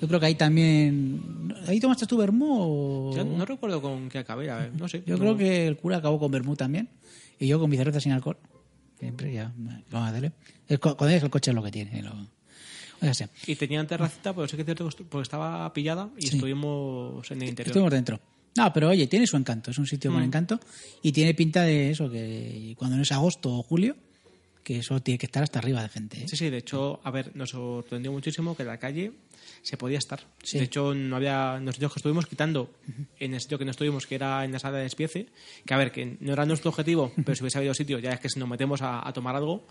Yo 0.00 0.08
creo 0.08 0.20
que 0.20 0.26
ahí 0.26 0.34
también 0.34 1.54
ahí 1.66 1.78
tomaste 1.80 2.06
tu 2.06 2.16
vermú 2.16 2.46
o- 3.10 3.16
Yo 3.16 3.24
no 3.24 3.44
recuerdo 3.44 3.80
con 3.82 4.08
qué 4.08 4.18
acabé, 4.18 4.50
a 4.50 4.56
ver, 4.56 4.72
no 4.74 4.88
sé. 4.88 5.02
yo 5.06 5.14
no- 5.14 5.20
creo 5.20 5.36
que 5.36 5.66
el 5.66 5.76
cura 5.76 5.98
acabó 5.98 6.18
con 6.18 6.30
vermú 6.30 6.56
también 6.56 6.88
y 7.38 7.46
yo 7.46 7.58
con 7.60 7.68
mi 7.70 7.76
cerveza 7.76 8.00
sin 8.00 8.12
alcohol 8.12 8.36
siempre 8.98 9.32
ya 9.32 9.52
vamos 9.90 10.06
a 10.06 10.08
hacerle 10.08 10.32
el, 10.68 10.78
con 10.80 11.08
él 11.10 11.22
el 11.22 11.30
coche 11.30 11.50
es 11.50 11.54
lo 11.54 11.62
que 11.62 11.70
tiene 11.70 12.02
lo- 12.02 12.12
o 12.12 13.02
sea, 13.02 13.14
sí. 13.14 13.24
Y 13.46 13.56
tenían 13.56 13.86
terracita, 13.86 14.34
pero 14.34 14.46
sí 14.46 14.56
que 14.56 14.62
es 14.62 14.66
cierto 14.66 14.86
porque 15.08 15.22
estaba 15.22 15.72
pillada 15.72 16.10
y 16.18 16.26
Sí. 16.26 16.34
estuvimos 16.36 17.30
en 17.30 17.40
el 17.40 17.48
interior. 17.48 17.68
Estuvimos 17.70 17.90
dentro. 17.92 18.20
No, 18.58 18.70
pero 18.74 18.90
oye, 18.90 19.06
tiene 19.06 19.26
su 19.26 19.38
encanto, 19.38 19.70
es 19.70 19.78
un 19.78 19.86
sitio 19.86 20.10
Mm. 20.10 20.14
con 20.14 20.22
encanto 20.22 20.60
y 21.02 21.10
tiene 21.12 21.32
pinta 21.32 21.62
de 21.62 21.90
eso, 21.92 22.10
que 22.10 22.74
cuando 22.76 22.96
no 22.98 23.02
es 23.02 23.10
agosto 23.12 23.54
o 23.56 23.62
julio, 23.62 23.96
que 24.70 24.78
eso 24.78 25.00
tiene 25.00 25.18
que 25.18 25.26
estar 25.26 25.42
hasta 25.42 25.58
arriba 25.58 25.82
de 25.82 25.88
gente. 25.88 26.18
¿eh? 26.18 26.26
Sí, 26.28 26.36
sí, 26.36 26.48
de 26.48 26.58
hecho, 26.58 27.00
a 27.02 27.10
ver, 27.10 27.34
nos 27.34 27.50
sorprendió 27.50 28.12
muchísimo 28.12 28.56
que 28.56 28.62
en 28.62 28.68
la 28.68 28.78
calle 28.78 29.12
se 29.62 29.76
podía 29.76 29.98
estar. 29.98 30.20
Sí. 30.44 30.58
De 30.58 30.64
hecho, 30.64 30.94
no 30.94 31.16
había, 31.16 31.60
sitios 31.72 31.92
que 31.92 31.98
estuvimos 31.98 32.26
quitando, 32.26 32.70
en 33.18 33.34
el 33.34 33.40
sitio 33.40 33.58
que 33.58 33.64
no 33.64 33.72
estuvimos, 33.72 34.06
que 34.06 34.14
era 34.14 34.44
en 34.44 34.52
la 34.52 34.60
sala 34.60 34.76
de 34.78 34.84
despiece, 34.84 35.26
que 35.66 35.74
a 35.74 35.76
ver, 35.76 35.90
que 35.90 36.16
no 36.20 36.32
era 36.32 36.46
nuestro 36.46 36.70
objetivo, 36.70 37.12
pero 37.24 37.34
si 37.34 37.42
hubiese 37.42 37.58
habido 37.58 37.74
sitio, 37.74 37.98
ya 37.98 38.12
es 38.12 38.20
que 38.20 38.28
si 38.28 38.38
nos 38.38 38.48
metemos 38.48 38.80
a, 38.82 39.06
a 39.08 39.12
tomar 39.12 39.34
algo, 39.34 39.66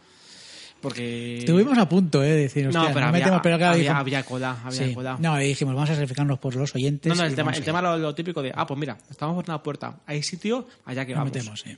porque... 0.81 1.39
Estuvimos 1.39 1.77
a 1.77 1.87
punto 1.87 2.23
¿eh? 2.23 2.27
de 2.27 2.35
decir, 2.35 2.65
No, 2.67 2.87
pero 2.93 3.05
había, 3.05 3.11
metemos, 3.11 3.39
pero 3.41 3.57
claro, 3.57 3.73
había, 3.75 3.97
había 3.97 4.23
cola, 4.23 4.57
había 4.63 4.87
Sí. 4.87 4.93
cola. 4.93 5.17
No, 5.19 5.41
y 5.41 5.47
dijimos, 5.47 5.75
vamos 5.75 5.89
a 5.89 5.93
sacrificarnos 5.93 6.39
por 6.39 6.55
los 6.55 6.73
oyentes. 6.75 7.09
No, 7.09 7.15
no, 7.15 7.25
el 7.25 7.35
tema, 7.35 7.51
el 7.51 7.63
tema 7.63 7.81
lo, 7.81 7.97
lo 7.97 8.13
típico 8.15 8.41
de, 8.41 8.51
ah, 8.55 8.65
pues 8.65 8.79
mira, 8.79 8.97
estamos 9.09 9.35
por 9.35 9.45
una 9.49 9.61
puerta, 9.63 9.99
hay 10.05 10.23
sitio, 10.23 10.67
allá 10.85 11.05
que 11.05 11.13
Nos 11.13 11.19
vamos. 11.21 11.33
metemos, 11.33 11.59
sí. 11.61 11.77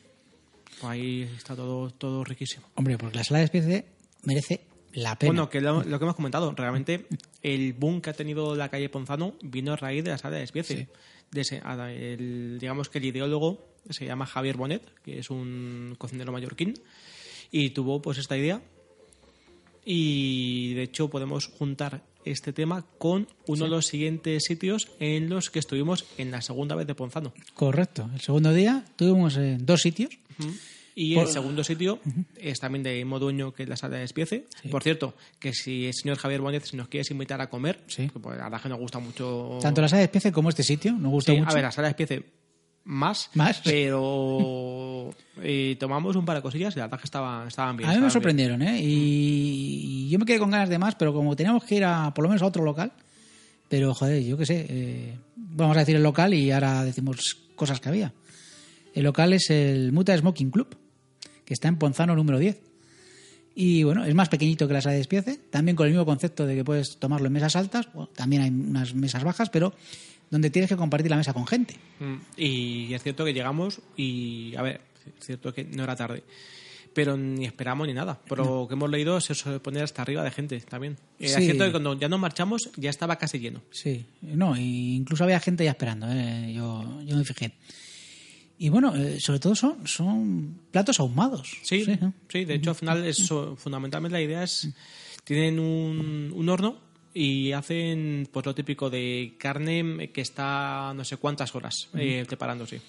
Pues 0.82 0.92
ahí 0.92 1.30
está 1.38 1.56
todo, 1.56 1.90
todo 1.92 2.24
riquísimo. 2.24 2.68
Hombre, 2.76 2.98
porque 2.98 3.18
la 3.18 3.24
sala 3.24 3.38
de 3.40 3.44
despiece 3.44 3.86
merece 4.24 4.62
la 4.94 5.18
pena. 5.18 5.30
Bueno, 5.32 5.50
que 5.50 5.62
lo, 5.62 5.84
lo 5.84 6.00
que 6.00 6.06
hemos 6.06 6.16
comentado, 6.16 6.52
realmente 6.56 7.06
el 7.44 7.74
boom 7.74 8.02
que 8.02 8.10
ha 8.10 8.14
tenido 8.14 8.56
la 8.56 8.70
calle 8.70 8.90
Ponzano 8.90 9.36
vino 9.42 9.74
a 9.74 9.76
raíz 9.78 10.04
de 10.04 10.12
la 10.12 10.18
sala 10.18 10.36
de 10.36 10.42
despiece. 10.42 10.76
Sí. 10.78 10.88
De 11.32 11.42
ese- 11.42 11.62
a- 11.64 11.92
el- 11.92 12.58
digamos 12.60 12.90
que 12.90 12.98
el 12.98 13.06
ideólogo 13.06 13.70
se 13.90 14.06
llama 14.06 14.26
Javier 14.26 14.58
Bonet, 14.58 14.84
que 15.04 15.20
es 15.20 15.30
un 15.30 15.96
cocinero 15.98 16.32
mallorquín, 16.34 16.74
y 17.52 17.70
tuvo 17.70 18.02
pues 18.02 18.18
esta 18.18 18.36
idea. 18.38 18.62
Y 19.86 20.74
de 20.76 20.84
hecho 20.84 21.10
podemos 21.10 21.48
juntar 21.48 22.04
este 22.24 22.54
tema 22.54 22.86
con 23.00 23.28
uno 23.48 23.64
de 23.66 23.70
los 23.72 23.88
siguientes 23.88 24.44
sitios 24.44 24.90
en 25.00 25.28
los 25.30 25.50
que 25.50 25.58
estuvimos 25.60 26.06
en 26.18 26.30
la 26.32 26.42
segunda 26.42 26.76
vez 26.76 26.86
de 26.86 26.94
Ponzano. 26.96 27.34
Correcto. 27.56 28.10
El 28.14 28.22
segundo 28.22 28.54
día 28.54 28.86
tuvimos 28.96 29.38
eh, 29.38 29.58
dos 29.60 29.82
sitios. 29.82 30.12
Y 30.94 31.16
Por- 31.16 31.26
el 31.26 31.32
segundo 31.32 31.64
sitio 31.64 32.00
es 32.38 32.60
también 32.60 32.84
de 32.84 32.96
mismo 32.98 33.18
dueño 33.18 33.54
que 33.54 33.66
la 33.66 33.76
sala 33.78 33.96
de 33.96 34.02
despiece. 34.02 34.46
Por 34.70 34.84
cierto, 34.84 35.16
que 35.40 35.54
si 35.54 35.88
el 35.88 35.94
señor 35.94 36.18
Javier 36.18 36.42
si 36.64 36.76
nos 36.78 36.90
quieres 36.90 37.10
invitar 37.12 37.40
a 37.42 37.50
comer, 37.50 37.80
Sí. 37.88 38.10
que 38.10 38.20
pues 38.20 38.38
la 38.38 38.44
verdad 38.44 38.62
que 38.62 38.70
nos 38.70 38.78
gusta 38.80 39.00
mucho. 39.00 39.58
Tanto 39.62 39.82
la 39.82 39.88
sala 39.88 40.00
de 40.00 40.06
especie 40.06 40.32
como 40.32 40.50
este 40.50 40.64
sitio. 40.64 40.92
Nos 40.94 41.12
gustó 41.12 41.32
Sí, 41.32 41.40
mucho. 41.40 41.50
A 41.50 41.54
ver, 41.54 41.64
la 41.64 41.72
sala 41.72 41.88
de 41.88 41.94
despiece 41.96 42.24
más, 42.84 43.30
Más. 43.36 43.62
pero 43.64 45.12
eh, 45.42 45.76
tomamos 45.80 46.16
un 46.16 46.26
par 46.26 46.38
de 46.38 46.42
cosillas 46.42 46.76
y 46.76 46.80
la 46.80 46.86
verdad 46.86 47.00
que 47.00 47.06
estaban, 47.06 47.48
estaban 47.48 47.78
bien. 47.78 47.90
a 47.90 47.94
mí 47.94 48.00
me 48.00 48.08
estaban 48.08 48.10
bien. 48.10 48.12
sorprendieron, 48.12 48.62
¿eh? 48.62 48.82
Y, 48.82 50.08
y 50.08 50.10
yo 50.10 50.20
me 50.20 50.26
quedé 50.26 50.40
con 50.40 50.50
ganas 50.52 50.70
de 50.70 50.80
más, 50.80 50.96
pero 50.96 51.14
como 51.14 51.36
teníamos 51.36 51.64
que 51.64 51.76
ir 51.76 51.86
a, 51.86 52.14
por 52.14 52.24
lo 52.24 52.30
menos 52.30 52.42
a 52.42 52.46
otro 52.48 52.64
local, 52.64 52.92
pero 53.70 53.94
joder, 53.94 54.24
yo 54.24 54.38
qué 54.38 54.46
sé, 54.46 54.66
eh, 54.70 55.18
vamos 55.36 55.78
a 55.78 55.82
decir 55.82 55.96
el 55.96 56.04
local 56.04 56.34
y 56.34 56.52
ahora 56.52 56.84
decimos 56.84 57.38
cosas 57.56 57.80
que 57.80 57.90
había. 57.90 58.14
El 58.94 59.04
local 59.04 59.32
es 59.34 59.50
el 59.50 59.92
Muta 59.94 60.18
Smoking 60.18 60.52
Club, 60.52 60.76
que 61.46 61.54
está 61.54 61.68
en 61.68 61.78
Ponzano 61.78 62.16
número 62.16 62.38
10. 62.38 62.60
Y 63.56 63.84
bueno, 63.84 64.06
es 64.06 64.16
más 64.16 64.30
pequeñito 64.30 64.68
que 64.68 64.74
la 64.74 64.82
sala 64.82 64.94
de 64.94 65.00
despiece, 65.00 65.38
también 65.50 65.76
con 65.76 65.86
el 65.86 65.92
mismo 65.92 66.06
concepto 66.06 66.46
de 66.46 66.56
que 66.56 66.64
puedes 66.64 66.98
tomarlo 66.98 67.28
en 67.28 67.34
mesas 67.34 67.56
altas, 67.56 67.90
bueno, 67.94 68.10
también 68.16 68.42
hay 68.42 68.50
unas 68.50 68.94
mesas 68.94 69.24
bajas, 69.24 69.50
pero 69.50 69.74
donde 70.32 70.50
tienes 70.50 70.70
que 70.70 70.78
compartir 70.78 71.12
la 71.12 71.18
mesa 71.18 71.34
con 71.34 71.46
gente. 71.46 71.76
Mm, 72.00 72.16
Y 72.38 72.94
es 72.94 73.04
cierto 73.04 73.24
que 73.24 73.34
llegamos 73.34 73.80
y, 73.96 74.56
a 74.56 74.64
ver, 74.64 74.82
es 75.20 75.26
cierto 75.26 75.54
que 75.54 75.64
no 75.66 75.84
era 75.84 75.96
tarde. 75.96 76.24
Pero 76.94 77.16
ni 77.16 77.46
esperamos 77.46 77.88
ni 77.88 77.94
nada. 77.94 78.20
Por 78.28 78.40
lo 78.40 78.68
que 78.68 78.74
hemos 78.74 78.90
leído, 78.90 79.22
se 79.22 79.34
suele 79.34 79.60
poner 79.62 79.84
hasta 79.84 80.02
arriba 80.02 80.24
de 80.24 80.32
gente 80.32 80.60
también. 80.62 80.98
Eh, 81.20 81.28
Sí. 81.30 81.34
Es 81.36 81.36
cierto 81.46 81.64
que 81.66 81.72
cuando 81.72 81.98
ya 81.98 82.10
nos 82.10 82.20
marchamos, 82.20 82.70
ya 82.76 82.90
estaba 82.90 83.16
casi 83.18 83.40
lleno. 83.40 83.62
Sí, 83.72 84.06
no, 84.22 84.58
incluso 84.58 85.24
había 85.24 85.40
gente 85.40 85.64
ya 85.64 85.72
esperando, 85.72 86.08
¿eh? 86.10 86.52
yo, 86.54 87.02
yo 87.06 87.16
me 87.16 87.24
fijé. 87.24 87.54
Y 88.58 88.70
bueno, 88.70 88.94
eh, 88.96 89.20
sobre 89.22 89.40
todo 89.40 89.56
son, 89.56 89.88
son 89.88 90.60
platos 90.70 91.00
ahumados. 91.00 91.50
Sí, 91.64 91.86
sí, 91.86 91.98
¿no? 92.00 92.14
de 92.32 92.54
hecho 92.56 92.72
al 92.72 92.76
final 92.76 93.06
eso, 93.06 93.56
fundamentalmente 93.56 94.14
la 94.18 94.22
idea 94.22 94.44
es 94.44 94.70
tienen 95.24 95.60
un, 95.60 96.32
un 96.36 96.50
horno 96.50 96.78
y 97.14 97.52
hacen 97.52 98.28
pues 98.32 98.46
lo 98.46 98.56
típico 98.56 98.90
de 98.90 99.34
carne 99.38 100.10
que 100.14 100.22
está 100.22 100.94
no 100.96 101.04
sé 101.04 101.18
cuántas 101.18 101.54
horas 101.56 101.90
eh, 101.96 102.24
preparándose. 102.28 102.82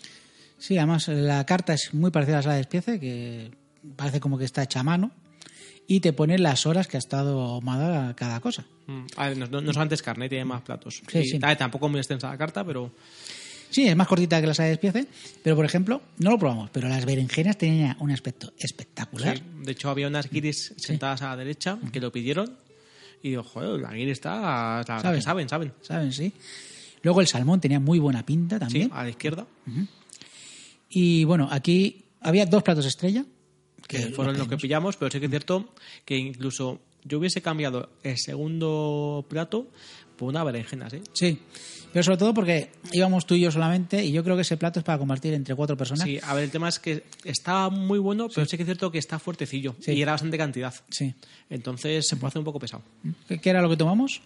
Sí, 0.59 0.79
además 0.79 1.09
la 1.09 1.45
carta 1.45 1.75
es 1.75 1.93
muy 1.93 2.11
parecida 2.11 2.37
a 2.37 2.39
la 2.39 2.43
sala 2.43 2.55
de 2.55 2.61
despiece, 2.61 3.01
que 3.01 3.51
parece 3.97 4.21
como 4.21 4.39
que 4.39 4.45
está 4.45 4.63
hecha 4.63 4.81
a 4.81 4.85
mano, 4.85 5.11
y 5.89 5.99
te 6.01 6.13
pone 6.13 6.39
las 6.39 6.67
horas 6.67 6.87
que 6.87 6.97
ha 6.97 7.01
estado 7.01 7.41
ahumada 7.43 8.15
cada 8.15 8.39
cosa. 8.39 8.65
Mm, 8.87 9.07
a 9.17 9.29
ver, 9.29 9.37
no, 9.39 9.47
no- 9.49 9.61
no 9.61 9.73
solamente 9.73 9.97
es 9.97 10.03
carne, 10.03 10.29
tiene 10.29 10.45
más 10.45 10.63
platos. 10.63 11.03
Sí, 11.11 11.19
Y, 11.19 11.25
sí. 11.25 11.39
ver, 11.39 11.57
tampoco 11.59 11.89
muy 11.89 11.99
extensa 11.99 12.29
la 12.31 12.39
carta, 12.39 12.65
pero 12.65 12.93
Sí, 13.71 13.89
es 13.89 13.97
más 13.97 14.07
cortita 14.07 14.39
que 14.41 14.47
la 14.47 14.53
sala 14.55 14.67
de 14.67 14.73
despiece, 14.77 15.07
pero 15.43 15.57
por 15.57 15.65
ejemplo, 15.65 16.03
no 16.19 16.31
lo 16.31 16.39
probamos, 16.39 16.69
pero 16.71 16.89
las 16.89 17.05
berenjenas 17.07 17.57
tenían 17.57 17.97
un 18.01 18.11
aspecto 18.13 18.53
espectacular. 18.59 19.39
sí, 19.39 19.43
de 19.65 19.73
hecho 19.73 19.89
había 19.91 20.07
unas 20.09 20.31
guiris 20.31 20.75
sentadas 20.77 21.23
a 21.23 21.31
la 21.31 21.37
derecha 21.39 21.79
que 21.91 21.99
lo 21.99 22.13
pidieron 22.13 22.55
y 23.23 23.31
digo, 23.31 23.43
joder, 23.43 23.81
guiri 23.95 24.11
está, 24.11 24.83
la 24.87 25.01
Saben. 25.01 25.23
saben, 25.23 25.49
saben. 25.49 25.73
¿Saben? 25.81 26.13
Sí. 26.13 26.33
Luego 27.03 27.21
el 27.21 27.27
salmón 27.27 27.61
tenía 27.61 27.81
muy 27.81 27.99
buena 27.99 28.25
pinta 28.25 28.57
Sí, 28.57 28.61
también. 28.61 28.91
a 28.93 29.03
la 29.05 29.11
izquierda, 29.11 29.47
Y 30.89 31.25
bueno, 31.25 31.49
aquí 31.51 32.05
había 32.21 32.47
dos 32.47 32.63
platos 32.63 32.87
estrella. 32.87 33.25
que 33.89 33.99
fueron 34.11 34.39
los 34.39 34.49
que 34.49 34.57
pillamos, 34.57 34.97
pero 34.97 35.11
sí 35.11 35.19
que 35.19 35.27
es 35.27 35.31
cierto 35.31 35.75
que 36.05 36.17
incluso 36.17 36.81
yo 37.05 37.19
hubiese 37.19 37.43
cambiado 37.43 37.89
el 38.03 38.17
segundo 38.19 39.25
plato 39.29 39.67
por 40.17 40.29
una 40.29 40.45
berenjenas, 40.45 40.93
¿eh? 40.93 41.03
Sí, 41.13 41.39
pero 41.93 42.03
sobre 42.03 42.17
todo 42.19 42.33
porque 42.33 42.71
íbamos 42.93 43.27
tú 43.27 43.35
y 43.35 43.41
yo 43.41 43.51
solamente 43.51 44.05
y 44.05 44.13
yo 44.13 44.23
creo 44.23 44.37
que 44.37 44.43
ese 44.43 44.57
plato 44.57 44.79
es 44.79 44.85
para 44.85 44.99
compartir 44.99 45.35
entre 45.35 45.55
cuatro 45.55 45.77
personas. 45.77 46.05
Sí, 46.05 46.19
a 46.23 46.35
ver, 46.35 46.45
el 46.45 46.51
tema 46.51 46.69
es 46.69 46.79
que 46.79 47.05
está 47.25 47.69
muy 47.71 47.99
bueno, 47.99 48.29
pero 48.35 48.47
sí, 48.47 48.57
que 48.57 48.63
es 48.63 48.67
cierto 48.67 48.91
que 48.93 48.99
está 48.99 49.19
fuertecillo 49.19 49.75
Sí. 49.81 49.93
y 49.93 50.03
era 50.03 50.13
bastante 50.13 50.39
cantidad. 50.39 50.73
Sí. 50.91 51.15
Entonces 51.51 52.07
se 52.07 52.17
puede 52.17 52.29
hacer 52.29 52.39
un 52.39 52.45
poco 52.45 52.61
pesado. 52.61 52.83
¿Qué, 53.29 53.39
qué 53.39 53.51
era 53.51 53.61
lo 53.63 53.69
que 53.69 53.77
tomamos? 53.77 54.23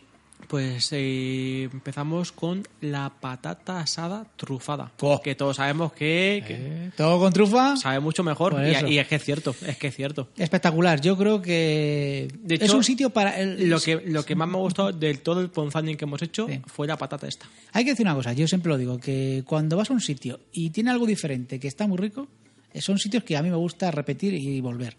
Pues 0.48 0.90
eh, 0.92 1.68
empezamos 1.72 2.30
con 2.30 2.62
la 2.80 3.10
patata 3.20 3.80
asada 3.80 4.26
trufada. 4.36 4.92
Oh. 5.00 5.20
Que 5.20 5.34
todos 5.34 5.56
sabemos 5.56 5.92
que, 5.92 6.44
que 6.46 6.54
Eh, 6.56 6.90
Todo 6.96 7.18
con 7.18 7.32
trufa. 7.32 7.76
sabe 7.76 7.98
mucho 8.00 8.22
mejor. 8.22 8.54
Y, 8.86 8.98
es 8.98 9.08
que 9.08 9.16
es 9.16 9.24
cierto, 9.24 9.56
es 9.66 9.76
que 9.76 9.88
es 9.88 9.96
cierto. 9.96 10.28
Espectacular. 10.36 11.00
Yo 11.00 11.16
creo 11.16 11.42
que 11.42 12.28
De 12.42 12.54
es 12.56 12.72
un 12.72 12.84
sitio 12.84 13.10
para 13.10 13.40
el- 13.40 13.68
Lo 13.68 13.80
que, 13.80 13.96
lo 14.06 14.24
que 14.24 14.36
más 14.36 14.46
me 14.48 14.54
ha 14.56 14.60
gustado 14.60 14.92
del 14.92 15.20
todo 15.20 15.40
el 15.40 15.50
ponzaning 15.50 15.96
que 15.96 16.04
hemos 16.04 16.22
hecho 16.22 16.46
Sí. 16.48 16.60
fue 16.66 16.86
la 16.86 16.96
patata 16.96 17.26
esta. 17.26 17.46
Hay 17.72 17.84
que 17.84 17.90
decir 17.90 18.06
una 18.06 18.14
cosa, 18.14 18.32
yo 18.32 18.46
siempre 18.46 18.68
lo 18.70 18.78
digo, 18.78 18.98
que 18.98 19.42
cuando 19.46 19.76
vas 19.76 19.90
a 19.90 19.94
un 19.94 20.00
sitio 20.00 20.38
y 20.52 20.70
tiene 20.70 20.90
algo 20.90 21.06
diferente 21.06 21.58
que 21.58 21.66
está 21.66 21.86
muy 21.88 21.98
rico, 21.98 22.28
eh, 22.72 22.80
son 22.80 22.98
sitios 22.98 23.24
que 23.24 23.36
a 23.36 23.42
mí 23.42 23.50
me 23.50 23.56
gusta 23.56 23.90
repetir 23.90 24.34
y 24.34 24.60
volver. 24.60 24.96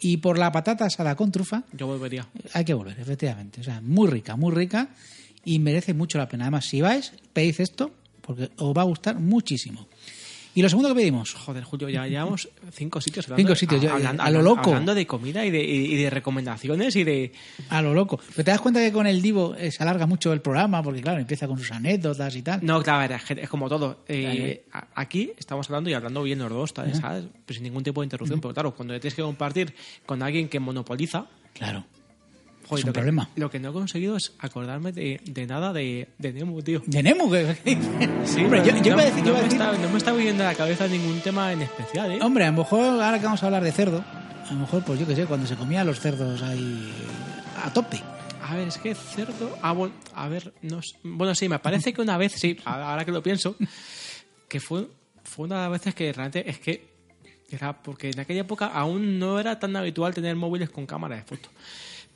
Y 0.00 0.18
por 0.18 0.38
la 0.38 0.52
patata 0.52 0.84
asada 0.86 1.16
con 1.16 1.32
trufa, 1.32 1.64
Yo 1.72 1.86
volvería. 1.88 2.26
hay 2.52 2.64
que 2.64 2.74
volver, 2.74 2.98
efectivamente. 3.00 3.60
O 3.60 3.64
sea, 3.64 3.80
muy 3.80 4.08
rica, 4.08 4.36
muy 4.36 4.54
rica 4.54 4.88
y 5.44 5.58
merece 5.58 5.92
mucho 5.94 6.18
la 6.18 6.28
pena. 6.28 6.44
Además, 6.44 6.66
si 6.66 6.80
vais, 6.80 7.12
pedid 7.32 7.60
esto 7.60 7.90
porque 8.20 8.50
os 8.58 8.76
va 8.76 8.82
a 8.82 8.84
gustar 8.84 9.18
muchísimo. 9.18 9.87
Y 10.58 10.62
lo 10.62 10.68
segundo 10.68 10.88
que 10.88 10.96
pedimos, 10.96 11.34
Joder, 11.34 11.62
Julio, 11.62 11.88
ya 11.88 12.04
llevamos 12.08 12.48
cinco 12.72 13.00
sitios. 13.00 13.26
hablando 13.26 13.42
Cinco 13.48 13.54
sitios, 13.54 13.80
yo- 13.80 13.92
hablando, 13.92 14.24
a 14.24 14.28
lo 14.30 14.42
loco. 14.42 14.70
Hablando 14.70 14.92
de 14.92 15.06
comida 15.06 15.44
y 15.46 15.52
de, 15.52 15.62
y 15.62 15.94
de 15.94 16.10
recomendaciones 16.10 16.96
y 16.96 17.04
de... 17.04 17.30
a 17.68 17.80
lo 17.80 17.94
loco. 17.94 18.18
Pero 18.34 18.44
te 18.44 18.50
das 18.50 18.60
cuenta 18.60 18.80
que 18.80 18.90
con 18.90 19.06
el 19.06 19.22
Divo 19.22 19.54
eh, 19.54 19.70
se 19.70 19.80
alarga 19.84 20.06
mucho 20.06 20.32
el 20.32 20.40
programa 20.40 20.82
porque, 20.82 21.00
claro, 21.00 21.20
empieza 21.20 21.46
con 21.46 21.58
sus 21.58 21.70
anécdotas 21.70 22.34
y 22.34 22.42
tal. 22.42 22.58
No, 22.64 22.82
claro, 22.82 23.14
es, 23.14 23.48
como 23.48 23.68
todo. 23.68 24.00
Eh, 24.08 24.64
a- 24.72 24.88
aquí 24.96 25.30
estamos 25.38 25.68
hablando 25.70 25.90
y 25.90 25.94
hablando 25.94 26.24
bien 26.24 26.40
los 26.40 26.50
dos, 26.50 26.74
¿sabes? 26.74 27.24
sin 27.48 27.62
ningún 27.62 27.84
tipo 27.84 28.00
de 28.00 28.06
interrupción. 28.06 28.40
Pero 28.40 28.52
claro, 28.52 28.74
cuando 28.74 28.98
tienes 28.98 29.14
que 29.14 29.22
compartir 29.22 29.72
con 30.06 30.24
alguien 30.24 30.48
que 30.48 30.58
monopoliza, 30.58 31.26
Claro. 31.52 31.84
Joder, 32.68 32.80
Es 32.80 32.84
un 32.84 32.88
lo, 32.88 32.92
que, 32.92 32.98
problema. 33.00 33.28
lo 33.36 33.50
que 33.50 33.58
no 33.58 33.70
he 33.70 33.72
conseguido 33.72 34.16
es 34.16 34.32
acordarme 34.38 34.92
de, 34.92 35.20
de 35.24 35.46
nada 35.46 35.72
de, 35.72 36.08
de 36.18 36.32
Nemo, 36.32 36.62
tío. 36.62 36.82
De 36.86 37.02
Nemo, 37.02 37.30
que- 37.30 37.56
Sí, 38.24 38.40
Hombre, 38.44 38.62
yo, 38.64 38.72
yo 38.76 38.80
no, 38.80 38.86
iba 38.88 39.02
a 39.02 39.04
decir, 39.06 39.24
yo 39.24 39.32
no 39.32 39.38
iba 39.38 39.38
a 39.38 39.42
me 39.42 39.48
está, 39.48 39.72
no 39.72 39.88
me 39.90 39.98
está 39.98 40.12
viniendo 40.12 40.44
a 40.44 40.48
la 40.48 40.54
cabeza 40.54 40.86
ningún 40.86 41.20
tema 41.20 41.52
en 41.52 41.62
especial, 41.62 42.12
¿eh? 42.12 42.18
Hombre, 42.22 42.44
a 42.44 42.50
lo 42.52 42.58
mejor 42.58 42.80
ahora 43.02 43.18
que 43.18 43.24
vamos 43.24 43.42
a 43.42 43.46
hablar 43.46 43.64
de 43.64 43.72
cerdo, 43.72 44.04
a 44.48 44.52
lo 44.52 44.60
mejor, 44.60 44.84
pues 44.84 45.00
yo 45.00 45.06
qué 45.06 45.14
sé, 45.16 45.26
cuando 45.26 45.46
se 45.46 45.56
comían 45.56 45.86
los 45.86 46.00
cerdos 46.00 46.42
ahí 46.42 46.92
a 47.64 47.72
tope. 47.72 48.00
A 48.42 48.54
ver, 48.56 48.68
es 48.68 48.78
que 48.78 48.94
cerdo. 48.94 49.58
Ah, 49.60 49.72
bueno, 49.72 49.94
a 50.14 50.28
ver, 50.28 50.54
no 50.62 50.80
sé. 50.80 50.96
Bueno, 51.02 51.34
sí, 51.34 51.48
me 51.48 51.58
parece 51.58 51.92
que 51.92 52.00
una 52.00 52.16
vez, 52.16 52.32
sí, 52.32 52.56
ahora 52.64 53.04
que 53.04 53.12
lo 53.12 53.22
pienso, 53.22 53.56
que 54.48 54.58
fue, 54.60 54.86
fue 55.22 55.44
una 55.46 55.56
de 55.56 55.62
las 55.62 55.70
veces 55.72 55.94
que 55.94 56.12
realmente 56.12 56.48
es 56.48 56.58
que 56.58 56.86
era 57.50 57.82
porque 57.82 58.10
en 58.10 58.20
aquella 58.20 58.42
época 58.42 58.66
aún 58.66 59.18
no 59.18 59.38
era 59.40 59.58
tan 59.58 59.74
habitual 59.76 60.14
tener 60.14 60.34
móviles 60.36 60.70
con 60.70 60.86
cámara 60.86 61.16
de 61.16 61.22
foto. 61.24 61.48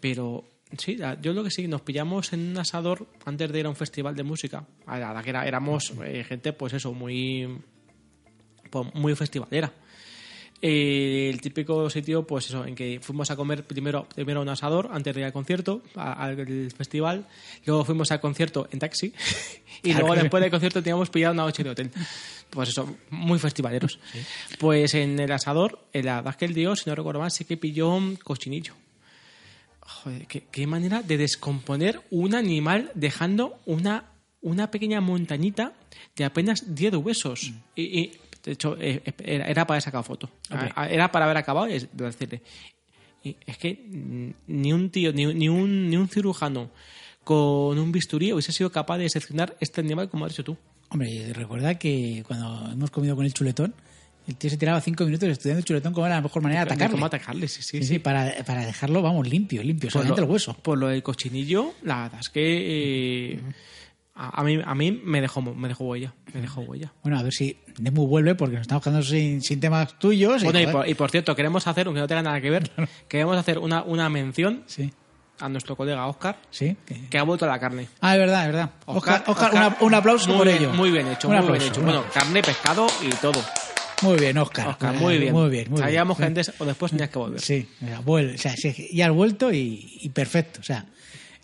Pero 0.03 0.45
sí, 0.77 0.99
yo 1.23 1.33
lo 1.33 1.43
que 1.45 1.51
sí, 1.51 1.67
nos 1.69 1.81
pillamos 1.81 2.33
en 2.35 2.51
un 2.51 2.59
asador 2.59 3.07
antes 3.25 3.51
de 3.51 3.61
ir 3.61 3.67
a 3.67 3.71
un 3.71 3.77
festival 3.77 4.15
de 4.15 4.25
música. 4.25 4.67
A 4.85 4.99
la 4.99 5.23
que 5.23 5.31
era- 5.31 5.47
éramos 5.47 5.93
eh, 6.05 6.25
gente, 6.29 6.53
pues 6.53 6.75
eso, 6.75 6.93
muy. 6.93 7.49
pues, 8.69 8.95
muy 8.95 9.15
festivalera. 9.15 9.73
Eh, 10.65 11.29
el 11.33 11.41
típico 11.41 11.91
sitio, 11.91 12.25
pues 12.25 12.47
eso, 12.47 12.65
en 12.65 12.75
que 12.77 13.01
fuimos 13.03 13.31
a 13.33 13.37
comer 13.37 13.65
primero, 13.67 14.09
primero 14.15 14.39
a 14.41 14.43
un 14.45 14.49
asador 14.49 14.91
antes 14.93 15.13
de 15.15 15.21
ir 15.21 15.25
al 15.27 15.33
concierto, 15.33 15.83
a- 15.97 16.13
al 16.25 16.71
festival, 16.71 17.27
luego 17.67 17.85
fuimos 17.85 18.13
al 18.13 18.21
concierto 18.21 18.69
en 18.71 18.79
taxi 18.79 19.07
y 19.83 19.91
Claro 19.91 20.07
luego 20.07 20.23
después 20.23 20.41
del 20.41 20.51
concierto 20.53 20.81
teníamos 20.83 21.11
pillado 21.11 21.33
una 21.35 21.43
noche 21.45 21.65
de 21.65 21.71
hotel. 21.71 21.91
Pues 22.51 22.69
eso, 22.69 22.97
muy 23.11 23.39
festivaleros. 23.41 23.99
Pues 24.59 24.95
en 24.95 25.19
el 25.19 25.33
asador, 25.33 25.81
en 25.93 26.07
la 26.07 26.17
verdad 26.23 26.37
que 26.37 26.45
el 26.45 26.55
dios, 26.55 26.81
si 26.81 26.91
no 26.91 26.95
recuerdo 26.95 27.19
mal, 27.21 27.31
sí 27.33 27.45
que 27.45 27.57
pilló 27.57 27.89
un 27.95 28.15
cochinillo. 28.17 28.75
Joder, 30.03 30.27
qué, 30.27 30.45
qué 30.51 30.67
manera 30.67 31.03
de 31.03 31.17
descomponer 31.17 32.01
un 32.11 32.35
animal 32.35 32.91
dejando 32.95 33.59
una, 33.67 34.13
una 34.41 34.71
pequeña 34.71 35.01
montañita 35.01 35.73
de 36.17 36.25
apenas 36.25 36.75
10 36.75 36.95
huesos. 36.97 37.51
Mm. 37.53 37.57
Y, 37.77 37.83
y, 38.01 38.13
de 38.45 38.53
hecho, 38.53 38.77
eh, 38.81 39.03
era, 39.25 39.47
era 39.47 39.67
para 39.67 39.77
haber 39.77 39.83
sacado 39.83 40.03
foto. 40.03 40.31
Ah, 40.51 40.89
Era 40.89 41.13
para 41.13 41.27
haber 41.27 41.37
acabado 41.37 41.69
y 41.69 41.75
es- 41.75 41.89
decirle. 41.93 42.43
Y 43.23 43.37
es 43.47 43.57
que 43.57 43.79
ni 44.49 44.73
un 44.73 44.91
tío, 44.91 45.13
ni, 45.13 45.27
ni 45.27 45.49
un, 45.49 45.89
ni 45.89 45.97
un 45.97 46.09
cirujano 46.09 46.71
con 47.23 47.79
un 47.79 47.93
bisturí 47.93 48.33
hubiese 48.33 48.51
sido 48.51 48.73
capaz 48.73 48.99
de 48.99 49.09
seccionar 49.09 49.57
este 49.61 49.81
animal 49.81 50.09
como 50.11 50.25
has 50.25 50.33
dicho 50.33 50.43
tú. 50.43 50.57
Hombre, 50.89 51.33
recuerda 51.33 51.79
que 51.79 52.25
cuando 52.27 52.73
hemos 52.73 52.91
comido 52.91 53.15
con 53.15 53.25
el 53.25 53.33
chuletón, 53.33 53.75
El 54.29 54.37
tío 54.37 54.49
se 54.51 54.57
tiraba 54.57 54.81
cinco 54.81 55.05
minutos 55.05 55.29
estudiando 55.29 55.59
el 55.59 55.65
chuletón 55.65 55.93
como 55.93 56.07
era 56.07 56.15
la 56.17 56.21
mejor 56.23 56.43
manera 56.43 56.61
de 56.61 56.67
atacarle. 56.71 56.93
¿Cómo 56.93 57.07
atacarle? 57.07 57.49
Sí, 57.49 57.63
sí, 57.63 57.79
Sí, 57.79 57.85
sí, 57.85 57.99
para, 57.99 58.33
para 58.45 58.65
dejarlo, 58.65 59.03
vamos, 59.03 59.29
limpio, 59.29 59.63
limpio, 59.63 59.89
Por 59.89 59.93
solamente 59.93 60.21
lo, 60.21 60.27
el 60.29 60.33
hueso. 60.33 60.55
Por 60.55 60.79
lo 60.79 60.89
del 60.89 61.03
cochinillo, 61.03 61.75
la 61.83 62.05
verdad 62.05 62.21
es 62.21 62.29
que 62.29 63.33
eh, 63.35 63.41
a, 64.15 64.41
a 64.41 64.45
mí, 64.45 64.61
a 64.65 64.75
mí 64.77 64.93
me 65.05 65.21
dejó 65.21 65.43
me 65.43 65.67
dejó 65.69 65.85
huella. 65.87 66.15
Me 66.33 66.41
dejó 66.41 66.61
huella. 66.61 66.93
Bueno, 67.03 67.19
a 67.19 67.23
ver 67.25 67.33
si 67.33 67.59
Nemu 67.81 68.07
vuelve 68.07 68.35
porque 68.37 68.55
nos 68.55 68.63
estamos 68.63 68.85
quedando 68.85 69.03
sin, 69.03 69.43
sin 69.43 69.59
temas 69.59 69.99
tuyos. 69.99 70.45
Bueno, 70.45 70.61
y 70.61 70.67
por, 70.69 70.89
y 70.89 70.95
por 70.95 71.11
cierto, 71.11 71.35
queremos 71.35 71.67
hacer, 71.67 71.87
aunque 71.89 72.01
no 72.01 72.07
tenga 72.07 72.23
nada 72.23 72.41
que 72.41 72.51
ver, 72.51 72.71
queremos 73.09 73.37
hacer 73.37 73.59
una, 73.59 73.83
una 73.83 74.09
mención 74.09 74.63
Sí, 74.67 74.93
a 75.41 75.49
nuestro 75.49 75.75
colega 75.75 76.07
Oscar, 76.07 76.37
sí. 76.51 76.77
que- 76.87 77.09
que 77.09 77.19
ha 77.19 77.25
vuelto 77.25 77.45
a 77.47 77.49
la 77.49 77.59
carne. 77.59 77.89
Ah, 78.01 78.15
es 78.15 78.21
verdad, 78.21 78.43
es 78.43 78.47
verdad. 78.53 78.71
Oscar, 78.87 79.25
Oscar, 79.27 79.53
una- 79.53 79.77
un 79.81 79.95
aplauso 79.95 80.29
muy 80.29 80.37
por 80.39 80.49
ello. 80.49 80.73
Muy 80.75 80.91
bien 80.93 81.09
hecho, 81.09 81.27
Un 81.27 81.35
muy 81.35 81.43
aplauso, 81.43 81.61
bien 81.61 81.73
hecho. 81.73 81.83
Bueno, 81.83 82.05
carne, 82.15 82.41
pescado 82.43 82.87
y 83.03 83.09
todo. 83.17 83.43
Muy 84.03 84.19
bien, 84.19 84.37
Oscar. 84.39 84.69
Oscar, 84.69 84.95
muy 84.95 85.19
bien. 85.19 85.33
Muy 85.33 85.51
bien, 85.51 85.71
muy 85.71 85.77
bien. 85.79 85.89
Sabíamos 85.89 86.19
que 86.19 86.25
antes 86.25 86.53
o 86.59 86.65
después 86.65 86.91
tenías 86.93 87.11
que 87.11 87.19
volver. 87.19 87.41
Sí, 87.41 87.67
vuelve, 88.05 88.35
o 88.35 88.39
sea, 88.39 88.55
sí, 88.57 88.89
ya 88.93 89.07
has 89.07 89.13
vuelto 89.13 89.53
y, 89.53 89.99
y 90.01 90.09
perfecto. 90.11 90.61
O 90.61 90.65
sea, 90.65 90.87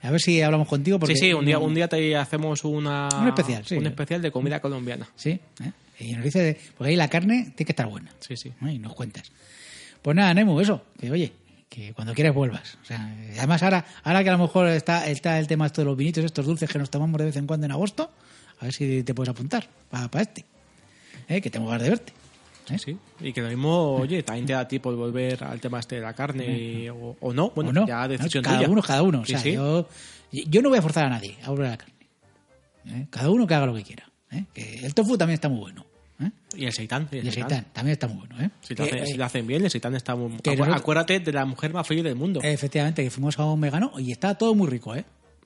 a 0.03 0.11
ver 0.11 0.21
si 0.21 0.41
hablamos 0.43 0.69
contigo. 0.69 0.99
Porque 0.99 1.15
Sí, 1.15 1.27
sí, 1.27 1.33
un 1.33 1.45
día, 1.45 1.59
un 1.59 1.75
día 1.75 1.89
te 1.89 2.17
hacemos 2.17 2.65
una, 2.65 3.09
Un 3.21 3.29
especial, 3.29 3.65
sí. 3.67 3.77
un 3.77 3.87
especial 3.87 4.23
de 4.23 4.31
comida 4.31 4.61
colombiana. 4.61 5.09
Sí, 5.17 5.31
¿eh? 5.31 5.73
y 6.01 6.13
nos 6.13 6.25
dice, 6.25 6.59
porque 6.77 6.91
ahí 6.91 6.97
la 6.97 7.09
carne 7.09 7.53
tiene 7.57 7.67
que 7.67 7.73
estar 7.73 7.87
buena. 7.87 8.11
Sí, 8.21 8.37
sí. 8.37 8.53
¿no? 8.61 8.71
Y 8.71 8.79
nos 8.79 8.95
cuentas. 8.95 9.33
Pues 10.03 10.17
nada, 10.17 10.33
Nemu, 10.35 10.61
eso, 10.61 10.85
que 10.99 11.11
oye, 11.11 11.33
que 11.69 11.93
cuando 11.93 12.15
quieras 12.15 12.35
vuelvas. 12.35 12.79
O 12.83 12.85
sea, 12.85 13.15
además 13.37 13.63
ahora, 13.63 13.85
ahora 14.05 14.23
que 14.23 14.31
a 14.31 14.33
lo 14.33 14.39
mejor 14.39 14.69
está, 14.69 15.09
está 15.09 15.39
el 15.39 15.49
tema 15.49 15.67
esto 15.67 15.81
de 15.81 15.87
los 15.87 15.97
vinitos, 15.97 16.25
estos 16.25 16.47
dulces 16.47 16.71
que 16.71 16.79
nos 16.79 16.91
tomamos 16.91 17.19
de 17.19 17.27
vez 17.27 17.37
en 17.37 17.47
cuando 17.47 17.67
en 17.67 17.73
agosto, 17.73 18.11
a 18.61 18.65
ver 18.65 18.73
si 18.73 19.03
te 19.03 19.15
puedes 19.15 19.31
apuntar 19.31 19.69
para 19.91 20.23
este. 20.23 20.45
¿Eh? 21.29 21.41
Que 21.41 21.51
tengo 21.51 21.67
ganas 21.67 21.83
de 21.83 21.91
verte. 21.91 22.13
¿Eh? 22.71 22.79
Sí, 22.79 22.97
y 23.21 23.33
que 23.33 23.41
lo 23.43 23.49
mismo, 23.49 23.97
oye, 23.97 24.23
también 24.23 24.47
te 24.47 24.53
da 24.53 24.67
tiempo 24.69 24.91
de 24.91 24.97
volver 24.97 25.43
al 25.45 25.61
tema 25.61 25.81
este 25.81 25.97
de 25.97 26.03
la 26.03 26.13
carne 26.15 26.91
o, 26.91 27.17
o 27.21 27.33
no. 27.33 27.51
Bueno, 27.55 27.71
¿O 27.71 27.73
no? 27.73 27.87
ya 27.87 28.07
decisión 28.09 28.43
cada 28.45 28.59
tuya. 28.59 28.69
uno, 28.71 28.83
cada 28.83 29.03
uno. 29.03 29.21
O 29.21 29.25
sea, 29.25 29.39
sí. 29.39 29.53
Yo, 29.53 29.89
yo 30.31 30.63
no 30.63 30.69
voy 30.69 30.79
a 30.79 30.83
forzar 30.83 31.07
a 31.07 31.09
nadie 31.11 31.37
a 31.45 31.51
volver 31.51 31.67
a 31.67 31.71
la 31.71 31.77
carne. 31.79 31.95
¿eh? 32.87 33.07
Cada 33.11 33.31
uno 33.31 33.47
que 33.47 33.55
haga 33.55 33.67
lo 33.67 33.75
que 33.75 33.83
quiera. 33.83 34.11
¿eh? 34.31 34.45
Que 34.53 34.77
el 34.87 34.95
tofu 34.95 35.17
también 35.17 35.35
está 35.35 35.49
muy 35.49 35.61
bueno. 35.61 35.85
¿eh? 36.21 36.31
Y 36.57 36.65
el 36.67 36.73
seitán. 36.73 37.09
Y 37.13 37.19
el 37.19 37.33
seitán 37.33 37.67
también 37.73 37.93
está 37.93 38.09
muy 38.09 38.19
bueno. 38.27 38.41
¿eh? 38.41 38.51
Si 38.61 38.75
lo, 38.75 38.85
hacen, 38.85 39.07
si 39.07 39.15
lo 39.15 39.25
hacen 39.25 39.47
bien, 39.47 39.65
el 39.65 39.71
seitán 39.71 39.95
está 39.95 40.17
muy... 40.17 40.31
nosotros- 40.33 40.69
Acuérdate 40.77 41.21
de 41.21 41.33
la 41.33 41.45
mujer 41.45 41.73
más 41.73 41.87
feliz 41.87 42.05
del 42.05 42.17
mundo. 42.17 42.41
Efectivamente, 42.43 43.03
que 43.05 43.11
fuimos 43.11 43.39
a 43.39 43.45
un 43.45 43.61
vegano 43.61 43.93
y 43.99 44.13
está 44.13 44.35
todo 44.37 44.55
muy 44.55 44.69
rico, 44.69 44.95
¿eh? 44.95 45.05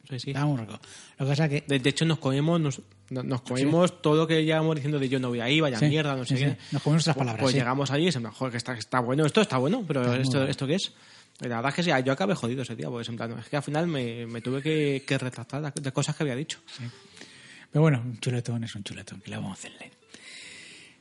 Sí, 0.09 0.19
sí. 0.19 0.31
Está 0.31 0.45
muy 0.45 0.59
rico. 0.59 0.73
Lo 1.19 1.27
que 1.27 1.31
pasa 1.31 1.49
que... 1.49 1.65
De, 1.67 1.79
de 1.79 1.91
hecho, 1.91 2.05
nos 2.05 2.19
comimos, 2.19 2.61
nos, 2.61 2.83
no- 3.11 3.23
nos 3.23 3.43
comimos 3.43 4.03
todo 4.03 4.17
lo 4.17 4.27
que 4.27 4.45
llevamos 4.45 4.75
diciendo 4.77 4.99
de 4.99 5.09
yo 5.09 5.19
no 5.21 5.29
voy 5.29 5.41
ahí, 5.41 5.61
vaya 5.61 5.79
Sí, 5.79 5.87
mierda, 5.87 6.15
no 6.17 6.25
sé 6.25 6.37
sí, 6.37 6.45
qué. 6.45 6.57
Nos 6.73 6.83
comimos 6.83 6.97
nuestras 7.07 7.17
palabras, 7.17 7.41
Pues 7.43 7.53
sí. 7.53 7.59
llegamos 7.59 7.91
allí 7.91 8.09
y 8.09 8.13
se 8.13 8.21
me 8.21 8.29
que 8.51 8.57
está, 8.57 9.01
bueno, 9.01 9.25
esto 9.25 9.41
está 9.41 9.59
bueno, 9.59 9.85
pero 9.87 10.03
muy 10.03 10.17
esto, 10.21 10.39
bueno. 10.39 10.51
¿esto 10.51 10.67
qué 10.67 10.75
es? 10.75 10.93
Y 11.41 11.49
La 11.49 11.57
verdad 11.57 11.71
es 11.71 11.75
que 11.77 11.83
sí, 11.85 11.91
yo 12.05 12.13
acabé 12.13 12.35
jodido 12.35 12.63
ese 12.63 12.77
día, 12.77 12.89
porque 12.91 13.11
en 13.11 13.17
plan, 13.17 13.39
es 13.39 13.49
que 13.49 13.57
al 13.57 13.63
final 13.63 13.87
me, 13.87 14.27
me 14.27 14.41
tuve 14.43 14.61
que, 14.61 15.03
que 15.07 15.19
retractar 15.19 15.73
de 15.73 15.93
cosas 15.93 16.15
que 16.15 16.23
había 16.25 16.37
dicho. 16.37 16.59
Pero 17.71 17.81
bueno, 17.83 18.03
un 18.05 18.19
chuletón 18.21 18.65
es 18.65 18.75
un 18.75 18.85
chuletón, 18.85 19.21
que 19.21 19.31
le 19.31 19.37
vamos 19.37 19.51
a 19.51 19.55
hacerle. 19.55 19.93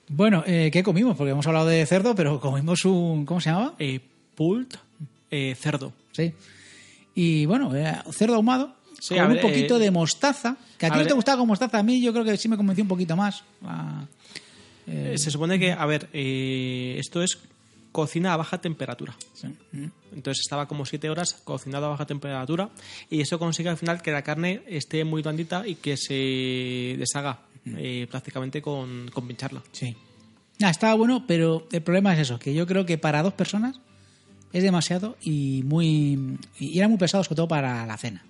Bueno, 0.07 0.43
eh, 0.45 0.69
¿qué 0.71 0.83
comimos? 0.83 1.15
Porque 1.17 1.31
hemos 1.31 1.45
hablado 1.47 1.67
de 1.67 1.85
cerdo, 1.85 2.15
pero 2.15 2.39
comimos 2.39 2.83
un... 2.85 3.25
¿Cómo 3.25 3.39
se 3.41 3.49
llamaba? 3.49 3.75
Eh, 3.79 3.99
pult, 4.35 4.75
eh, 5.29 5.55
cerdo. 5.57 5.93
Sí. 6.11 6.33
Y 7.15 7.45
bueno, 7.45 7.73
era 7.75 8.03
cerdo 8.11 8.35
ahumado, 8.35 8.75
Sí, 9.01 9.15
con 9.15 9.31
un 9.31 9.39
poquito 9.39 9.77
eh, 9.77 9.79
de 9.79 9.89
mostaza, 9.91 10.57
que 10.77 10.85
a 10.85 10.91
ti 10.91 10.99
no 10.99 11.05
te 11.07 11.13
gustaba 11.15 11.39
con 11.39 11.47
mostaza, 11.47 11.79
a 11.79 11.83
mí 11.83 11.99
yo 12.01 12.13
creo 12.13 12.23
que 12.23 12.37
sí 12.37 12.47
me 12.47 12.55
convenció 12.55 12.83
un 12.83 12.87
poquito 12.87 13.15
más. 13.15 13.43
Ah, 13.63 14.05
Eh, 14.87 15.15
se 15.17 15.31
supone 15.31 15.57
que, 15.59 15.71
a 15.71 15.85
ver, 15.85 16.09
eh, 16.13 16.95
esto 16.99 17.21
es 17.23 17.37
cocina 17.91 18.33
a 18.33 18.37
baja 18.37 18.59
temperatura. 18.61 19.15
sí. 19.33 19.47
Entonces 20.13 20.41
estaba 20.45 20.67
como 20.67 20.85
7 20.85 21.09
horas 21.09 21.33
cocinado 21.43 21.85
a 21.85 21.89
baja 21.89 22.05
temperatura 22.05 22.69
y 23.09 23.21
eso 23.21 23.39
consigue 23.39 23.69
al 23.69 23.77
final 23.77 24.01
que 24.01 24.11
la 24.11 24.21
carne 24.23 24.61
esté 24.67 25.03
muy 25.05 25.21
blandita 25.21 25.65
y 25.67 25.75
que 25.75 25.95
se 25.97 26.95
deshaga 26.97 27.39
eh, 27.65 28.07
prácticamente 28.09 28.61
con, 28.61 29.09
con 29.13 29.27
pincharla. 29.27 29.61
Sí. 29.71 29.95
Ah, 30.61 30.69
estaba 30.69 30.93
bueno, 30.95 31.25
pero 31.27 31.67
el 31.71 31.81
problema 31.81 32.13
es 32.13 32.19
eso, 32.19 32.37
que 32.39 32.53
yo 32.53 32.67
creo 32.67 32.85
que 32.85 32.97
para 32.97 33.23
dos 33.23 33.33
personas 33.33 33.79
es 34.53 34.63
demasiado 34.63 35.15
y 35.21 35.63
muy 35.63 36.37
y 36.59 36.77
era 36.77 36.87
muy 36.87 36.97
pesado 36.97 37.23
sobre 37.23 37.37
todo 37.37 37.47
para 37.47 37.85
la 37.85 37.97
cena. 37.97 38.25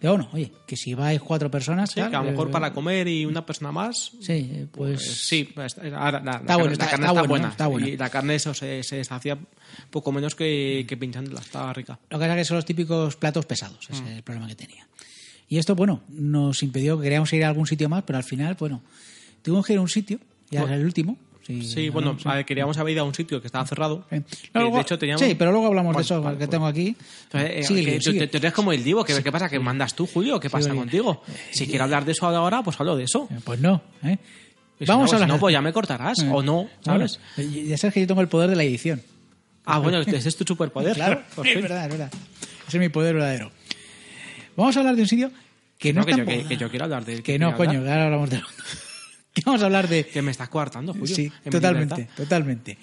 Pero 0.00 0.12
bueno, 0.14 0.28
oye, 0.32 0.52
que 0.66 0.76
si 0.76 0.94
vais 0.94 1.20
cuatro 1.20 1.50
personas, 1.50 1.90
Sí, 1.90 1.96
tal, 2.00 2.10
que 2.10 2.16
a 2.16 2.22
lo 2.22 2.30
mejor 2.30 2.48
eh, 2.48 2.52
para 2.52 2.72
comer 2.72 3.08
y 3.08 3.24
una 3.26 3.44
persona 3.44 3.72
más, 3.72 4.12
Sí, 4.20 4.32
eh, 4.32 4.66
pues, 4.70 5.02
pues 5.02 5.26
sí, 5.26 5.44
pues, 5.52 5.76
la, 5.76 5.98
carne, 6.12 6.30
está- 6.36 7.22
buena. 7.26 7.48
está 7.48 7.66
bueno. 7.66 7.88
Y 7.88 7.96
la 7.96 8.08
carne 8.08 8.36
eso 8.36 8.54
se, 8.54 8.82
se 8.84 8.96
deshacía 8.96 9.36
poco 9.90 10.12
menos 10.12 10.34
que, 10.36 10.84
que 10.88 10.96
pinchándola, 10.96 11.40
estaba 11.40 11.72
rica. 11.72 11.98
Lo 12.10 12.18
que 12.18 12.24
pasa 12.24 12.34
es 12.34 12.40
que 12.40 12.44
son 12.44 12.56
los 12.58 12.64
típicos 12.64 13.16
platos 13.16 13.44
pesados, 13.46 13.88
ese 13.90 14.02
Mm. 14.02 14.06
es 14.06 14.16
el 14.18 14.22
problema 14.22 14.46
que 14.48 14.54
tenía. 14.54 14.86
Y 15.48 15.58
esto, 15.58 15.74
bueno, 15.74 16.02
nos 16.08 16.62
impidió 16.62 16.96
que 16.98 17.04
queríamos 17.04 17.32
ir 17.32 17.44
a 17.44 17.48
algún 17.48 17.66
sitio 17.66 17.88
más, 17.88 18.04
pero 18.04 18.18
al 18.18 18.24
final, 18.24 18.54
bueno, 18.58 18.82
tuvimos 19.42 19.66
que 19.66 19.72
ir 19.72 19.78
a 19.78 19.82
un 19.82 19.88
sitio, 19.88 20.20
ya 20.50 20.60
Bueno. 20.60 20.74
es 20.74 20.80
el 20.80 20.86
último. 20.86 21.16
Sí, 21.48 21.62
Sí, 21.62 21.88
bueno, 21.88 22.16
sí. 22.18 22.28
queríamos 22.44 22.76
haber 22.76 22.92
ido 22.92 23.02
a 23.02 23.06
un 23.06 23.14
sitio 23.14 23.40
que 23.40 23.46
estaba 23.48 23.66
cerrado. 23.66 24.04
Sí. 24.10 24.22
Luego- 24.52 24.76
de 24.76 24.82
hecho 24.82 24.98
teníamos... 24.98 25.22
sí, 25.22 25.34
pero 25.34 25.50
luego 25.50 25.66
hablamos 25.68 25.94
Bueno, 25.94 25.98
de 25.98 26.04
eso 26.04 26.20
vale, 26.22 26.36
que 26.36 26.44
pues- 26.44 26.50
tengo 26.50 26.66
aquí. 26.66 26.94
Entonces, 27.24 27.50
eh, 27.50 27.64
tú- 27.66 27.74
sigue. 27.74 27.98
tú- 28.26 28.26
tú 28.28 28.36
eres 28.36 28.52
como 28.52 28.72
el 28.72 28.84
divo, 28.84 29.02
que, 29.02 29.22
¿qué 29.22 29.32
pasa? 29.32 29.48
¿Que 29.48 29.58
mandas 29.58 29.94
tú, 29.94 30.06
Julio? 30.06 30.38
¿Qué 30.38 30.50
pasa 30.50 30.74
contigo? 30.74 31.22
Si 31.50 31.66
quiero 31.66 31.84
hablar 31.84 32.04
de 32.04 32.12
eso 32.12 32.26
ahora, 32.26 32.62
pues 32.62 32.78
hablo 32.78 32.96
de 32.96 33.04
eso. 33.04 33.26
Eh, 33.30 33.40
Pues 33.42 33.58
no, 33.60 33.80
¿eh? 34.04 34.18
Si 34.78 34.84
Vamos 34.84 35.04
no, 35.04 35.04
a 35.06 35.08
si 35.08 35.14
hablar. 35.14 35.28
no, 35.30 35.38
pues 35.40 35.52
ya 35.54 35.60
me 35.62 35.72
cortarás, 35.72 36.18
Eh, 36.22 36.28
o 36.30 36.42
no, 36.42 36.68
¿sabes? 36.84 37.18
Bueno, 37.36 37.50
ya 37.66 37.76
sabes 37.78 37.94
que 37.94 38.00
yo 38.00 38.06
tengo 38.06 38.20
el 38.20 38.28
poder 38.28 38.50
de 38.50 38.54
la 38.56 38.62
edición. 38.64 39.02
Ah, 39.64 39.78
bueno, 39.78 40.00
ese 40.02 40.28
es 40.28 40.36
tu 40.36 40.44
superpoder. 40.44 40.94
Claro, 40.94 41.22
es 41.44 41.62
verdad, 41.62 41.84
es 41.86 41.90
verdad. 41.90 42.10
Ese 42.68 42.76
es 42.76 42.80
mi 42.80 42.88
poder 42.90 43.14
verdadero. 43.14 43.50
Vamos 44.54 44.76
a 44.76 44.80
hablar 44.80 44.96
de 44.96 45.02
un 45.02 45.08
sitio 45.08 45.30
que 45.78 45.92
no, 45.92 46.00
No, 46.00 46.06
que, 46.06 46.12
yo, 46.12 46.18
en 46.18 46.26
que, 46.26 46.38
po- 46.42 46.48
que 46.48 46.56
yo 46.58 46.68
quiero 46.70 46.84
hablar 46.84 47.04
de... 47.04 47.22
Que 47.22 47.38
no, 47.38 47.56
coño, 47.56 47.78
hablar. 47.78 47.92
ahora 47.94 48.04
hablamos 48.06 48.30
de 48.30 48.36
que 49.32 49.42
vamos 49.44 49.62
a 49.62 49.66
hablar 49.66 49.88
de 49.88 50.06
Que 50.06 50.22
me 50.22 50.30
estás 50.30 50.48
coartando, 50.48 50.92
Julio. 50.92 51.14
sí, 51.14 51.30
en 51.44 51.50
totalmente, 51.52 51.94
libertad. 51.96 52.16
totalmente. 52.16 52.78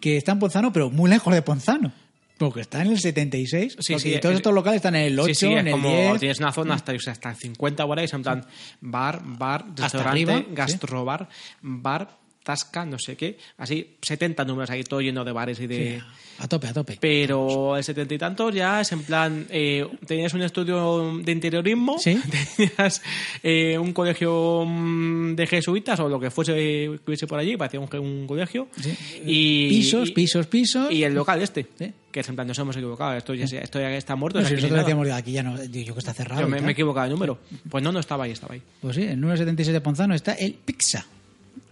Que 0.00 0.16
está 0.16 0.32
en 0.32 0.38
Ponzano, 0.38 0.72
pero 0.72 0.90
muy 0.90 1.08
lejos 1.10 1.32
de 1.32 1.42
Ponzano. 1.42 1.92
Porque 2.38 2.60
está 2.62 2.82
en 2.82 2.88
el 2.88 2.98
76. 2.98 3.76
Sí, 3.78 3.98
sí, 4.00 4.18
todos 4.20 4.32
es- 4.32 4.38
estos 4.38 4.52
locales 4.52 4.76
están 4.76 4.96
en 4.96 5.02
el 5.12 5.18
8, 5.20 5.28
Sí, 5.28 5.34
sí, 5.34 5.46
en 5.52 5.58
es 5.58 5.66
el 5.66 5.72
como 5.72 5.88
10. 5.90 6.18
tienes 6.20 6.38
una 6.40 6.50
zona 6.52 6.74
hasta, 6.74 6.92
o 6.92 6.98
sea, 6.98 7.12
hasta 7.12 7.30
el 7.30 7.36
50 7.36 7.86
por 7.86 7.98
ahí, 8.00 8.06
en 8.12 8.22
plan 8.22 8.44
bar, 8.80 9.22
bar, 9.24 9.64
restaurante, 9.76 10.46
gastrobar, 10.50 11.28
bar, 11.60 12.18
tasca, 12.42 12.84
no 12.84 12.98
sé 12.98 13.16
qué. 13.16 13.38
Así, 13.56 13.96
70 14.02 14.44
números 14.44 14.70
ahí, 14.70 14.82
todo 14.84 15.00
lleno 15.00 15.24
de 15.24 15.32
bares 15.32 15.60
y 15.60 15.66
de... 15.66 15.98
Sí, 15.98 16.04
a 16.38 16.48
tope, 16.48 16.66
a 16.68 16.72
tope. 16.72 16.98
Pero 17.00 17.76
el 17.76 17.84
setenta 17.84 18.14
y 18.14 18.18
tantos 18.18 18.54
ya 18.54 18.80
es 18.80 18.90
en 18.92 19.02
plan, 19.02 19.46
eh, 19.50 19.86
tenías 20.06 20.34
un 20.34 20.42
estudio 20.42 21.12
de 21.22 21.32
interiorismo, 21.32 21.98
Sí. 21.98 22.20
tenías 22.56 23.02
eh, 23.42 23.78
un 23.78 23.92
colegio 23.92 24.64
mm, 24.66 25.34
de 25.34 25.46
jesuitas 25.46 26.00
o 26.00 26.08
lo 26.08 26.18
que 26.18 26.30
fuese 26.30 26.54
que 26.54 27.00
hubiese 27.06 27.26
por 27.26 27.38
allí, 27.38 27.56
parecía 27.56 27.80
un, 27.80 27.88
un 27.98 28.26
colegio. 28.26 28.68
Sí. 28.80 28.94
Y, 29.24 29.68
pisos, 29.68 30.10
pisos, 30.10 30.46
pisos. 30.46 30.90
Y 30.92 31.04
el 31.04 31.14
local 31.14 31.40
este, 31.42 31.66
que 32.10 32.20
es 32.20 32.28
en 32.28 32.34
plan, 32.34 32.46
nos 32.46 32.58
hemos 32.58 32.76
equivocado, 32.76 33.14
esto 33.14 33.34
ya, 33.34 33.44
esto 33.44 33.80
ya 33.80 33.94
está 33.96 34.16
muerto. 34.16 34.40
No, 34.40 34.46
si 34.46 34.54
nosotros 34.54 34.78
decíamos, 34.80 35.08
aquí 35.10 35.32
ya 35.32 35.42
no, 35.42 35.62
yo 35.62 35.92
que 35.94 35.98
está 35.98 36.12
cerrado. 36.12 36.42
Yo 36.42 36.48
me, 36.48 36.60
me 36.60 36.68
he 36.68 36.72
equivocado 36.72 37.06
de 37.06 37.12
número. 37.12 37.38
Pues 37.70 37.82
no, 37.82 37.92
no 37.92 38.00
estaba 38.00 38.24
ahí, 38.24 38.32
estaba 38.32 38.54
ahí. 38.54 38.62
Pues 38.80 38.96
sí, 38.96 39.02
el 39.02 39.20
número 39.20 39.36
76 39.38 39.72
de 39.72 39.80
Ponzano 39.80 40.14
está 40.14 40.32
el 40.34 40.54
Pixa, 40.54 41.06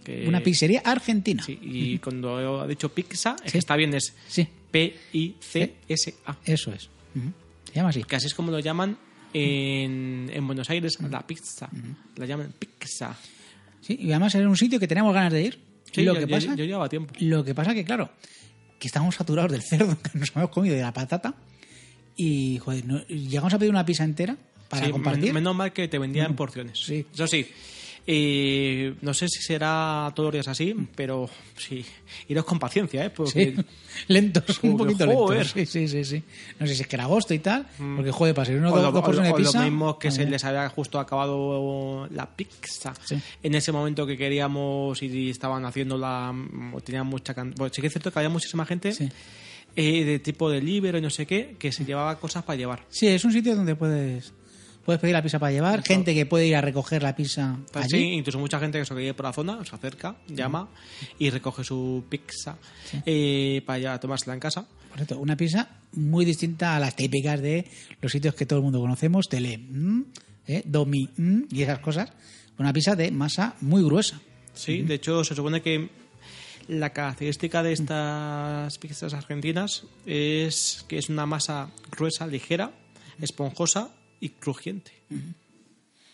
Que- 0.03 0.27
una 0.27 0.41
pizzería 0.41 0.81
argentina. 0.83 1.43
Sí, 1.43 1.59
y 1.61 1.97
cuando 1.99 2.65
he 2.65 2.67
dicho 2.69 2.89
pizza, 2.93 3.35
es 3.43 3.45
Sí. 3.45 3.51
que 3.53 3.57
está 3.59 3.75
bien, 3.75 3.93
es 3.93 4.13
Sí, 4.27 4.47
P-I-C-S-A. 4.71 6.37
eso 6.45 6.71
es. 6.73 6.89
Ujú. 7.15 7.31
Se 7.67 7.73
llama 7.73 7.89
así. 7.89 8.03
que 8.03 8.15
así 8.15 8.27
es 8.27 8.33
como 8.33 8.51
lo 8.51 8.59
llaman 8.59 8.97
en, 9.33 10.29
en 10.33 10.45
Buenos 10.47 10.69
Aires, 10.69 10.97
la 11.09 11.25
pizza. 11.25 11.69
La 12.17 12.25
llaman 12.25 12.53
pizza. 12.57 13.15
Sí, 13.81 13.97
y 13.99 14.11
además 14.11 14.35
era 14.35 14.47
un 14.49 14.57
sitio 14.57 14.79
que 14.79 14.87
teníamos 14.87 15.13
ganas 15.13 15.31
de 15.33 15.41
ir. 15.43 15.59
Sí, 15.91 16.03
lo 16.03 16.13
yo, 16.13 16.19
que 16.21 16.27
pasa, 16.27 16.55
yo 16.55 16.63
llevaba 16.65 16.87
tiempo. 16.89 17.13
lo 17.19 17.43
que 17.43 17.53
pasa 17.53 17.73
que 17.73 17.83
claro, 17.83 18.11
que 18.79 18.87
estamos 18.87 19.15
saturados 19.15 19.51
del 19.51 19.61
cerdo 19.61 19.97
que 20.11 20.17
nos 20.17 20.31
hemos 20.35 20.49
comido 20.49 20.75
de 20.75 20.81
la 20.81 20.93
patata 20.93 21.35
y 22.15 22.59
joder, 22.59 22.85
no- 22.85 23.05
llegamos 23.07 23.53
a 23.53 23.59
pedir 23.59 23.71
una 23.71 23.85
pizza 23.85 24.03
entera 24.03 24.37
para 24.69 24.85
Sí, 24.85 24.91
compartir. 24.91 25.25
men- 25.25 25.35
Menos 25.35 25.55
mal 25.55 25.73
que 25.73 25.87
te 25.87 25.97
vendían 25.99 26.35
porciones. 26.35 26.79
Sí. 26.79 27.05
Eso 27.13 27.27
sí. 27.27 27.45
Eh, 28.07 28.95
no 29.01 29.13
sé 29.13 29.27
si 29.29 29.41
será 29.41 30.11
todos 30.15 30.27
los 30.27 30.33
días 30.33 30.47
así, 30.47 30.75
pero 30.95 31.29
sí. 31.57 31.85
Iros 32.27 32.45
con 32.45 32.57
paciencia, 32.59 33.05
¿eh? 33.05 33.09
Porque 33.09 33.55
Sí, 33.55 33.55
lentos, 34.07 34.59
un 34.63 34.75
poquito 34.77 35.05
lentos. 35.05 35.51
Sí, 35.51 35.65
sí, 35.65 35.87
sí, 35.87 36.03
sí. 36.03 36.23
No 36.59 36.65
sé 36.67 36.75
si 36.75 36.81
es 36.81 36.87
que 36.87 36.95
era 36.95 37.03
agosto 37.05 37.33
y 37.33 37.39
tal, 37.39 37.67
porque 37.95 38.11
joder, 38.11 38.33
para 38.35 38.45
ser 38.45 38.57
uno 38.57 38.69
o 38.69 38.71
dos, 38.71 38.81
lo, 38.83 38.91
dos 38.91 39.01
o 39.01 39.05
porciones 39.05 39.31
lo- 39.31 39.37
de 39.37 39.41
o 39.43 39.45
lo 39.45 39.51
pizza. 39.51 39.63
mismo 39.63 39.99
que 39.99 40.11
se 40.11 40.25
les 40.25 40.43
había 40.43 40.67
justo 40.69 40.99
acabado 40.99 42.07
la 42.11 42.29
pizza 42.35 42.93
Sí. 43.03 43.17
en 43.43 43.55
ese 43.55 43.71
momento 43.71 44.05
que 44.07 44.17
queríamos 44.17 45.01
y 45.03 45.29
estaban 45.29 45.65
haciendo 45.65 45.97
la 45.97 46.33
o 46.73 46.81
tenían 46.81 47.07
mucha 47.07 47.33
bueno, 47.33 47.73
sí 47.73 47.81
que 47.81 47.87
es 47.87 47.93
cierto 47.93 48.11
que 48.11 48.19
había 48.19 48.29
muchísima 48.29 48.65
gente 48.65 48.93
eh, 49.75 50.03
de 50.05 50.19
tipo 50.19 50.49
delivery 50.49 50.97
y 50.97 51.01
no 51.01 51.09
sé 51.09 51.25
qué 51.25 51.55
que 51.57 51.71
se 51.71 51.85
llevaba 51.85 52.19
cosas 52.19 52.43
para 52.43 52.57
llevar 52.57 52.83
Sí, 52.89 53.07
es 53.07 53.23
un 53.23 53.31
sitio 53.31 53.55
donde 53.55 53.75
puedes 53.75 54.33
Puedes 54.85 54.99
pedir 54.99 55.13
la 55.13 55.21
pizza 55.21 55.37
para 55.37 55.51
llevar, 55.51 55.83
gente 55.83 56.13
que 56.15 56.25
puede 56.25 56.47
ir 56.47 56.55
a 56.55 56.61
recoger 56.61 57.03
la 57.03 57.15
pizza 57.15 57.55
Pues 57.71 57.85
allí. 57.85 57.97
sí, 57.97 58.03
incluso 58.13 58.39
mucha 58.39 58.59
gente 58.59 58.79
que 58.79 58.85
se 58.85 58.95
vive 58.95 59.13
por 59.13 59.25
la 59.25 59.33
zona, 59.33 59.63
se 59.63 59.75
acerca, 59.75 60.15
llama 60.27 60.69
y 61.19 61.29
recoge 61.29 61.63
su 61.63 62.03
pizza 62.09 62.57
eh, 63.05 63.61
para 63.65 63.79
ya 63.79 63.99
tomársela 63.99 64.33
en 64.33 64.39
casa. 64.39 64.65
Correcto, 64.89 65.19
una 65.19 65.37
pizza 65.37 65.69
muy 65.93 66.25
distinta 66.25 66.75
a 66.75 66.79
las 66.79 66.95
típicas 66.95 67.39
de 67.41 67.65
los 68.01 68.11
sitios 68.11 68.33
que 68.33 68.45
todo 68.45 68.59
el 68.59 68.63
mundo 68.63 68.79
conocemos, 68.79 69.29
Tele, 69.29 69.57
mm, 69.59 70.01
eh, 70.47 70.63
Domi 70.65 71.07
mm, 71.15 71.41
y 71.51 71.61
esas 71.61 71.79
cosas. 71.79 72.11
Una 72.57 72.73
pizza 72.73 72.95
de 72.95 73.11
masa 73.11 73.55
muy 73.61 73.83
gruesa. 73.83 74.19
Sí, 74.53 74.81
de 74.81 74.95
hecho 74.95 75.23
se 75.23 75.35
supone 75.35 75.61
que 75.61 75.89
la 76.67 76.91
característica 76.91 77.63
de 77.63 77.73
estas 77.73 78.77
pizzas 78.79 79.13
argentinas 79.13 79.83
es 80.05 80.85
que 80.87 80.97
es 80.97 81.09
una 81.09 81.25
masa 81.25 81.69
gruesa, 81.91 82.27
ligera, 82.27 82.71
esponjosa 83.21 83.91
y 84.21 84.29
crujiente. 84.29 84.91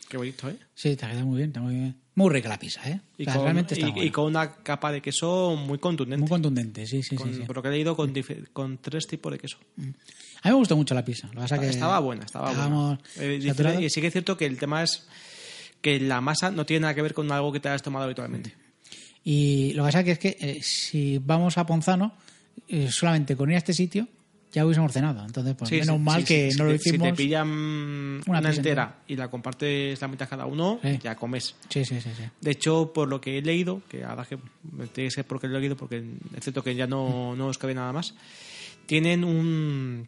Qué 0.10 0.18
bonito, 0.18 0.50
¿eh? 0.50 0.58
Sí, 0.74 0.96
quedado 0.96 1.26
muy 1.26 1.38
bien, 1.38 1.50
está 1.50 1.60
muy 1.62 1.76
bien. 1.76 1.96
Muy 2.16 2.34
rica 2.34 2.50
la 2.50 2.58
pizza, 2.58 2.82
¿eh? 2.90 3.00
Y, 3.18 3.24
O 3.24 3.26
sea, 3.26 3.34
con, 3.36 3.44
realmente 3.44 3.74
está 3.76 3.88
y- 3.88 3.92
buena. 3.92 4.06
y 4.08 4.12
con 4.12 4.26
una 4.26 4.56
capa 4.56 4.92
de 4.92 5.02
queso 5.02 5.56
muy 5.56 5.78
contundente. 5.78 6.22
Muy 6.22 6.30
contundente, 6.30 6.88
sí, 6.88 7.04
sí, 7.04 7.16
Con- 7.16 7.32
sí, 7.32 7.42
sí. 7.42 7.46
Por 7.46 7.58
lo 7.58 7.62
que 7.62 7.68
he 7.68 7.72
leído, 7.72 7.96
con, 7.96 8.78
tres 8.80 9.06
tipos 9.06 9.32
de 9.32 9.38
queso. 9.38 9.58
A 9.78 9.82
mí 9.82 9.92
me 10.46 10.54
gustó 10.54 10.76
mucho 10.76 10.96
la 10.96 11.06
pizza. 11.06 11.28
Lo 11.28 11.34
que 11.34 11.40
pasa 11.40 11.56
es 11.56 11.62
que 11.62 11.68
estaba 11.70 12.00
buena, 12.00 12.26
estaba 12.26 12.52
buena. 12.54 13.00
Eh, 13.18 13.38
dice- 13.40 13.82
y 13.84 13.90
sí 13.90 14.02
que 14.02 14.08
es 14.08 14.14
cierto 14.14 14.36
que 14.38 14.46
el 14.46 14.58
tema 14.58 14.82
es 14.82 15.06
que 15.82 16.00
la 16.00 16.22
masa 16.22 16.50
no 16.52 16.66
tiene 16.66 16.82
nada 16.82 16.96
que 16.96 17.02
ver 17.04 17.14
con 17.14 17.32
algo 17.32 17.52
que 17.52 17.60
te 17.60 17.68
hayas 17.70 17.84
tomado 17.84 18.06
habitualmente. 18.06 18.56
Y 19.24 19.74
lo 19.74 19.84
que 19.84 19.88
pasa 19.90 20.04
que 20.04 20.12
es 20.12 20.20
que 20.20 20.38
eh, 20.40 20.60
si 20.64 21.18
vamos 21.20 21.58
a 21.58 21.66
Ponzano, 21.66 22.14
eh, 22.70 22.90
solamente 22.90 23.36
con 23.36 23.50
ir 23.50 23.56
a 23.56 23.58
este 23.60 23.74
sitio 23.74 24.08
ya 24.58 24.66
hubiésemos 24.66 24.92
cenado. 24.92 25.24
Entonces, 25.26 25.56
pues 25.58 25.70
Sí, 25.70 25.76
menos 25.80 25.98
sí, 25.98 26.02
mal 26.04 26.22
sí, 26.22 26.28
que 26.28 26.46
no 26.48 26.52
si 26.52 26.58
lo 26.60 26.68
te- 26.72 26.80
Si 26.80 26.90
hicimos. 26.90 27.08
te 27.10 27.14
pillan 27.14 27.48
una, 28.28 28.50
entera 28.50 28.96
y 29.08 29.16
la 29.16 29.30
compartes 29.30 30.02
la 30.02 30.08
mitad 30.08 30.28
cada 30.28 30.46
uno, 30.46 30.80
ya 31.02 31.16
comes. 31.16 31.56
Sí, 31.70 31.86
sí, 31.86 32.02
sí, 32.02 32.10
sí. 32.16 32.24
De 32.42 32.52
hecho, 32.52 32.92
por 32.94 33.08
lo 33.08 33.22
que 33.22 33.38
he 33.38 33.42
leído, 33.42 33.82
que 33.90 34.04
ahora 34.04 34.26
que 34.26 34.38
tiene 34.94 35.08
que 35.10 35.12
ser 35.12 35.26
porque 35.26 35.48
lo 35.48 35.58
he 35.58 35.62
leído, 35.62 35.76
porque 35.78 35.98
es 36.36 36.44
cierto 36.44 36.64
que 36.64 36.76
ya 36.76 36.88
no, 36.88 37.36
no 37.36 37.48
os 37.48 37.58
cabe 37.58 37.74
nada 37.74 37.94
más, 37.94 38.14
tienen 38.86 39.24
un, 39.24 40.08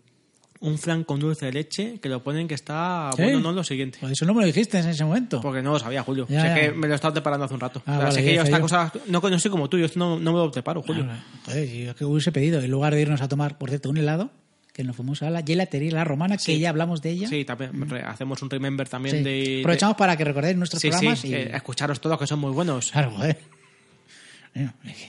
un 0.61 0.77
flan 0.77 1.03
con 1.05 1.19
dulce 1.21 1.45
de 1.45 1.53
leche 1.53 1.99
que 2.01 2.09
lo 2.09 2.21
ponen 2.21 2.47
que 2.47 2.53
está 2.53 3.11
¿Sí? 3.15 3.21
bueno, 3.23 3.39
no 3.39 3.51
lo 3.53 3.63
siguiente. 3.63 3.97
Pues 4.01 4.11
eso 4.13 4.25
no 4.25 4.33
me 4.33 4.41
lo 4.41 4.47
dijiste 4.47 4.77
en 4.79 4.89
ese 4.89 5.05
momento. 5.05 5.39
Porque 5.41 5.61
no 5.61 5.71
lo 5.71 5.79
sabía, 5.79 6.03
Julio. 6.03 6.25
Ya, 6.29 6.37
O 6.39 6.41
sea, 6.41 6.55
ya. 6.55 6.61
que 6.61 6.71
me 6.73 6.87
lo 6.87 6.93
he 6.93 6.95
estado 6.95 7.13
preparando 7.13 7.45
hace 7.45 7.53
un 7.53 7.59
rato. 7.61 7.81
Ah, 7.85 7.91
O 7.91 7.95
sea, 7.95 8.03
vale, 8.09 8.11
sé 8.15 8.23
que 8.25 8.35
yo 8.35 8.41
esta 8.41 8.57
yo. 8.57 8.61
cosa... 8.61 8.91
No, 9.07 9.21
no 9.21 9.39
soy 9.39 9.51
como 9.51 9.69
tú, 9.69 9.77
yo 9.77 9.85
esto 9.85 9.97
no, 9.99 10.19
no 10.19 10.33
me 10.33 10.37
lo 10.39 10.51
preparo, 10.51 10.81
Julio. 10.81 11.05
Ah, 11.09 11.23
Joder, 11.45 11.69
yo 11.69 11.89
es 11.91 11.95
que 11.95 12.03
hubiese 12.05 12.31
pedido, 12.33 12.59
en 12.61 12.69
lugar 12.69 12.93
de 12.93 13.01
irnos 13.01 13.21
a 13.21 13.27
tomar, 13.29 13.57
por 13.57 13.69
cierto, 13.69 13.89
un 13.89 13.97
helado, 13.97 14.31
que 14.73 14.83
nos 14.83 14.95
fuimos 14.95 15.21
a 15.23 15.29
la 15.29 15.43
gelatería 15.43 15.91
La 15.91 16.03
Romana, 16.03 16.37
que 16.37 16.59
ya 16.59 16.69
hablamos 16.69 17.01
de 17.01 17.11
ella. 17.11 17.27
Sí, 17.29 17.45
también 17.45 17.89
re- 17.89 18.01
hacemos 18.03 18.41
un 18.41 18.49
remember 18.49 18.87
también 18.89 19.17
Sí. 19.17 19.23
de... 19.23 19.59
Aprovechamos 19.61 19.95
para 19.95 20.15
que 20.17 20.23
recordéis 20.25 20.57
nuestros 20.57 20.81
programas 20.81 21.23
y... 21.25 21.33
eh, 21.35 21.55
escucharos 21.55 21.99
todos 22.01 22.17
que 22.19 22.27
son 22.27 22.39
muy 22.39 22.51
buenos. 22.51 22.91
Claro, 22.91 23.11
joder. 23.11 23.37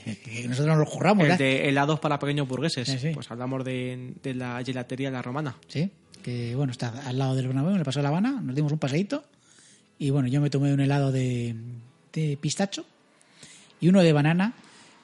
Eh, 0.06 0.44
Nosotros 0.48 0.68
nos 0.68 0.78
lo 0.78 0.86
juramos, 0.86 1.24
El 1.26 1.32
¿eh? 1.32 1.36
de 1.36 1.68
helados 1.68 1.98
para 2.00 2.18
pequeños 2.18 2.46
burgueses. 2.48 2.88
Sí, 2.88 2.98
sí. 2.98 3.10
Pues 3.14 3.30
hablamos 3.30 3.64
de, 3.64 4.14
de 4.22 4.34
la 4.34 4.62
gelatería 4.64 5.10
La 5.10 5.22
Romana. 5.22 5.56
Sí, 5.68 5.90
que 6.22 6.54
bueno, 6.54 6.70
está 6.72 6.88
al 7.06 7.18
lado 7.18 7.34
del 7.34 7.46
Bernabéu, 7.46 7.72
en 7.72 7.78
el 7.78 7.84
Paso 7.84 7.98
de 7.98 8.02
La 8.04 8.08
Habana, 8.10 8.40
nos 8.42 8.54
dimos 8.54 8.72
un 8.72 8.78
paseíto 8.78 9.24
y 9.98 10.10
bueno, 10.10 10.28
yo 10.28 10.40
me 10.40 10.50
tomé 10.50 10.72
un 10.72 10.80
helado 10.80 11.12
de, 11.12 11.54
de 12.12 12.36
pistacho 12.40 12.84
y 13.80 13.88
uno 13.88 14.02
de 14.02 14.12
banana 14.12 14.52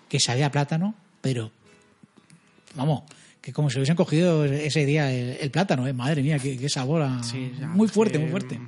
que 0.09 0.20
sabía 0.20 0.47
a 0.47 0.51
plátano, 0.53 0.94
pero 1.20 1.51
vamos, 2.74 3.03
que 3.40 3.53
como 3.53 3.70
si 3.70 3.78
hubiesen 3.78 3.97
cogido 3.97 4.44
ese 4.44 4.84
día 4.86 5.11
el, 5.12 5.38
el 5.40 5.51
plátano, 5.51 5.86
¿eh? 5.86 5.92
madre 5.92 6.22
mía, 6.22 6.38
qué, 6.38 6.57
qué 6.59 6.68
sabor, 6.68 7.03
a- 7.03 7.22
Sí, 7.22 7.53
ya, 7.59 7.66
muy 7.68 7.88
fuerte, 7.88 8.16
eh, 8.18 8.20
muy 8.20 8.30
fuerte. 8.30 8.61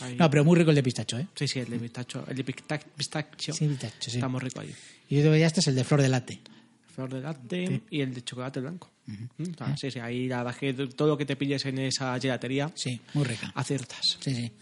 ahí- 0.00 0.16
No, 0.18 0.28
pero 0.30 0.44
muy 0.44 0.58
rico 0.58 0.70
el 0.70 0.76
de 0.76 0.82
pistacho, 0.82 1.18
¿eh? 1.18 1.26
Sí, 1.34 1.46
sí, 1.48 1.60
el 1.60 1.70
de 1.70 1.78
pistacho. 1.78 2.24
El 2.28 2.36
de 2.36 2.44
pista- 2.44 2.78
pistacho. 2.78 3.52
Sí, 3.52 3.66
pistacho, 3.68 4.10
sí. 4.10 4.16
Está 4.18 4.28
muy 4.28 4.40
rico 4.40 4.60
ahí. 4.60 4.74
Y 5.08 5.22
yo 5.22 5.34
ya 5.36 5.46
este 5.46 5.60
es 5.60 5.66
el 5.68 5.74
de 5.74 5.84
flor 5.84 6.02
de 6.02 6.08
latte. 6.08 6.40
Flor 6.94 7.12
de 7.12 7.20
latte 7.20 7.82
y 7.90 8.00
el 8.00 8.14
de 8.14 8.22
chocolate 8.24 8.60
blanco. 8.60 8.90
Mm, 9.06 9.24
o 9.52 9.56
sea, 9.58 9.76
Sí, 9.76 9.90
sí, 9.90 9.98
ahí 10.00 10.26
la 10.28 10.42
verdad 10.42 10.58
que 10.58 10.72
todo 10.74 11.08
lo 11.08 11.16
que 11.18 11.24
te 11.26 11.36
pilles 11.36 11.64
en 11.66 11.78
esa 11.78 12.18
gelatería, 12.18 12.70
Sí, 12.74 13.00
muy 13.14 13.24
rica. 13.24 13.52
aciertas. 13.54 14.16
Sí, 14.20 14.34
sí. 14.34 14.52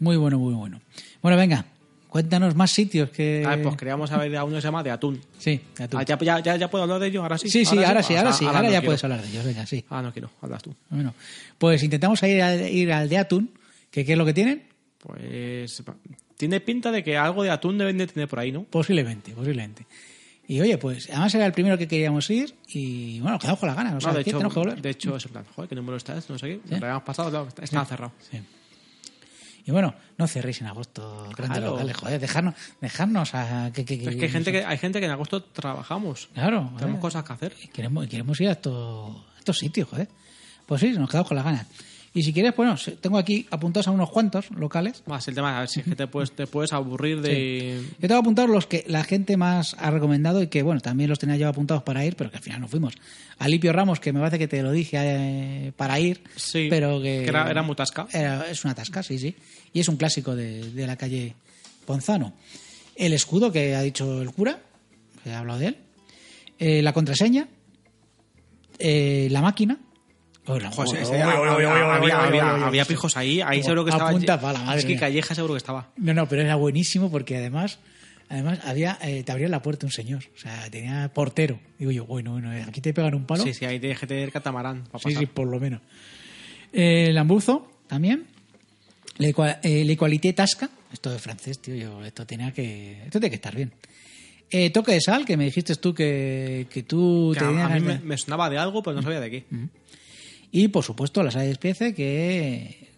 Muy 0.00 0.16
bueno, 0.16 0.38
muy 0.38 0.54
bueno. 0.54 0.80
Bueno, 1.22 1.36
venga, 1.38 1.64
cuéntanos 2.08 2.54
más 2.54 2.70
sitios 2.70 3.10
que... 3.10 3.44
A 3.46 3.50
ver, 3.56 3.62
pues 3.62 3.76
queríamos 3.76 4.10
saber 4.10 4.30
de 4.30 4.38
uno 4.42 4.56
que 4.56 4.60
se 4.60 4.66
llama 4.66 4.82
de 4.82 4.90
atún. 4.90 5.20
Sí, 5.38 5.60
de 5.76 5.84
atún. 5.84 6.00
Ah, 6.00 6.04
ya, 6.04 6.40
ya, 6.40 6.56
ya, 6.56 6.70
puedo 6.70 6.84
hablar 6.84 7.00
de 7.00 7.06
ello, 7.06 7.22
ahora 7.22 7.38
sí. 7.38 7.48
Sí, 7.48 7.64
sí, 7.64 7.82
ahora 7.82 8.02
sí, 8.02 8.14
ahora 8.14 8.30
Ah, 8.30 8.32
sí, 8.34 8.44
ahora 8.44 8.58
no 8.58 8.64
ya 8.64 8.70
quiero. 8.70 8.84
puedes 8.86 9.04
hablar 9.04 9.22
de 9.22 9.28
ellos, 9.28 9.44
venga, 9.44 9.64
sí. 9.66 9.84
Ah, 9.88 10.02
no 10.02 10.12
quiero, 10.12 10.30
hablas 10.42 10.62
tú. 10.62 10.74
Bueno, 10.90 11.14
pues 11.56 11.82
intentamos 11.82 12.22
ir 12.24 12.42
al, 12.42 12.68
ir 12.68 12.92
al 12.92 13.08
de 13.08 13.18
atún, 13.18 13.50
que 13.90 14.04
qué 14.04 14.12
es 14.12 14.18
lo 14.18 14.24
que 14.26 14.34
tienen. 14.34 14.64
Pues 14.98 15.82
tiene 16.38 16.60
pinta 16.60 16.90
de 16.90 17.04
que 17.04 17.18
algo 17.18 17.42
de 17.42 17.50
atún 17.50 17.76
deben 17.76 17.98
de 17.98 18.06
tener 18.06 18.28
por 18.28 18.38
ahí, 18.38 18.50
¿no? 18.52 18.64
Posiblemente, 18.64 19.32
posiblemente. 19.32 19.86
Y 20.46 20.58
oye, 20.62 20.78
pues 20.78 21.10
además 21.10 21.34
era 21.34 21.44
el 21.44 21.52
primero 21.52 21.76
que 21.76 21.86
queríamos 21.86 22.30
ir 22.30 22.54
y 22.68 23.20
bueno, 23.20 23.38
quedamos 23.38 23.60
con 23.60 23.66
las 23.66 23.76
ganas. 23.76 23.94
O 23.96 24.00
sea, 24.00 24.12
No, 24.12 24.14
de, 24.14 24.22
hecho, 24.22 24.30
tenemos 24.30 24.54
que 24.54 24.58
volver. 24.60 24.80
de 24.80 24.88
hecho, 24.90 25.14
es 25.16 25.26
en 25.26 25.32
plan, 25.32 25.44
joder, 25.54 25.68
¿qué 25.68 25.74
número 25.74 25.98
está? 25.98 26.14
No 26.14 26.38
sé 26.38 26.38
qué. 26.38 26.60
Lo 26.70 26.76
habíamos 26.76 27.02
pasado, 27.02 27.28
claro, 27.28 27.48
estaba 27.60 27.84
cerrado. 27.84 28.12
Sí. 28.30 28.38
Y 29.66 29.70
bueno, 29.70 29.94
no 30.16 30.26
cerréis 30.26 30.62
en 30.62 30.68
agosto 30.68 31.24
grandes 31.36 31.58
Claro. 31.58 31.72
locales, 31.72 31.94
joder, 31.98 32.18
dejarnos, 32.18 32.54
dejarnos 32.80 33.34
a 33.34 33.70
que, 33.74 33.84
que- 33.84 33.94
Es 34.08 34.16
que 34.16 34.24
hay 34.24 34.30
gente 34.30 34.50
que, 34.52 34.64
hay 34.64 34.78
gente 34.78 35.00
que 35.00 35.04
en 35.04 35.12
agosto 35.12 35.42
trabajamos. 35.44 36.30
Claro, 36.32 36.60
Tenemos 36.78 36.80
joder. 36.80 36.98
cosas 37.00 37.24
que 37.24 37.32
hacer. 37.34 37.52
Y 37.62 37.66
queremos, 37.68 38.06
y 38.06 38.08
queremos 38.08 38.40
ir 38.40 38.48
a 38.48 38.52
estos, 38.52 39.14
a 39.36 39.38
estos 39.38 39.58
sitios, 39.58 39.86
joder. 39.90 40.08
Pues 40.64 40.80
sí, 40.80 40.92
nos 40.92 41.10
quedamos 41.10 41.28
con 41.28 41.36
las 41.36 41.44
ganas. 41.44 41.66
Y 42.18 42.22
si 42.24 42.32
quieres, 42.32 42.56
bueno, 42.56 42.74
tengo 43.00 43.16
aquí 43.16 43.46
apuntados 43.50 43.86
a 43.86 43.92
unos 43.92 44.10
cuantos 44.10 44.50
locales. 44.50 45.02
Más 45.06 45.28
el 45.28 45.36
tema, 45.36 45.56
a 45.56 45.60
ver 45.60 45.68
si 45.68 45.80
es 45.80 45.86
que 45.86 45.94
te 45.94 46.06
puedes, 46.08 46.32
te 46.32 46.48
puedes 46.48 46.72
aburrir 46.72 47.20
de. 47.20 47.80
Yo 48.00 48.08
tengo 48.08 48.20
apuntados 48.20 48.50
los 48.50 48.66
que 48.66 48.84
la 48.88 49.04
gente 49.04 49.36
más 49.36 49.76
ha 49.78 49.90
recomendado 49.92 50.42
y 50.42 50.48
que, 50.48 50.62
bueno, 50.62 50.80
también 50.80 51.08
los 51.10 51.20
tenía 51.20 51.36
yo 51.36 51.46
apuntados 51.48 51.84
para 51.84 52.04
ir, 52.04 52.16
pero 52.16 52.30
que 52.30 52.38
al 52.38 52.42
final 52.42 52.60
no 52.60 52.66
fuimos. 52.66 52.94
A 53.38 53.46
Lipio 53.46 53.72
Ramos, 53.72 54.00
que 54.00 54.12
me 54.12 54.18
parece 54.18 54.38
que 54.38 54.48
te 54.48 54.62
lo 54.64 54.72
dije 54.72 54.96
eh, 55.00 55.72
para 55.76 56.00
ir, 56.00 56.22
Sí, 56.34 56.66
pero 56.68 57.00
que... 57.00 57.20
que 57.22 57.28
era- 57.28 57.48
era 57.48 57.62
muy 57.62 57.76
tasca. 57.76 58.08
Era- 58.12 58.50
es 58.50 58.64
una 58.64 58.74
tasca, 58.74 59.02
sí, 59.04 59.16
sí. 59.18 59.36
Y 59.72 59.78
es 59.78 59.88
un 59.88 59.96
clásico 59.96 60.34
de, 60.34 60.72
de 60.72 60.86
la 60.88 60.96
calle 60.96 61.34
Ponzano. 61.86 62.32
El 62.96 63.12
escudo 63.12 63.52
que 63.52 63.76
ha 63.76 63.82
dicho 63.82 64.20
el 64.22 64.32
cura, 64.32 64.58
que 65.22 65.30
ha 65.30 65.38
hablado 65.38 65.60
de 65.60 65.66
él. 65.68 65.76
Eh, 66.58 66.82
la 66.82 66.92
contraseña. 66.92 67.46
Eh, 68.78 69.28
la 69.30 69.40
máquina. 69.42 69.78
Había, 72.66 72.84
pijos 72.84 73.16
ahí, 73.16 73.40
ahí 73.40 73.62
seguro 73.62 73.84
que 73.84 73.90
estaba. 73.90 74.40
pala, 74.40 74.76
es 74.76 74.84
que. 74.84 74.96
Calleja 74.96 75.34
seguro 75.34 75.54
que 75.54 75.58
estaba. 75.58 75.90
No, 75.96 76.14
no, 76.14 76.28
pero 76.28 76.42
era 76.42 76.56
buenísimo 76.56 77.10
porque 77.10 77.36
además, 77.36 77.78
además 78.28 78.60
había, 78.64 78.98
eh, 79.02 79.22
te 79.24 79.32
abría 79.32 79.48
la 79.48 79.62
puerta 79.62 79.86
un 79.86 79.92
señor, 79.92 80.24
o 80.34 80.38
sea, 80.38 80.68
tenía 80.70 81.10
portero. 81.14 81.58
Digo 81.78 81.90
yo, 81.90 82.04
bueno, 82.06 82.32
bueno, 82.32 82.52
eh, 82.52 82.64
aquí 82.66 82.80
te 82.80 82.92
pegan 82.92 83.14
un 83.14 83.24
palo. 83.26 83.42
Sí, 83.44 83.54
sí, 83.54 83.64
ahí 83.64 83.78
tienes 83.80 83.98
que 83.98 84.06
tener 84.06 84.32
catamarán 84.32 84.84
para 84.84 84.98
sí, 84.98 85.04
pasar. 85.04 85.20
sí, 85.20 85.26
por 85.26 85.46
lo 85.48 85.58
menos. 85.60 85.80
Eh, 86.72 87.06
el 87.08 87.18
ambuzo 87.18 87.70
también. 87.86 88.26
Le, 89.18 89.34
cua- 89.34 89.58
eh, 89.62 90.32
Tasca. 90.34 90.70
Esto 90.92 91.10
de 91.10 91.18
francés, 91.18 91.58
tío, 91.60 91.74
yo, 91.74 92.04
esto 92.04 92.24
tenía 92.26 92.52
que, 92.52 93.02
esto 93.04 93.18
tiene 93.20 93.30
que 93.30 93.34
estar 93.36 93.54
bien. 93.54 93.72
Eh, 94.50 94.70
toque 94.70 94.92
de 94.92 95.00
sal, 95.02 95.26
que 95.26 95.36
me 95.36 95.44
dijiste 95.44 95.74
tú 95.74 95.92
que, 95.92 96.66
que 96.70 96.82
tú 96.82 97.32
Que 97.34 97.40
tenías 97.40 97.70
a 97.70 97.74
mí 97.74 97.98
me 98.02 98.16
sonaba 98.16 98.48
de 98.48 98.56
algo, 98.56 98.82
pero 98.82 98.96
no 98.96 99.02
sabía 99.02 99.20
de 99.20 99.30
qué. 99.30 99.44
Y 100.50 100.68
por 100.68 100.84
supuesto 100.84 101.22
la 101.22 101.30
sala 101.30 101.42
de 101.42 101.48
despiece 101.50 101.94
que, 101.94 102.88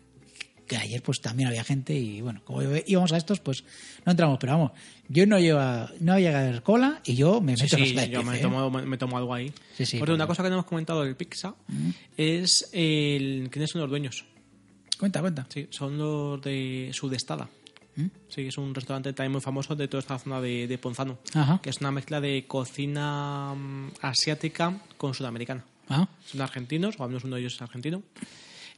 que 0.66 0.76
ayer 0.76 1.02
pues 1.02 1.20
también 1.20 1.48
había 1.48 1.64
gente 1.64 1.94
y 1.94 2.20
bueno, 2.20 2.42
como 2.44 2.62
íbamos 2.62 3.12
a 3.12 3.16
estos 3.16 3.40
pues 3.40 3.64
no 4.06 4.12
entramos, 4.12 4.38
pero 4.40 4.52
vamos, 4.52 4.72
yo 5.08 5.26
no 5.26 5.38
lleva, 5.40 5.90
no 5.98 6.18
llega 6.18 6.38
a 6.38 6.42
haber 6.42 6.62
cola 6.62 7.00
y 7.04 7.16
yo 7.16 7.40
me 7.40 7.56
Sí, 7.56 7.64
meto 7.64 7.76
en 7.76 7.80
la 7.82 7.86
sí, 7.86 7.94
sala 7.94 8.06
de 8.06 8.12
yo 8.12 8.22
me 8.22 8.36
¿eh? 8.38 8.40
tomo, 8.40 8.70
me, 8.70 8.82
me 8.82 8.96
tomo 8.98 9.18
algo 9.18 9.34
ahí. 9.34 9.52
Sí, 9.76 9.84
sí, 9.84 9.98
Porque 9.98 10.12
una 10.12 10.26
cosa 10.28 10.42
que 10.42 10.48
no 10.48 10.56
hemos 10.56 10.66
comentado 10.66 11.02
del 11.02 11.16
pizza 11.16 11.54
es 12.16 12.68
el 12.72 13.48
quiénes 13.50 13.70
son 13.70 13.80
los 13.80 13.90
dueños. 13.90 14.24
Cuenta, 14.98 15.20
cuenta. 15.20 15.46
Sí, 15.48 15.66
son 15.70 15.96
los 15.98 16.40
de 16.42 16.90
Sudestada. 16.92 17.48
¿Mm? 17.96 18.06
Sí, 18.28 18.42
es 18.42 18.56
un 18.58 18.72
restaurante 18.74 19.12
también 19.12 19.32
muy 19.32 19.40
famoso 19.40 19.74
de 19.74 19.88
toda 19.88 20.00
esta 20.02 20.18
zona 20.18 20.40
de, 20.40 20.68
de 20.68 20.78
Ponzano. 20.78 21.18
Ajá. 21.34 21.58
Que 21.62 21.70
es 21.70 21.78
una 21.80 21.90
mezcla 21.90 22.20
de 22.20 22.44
cocina 22.46 23.54
mm, 23.56 23.92
asiática 24.02 24.78
con 24.96 25.14
sudamericana. 25.14 25.64
Ah, 25.90 26.08
Son 26.24 26.40
argentinos, 26.40 26.94
o 26.98 27.02
al 27.02 27.10
menos 27.10 27.24
uno 27.24 27.36
de 27.36 27.42
ellos 27.42 27.54
es 27.54 27.62
argentino. 27.62 28.02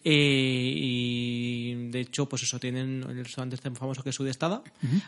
Eh, 0.05 0.73
y 0.77 1.75
de 1.91 2.01
hecho, 2.01 2.29
pues 2.29 2.43
eso, 2.43 2.59
tienen 2.59 3.05
el 3.09 3.25
restaurante 3.25 3.55
este 3.55 3.71
famoso 3.71 4.03
que 4.03 4.11
es 4.11 4.17
Sudestada. 4.17 4.63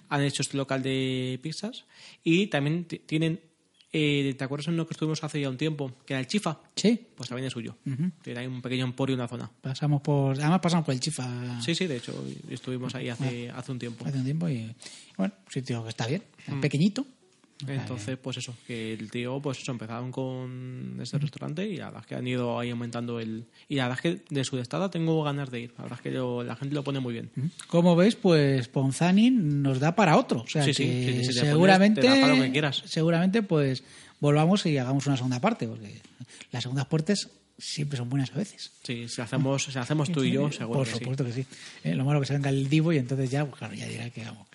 Han 0.08 0.22
hecho 0.22 0.42
este 0.42 0.56
local 0.56 0.82
de 0.82 1.38
pizzas. 1.42 1.84
Y 2.22 2.46
también 2.46 2.84
tienen, 2.84 3.40
eh, 3.92 4.34
¿te 4.38 4.44
acuerdas 4.44 4.68
en 4.68 4.74
uno 4.74 4.86
que 4.86 4.94
estuvimos 4.94 5.24
hace 5.24 5.40
ya 5.40 5.48
un 5.50 5.56
tiempo? 5.56 5.92
Que 6.06 6.12
era 6.14 6.20
el 6.20 6.26
Chifa. 6.26 6.60
sí, 6.76 7.08
Pues 7.16 7.28
también 7.28 7.46
es 7.48 7.52
suyo. 7.52 7.76
Tiene 8.22 8.40
ahí 8.40 8.46
un 8.46 8.62
pequeño 8.62 8.84
emporio 8.84 9.14
en 9.14 9.20
la 9.20 9.28
zona. 9.28 9.50
pasamos 9.60 10.00
por, 10.00 10.38
además 10.38 10.60
pasamos 10.60 10.84
por 10.84 10.94
el 10.94 11.00
Chifa 11.00 11.60
Sí, 11.60 11.74
sí, 11.74 11.86
de 11.86 11.96
hecho, 11.96 12.24
estuvimos 12.48 12.94
ahí 12.94 13.08
hace, 13.08 13.50
hace 13.50 13.72
un 13.72 13.78
tiempo. 13.78 14.04
hace 14.06 14.18
un 14.18 14.24
tiempo 14.24 14.48
y 14.48 14.72
bueno, 15.16 15.34
un 15.44 15.52
sitio 15.52 15.82
que 15.82 15.88
está 15.90 16.06
bien, 16.06 16.22
pequeñito, 16.60 17.04
Entonces, 17.66 18.18
pues 18.18 18.36
eso, 18.36 18.54
que 18.66 18.92
el 18.92 19.10
tío, 19.10 19.40
pues 19.40 19.60
eso, 19.60 19.70
empezaron 19.72 20.10
con 20.12 20.98
ese 21.00 21.16
restaurante 21.18 21.66
y 21.66 21.76
la 21.76 21.86
verdad 21.86 22.00
es 22.02 22.06
que 22.08 22.14
han 22.16 22.26
ido 22.26 22.58
ahí 22.58 22.70
aumentando 22.70 23.20
el... 23.20 23.46
Y 23.68 23.76
la 23.76 23.88
verdad 23.88 24.04
es 24.04 24.18
que 24.26 24.34
de 24.34 24.44
su 24.44 24.58
estado 24.58 24.90
tengo 24.90 25.22
ganas 25.22 25.50
de 25.50 25.60
ir. 25.60 25.74
La 25.78 25.84
verdad 25.84 25.98
es 25.98 26.02
que 26.02 26.10
lo- 26.10 26.42
la 26.42 26.56
gente 26.56 26.74
lo 26.74 26.82
pone 26.84 27.00
muy 27.00 27.12
bien. 27.14 27.30
Como 27.68 27.96
veis, 27.96 28.16
pues 28.16 28.68
Ponzani 28.68 29.30
nos 29.30 29.78
da 29.80 29.94
para 29.94 30.16
otro. 30.18 30.40
O 30.42 30.48
sea, 30.48 30.64
Sí, 30.64 30.74
sí, 30.74 30.84
que 30.84 31.22
si 31.24 31.32
seguramente, 31.32 32.00
pones, 32.02 32.12
te 32.14 32.20
da 32.20 32.26
para 32.26 32.36
lo 32.36 32.42
que 32.44 32.52
quieras. 32.52 32.82
seguramente, 32.86 33.42
pues 33.42 33.82
volvamos 34.20 34.66
y 34.66 34.76
hagamos 34.76 35.06
una 35.06 35.16
segunda 35.16 35.40
parte, 35.40 35.66
porque 35.68 36.00
las 36.50 36.62
segundas 36.64 36.86
partes 36.86 37.30
siempre 37.56 37.96
son 37.96 38.10
buenas 38.10 38.32
a 38.32 38.36
veces. 38.38 38.72
Sí, 38.82 39.08
si 39.08 39.22
hacemos, 39.22 39.62
si 39.64 39.78
hacemos 39.78 40.10
tú 40.10 40.24
y 40.24 40.32
yo, 40.32 40.50
seguro 40.52 40.80
Por 40.80 40.86
que 40.88 40.92
sí. 40.94 40.98
supuesto 40.98 41.24
que 41.24 41.32
sí. 41.32 41.46
Eh, 41.84 41.94
lo 41.94 42.04
malo 42.04 42.20
que 42.20 42.26
se 42.26 42.32
venga 42.34 42.50
el 42.50 42.68
Divo 42.68 42.92
y 42.92 42.98
entonces 42.98 43.30
ya, 43.30 43.44
pues 43.46 43.58
claro, 43.58 43.74
ya 43.74 43.86
dirá 43.86 44.10
que 44.10 44.24
vamos, 44.24 44.48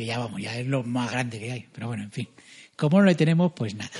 que, 0.00 0.06
ya 0.06 0.18
vamos, 0.18 0.40
ya 0.42 0.58
es 0.58 0.66
lo 0.66 0.82
más 0.82 1.10
grande 1.10 1.38
que 1.38 1.52
hay. 1.52 1.66
Pero 1.72 1.86
bueno, 1.88 2.02
en 2.04 2.10
fin. 2.10 2.28
Como 2.76 2.98
no 3.00 3.06
le 3.06 3.14
tenemos, 3.14 3.52
pues 3.54 3.74
nada. 3.74 3.90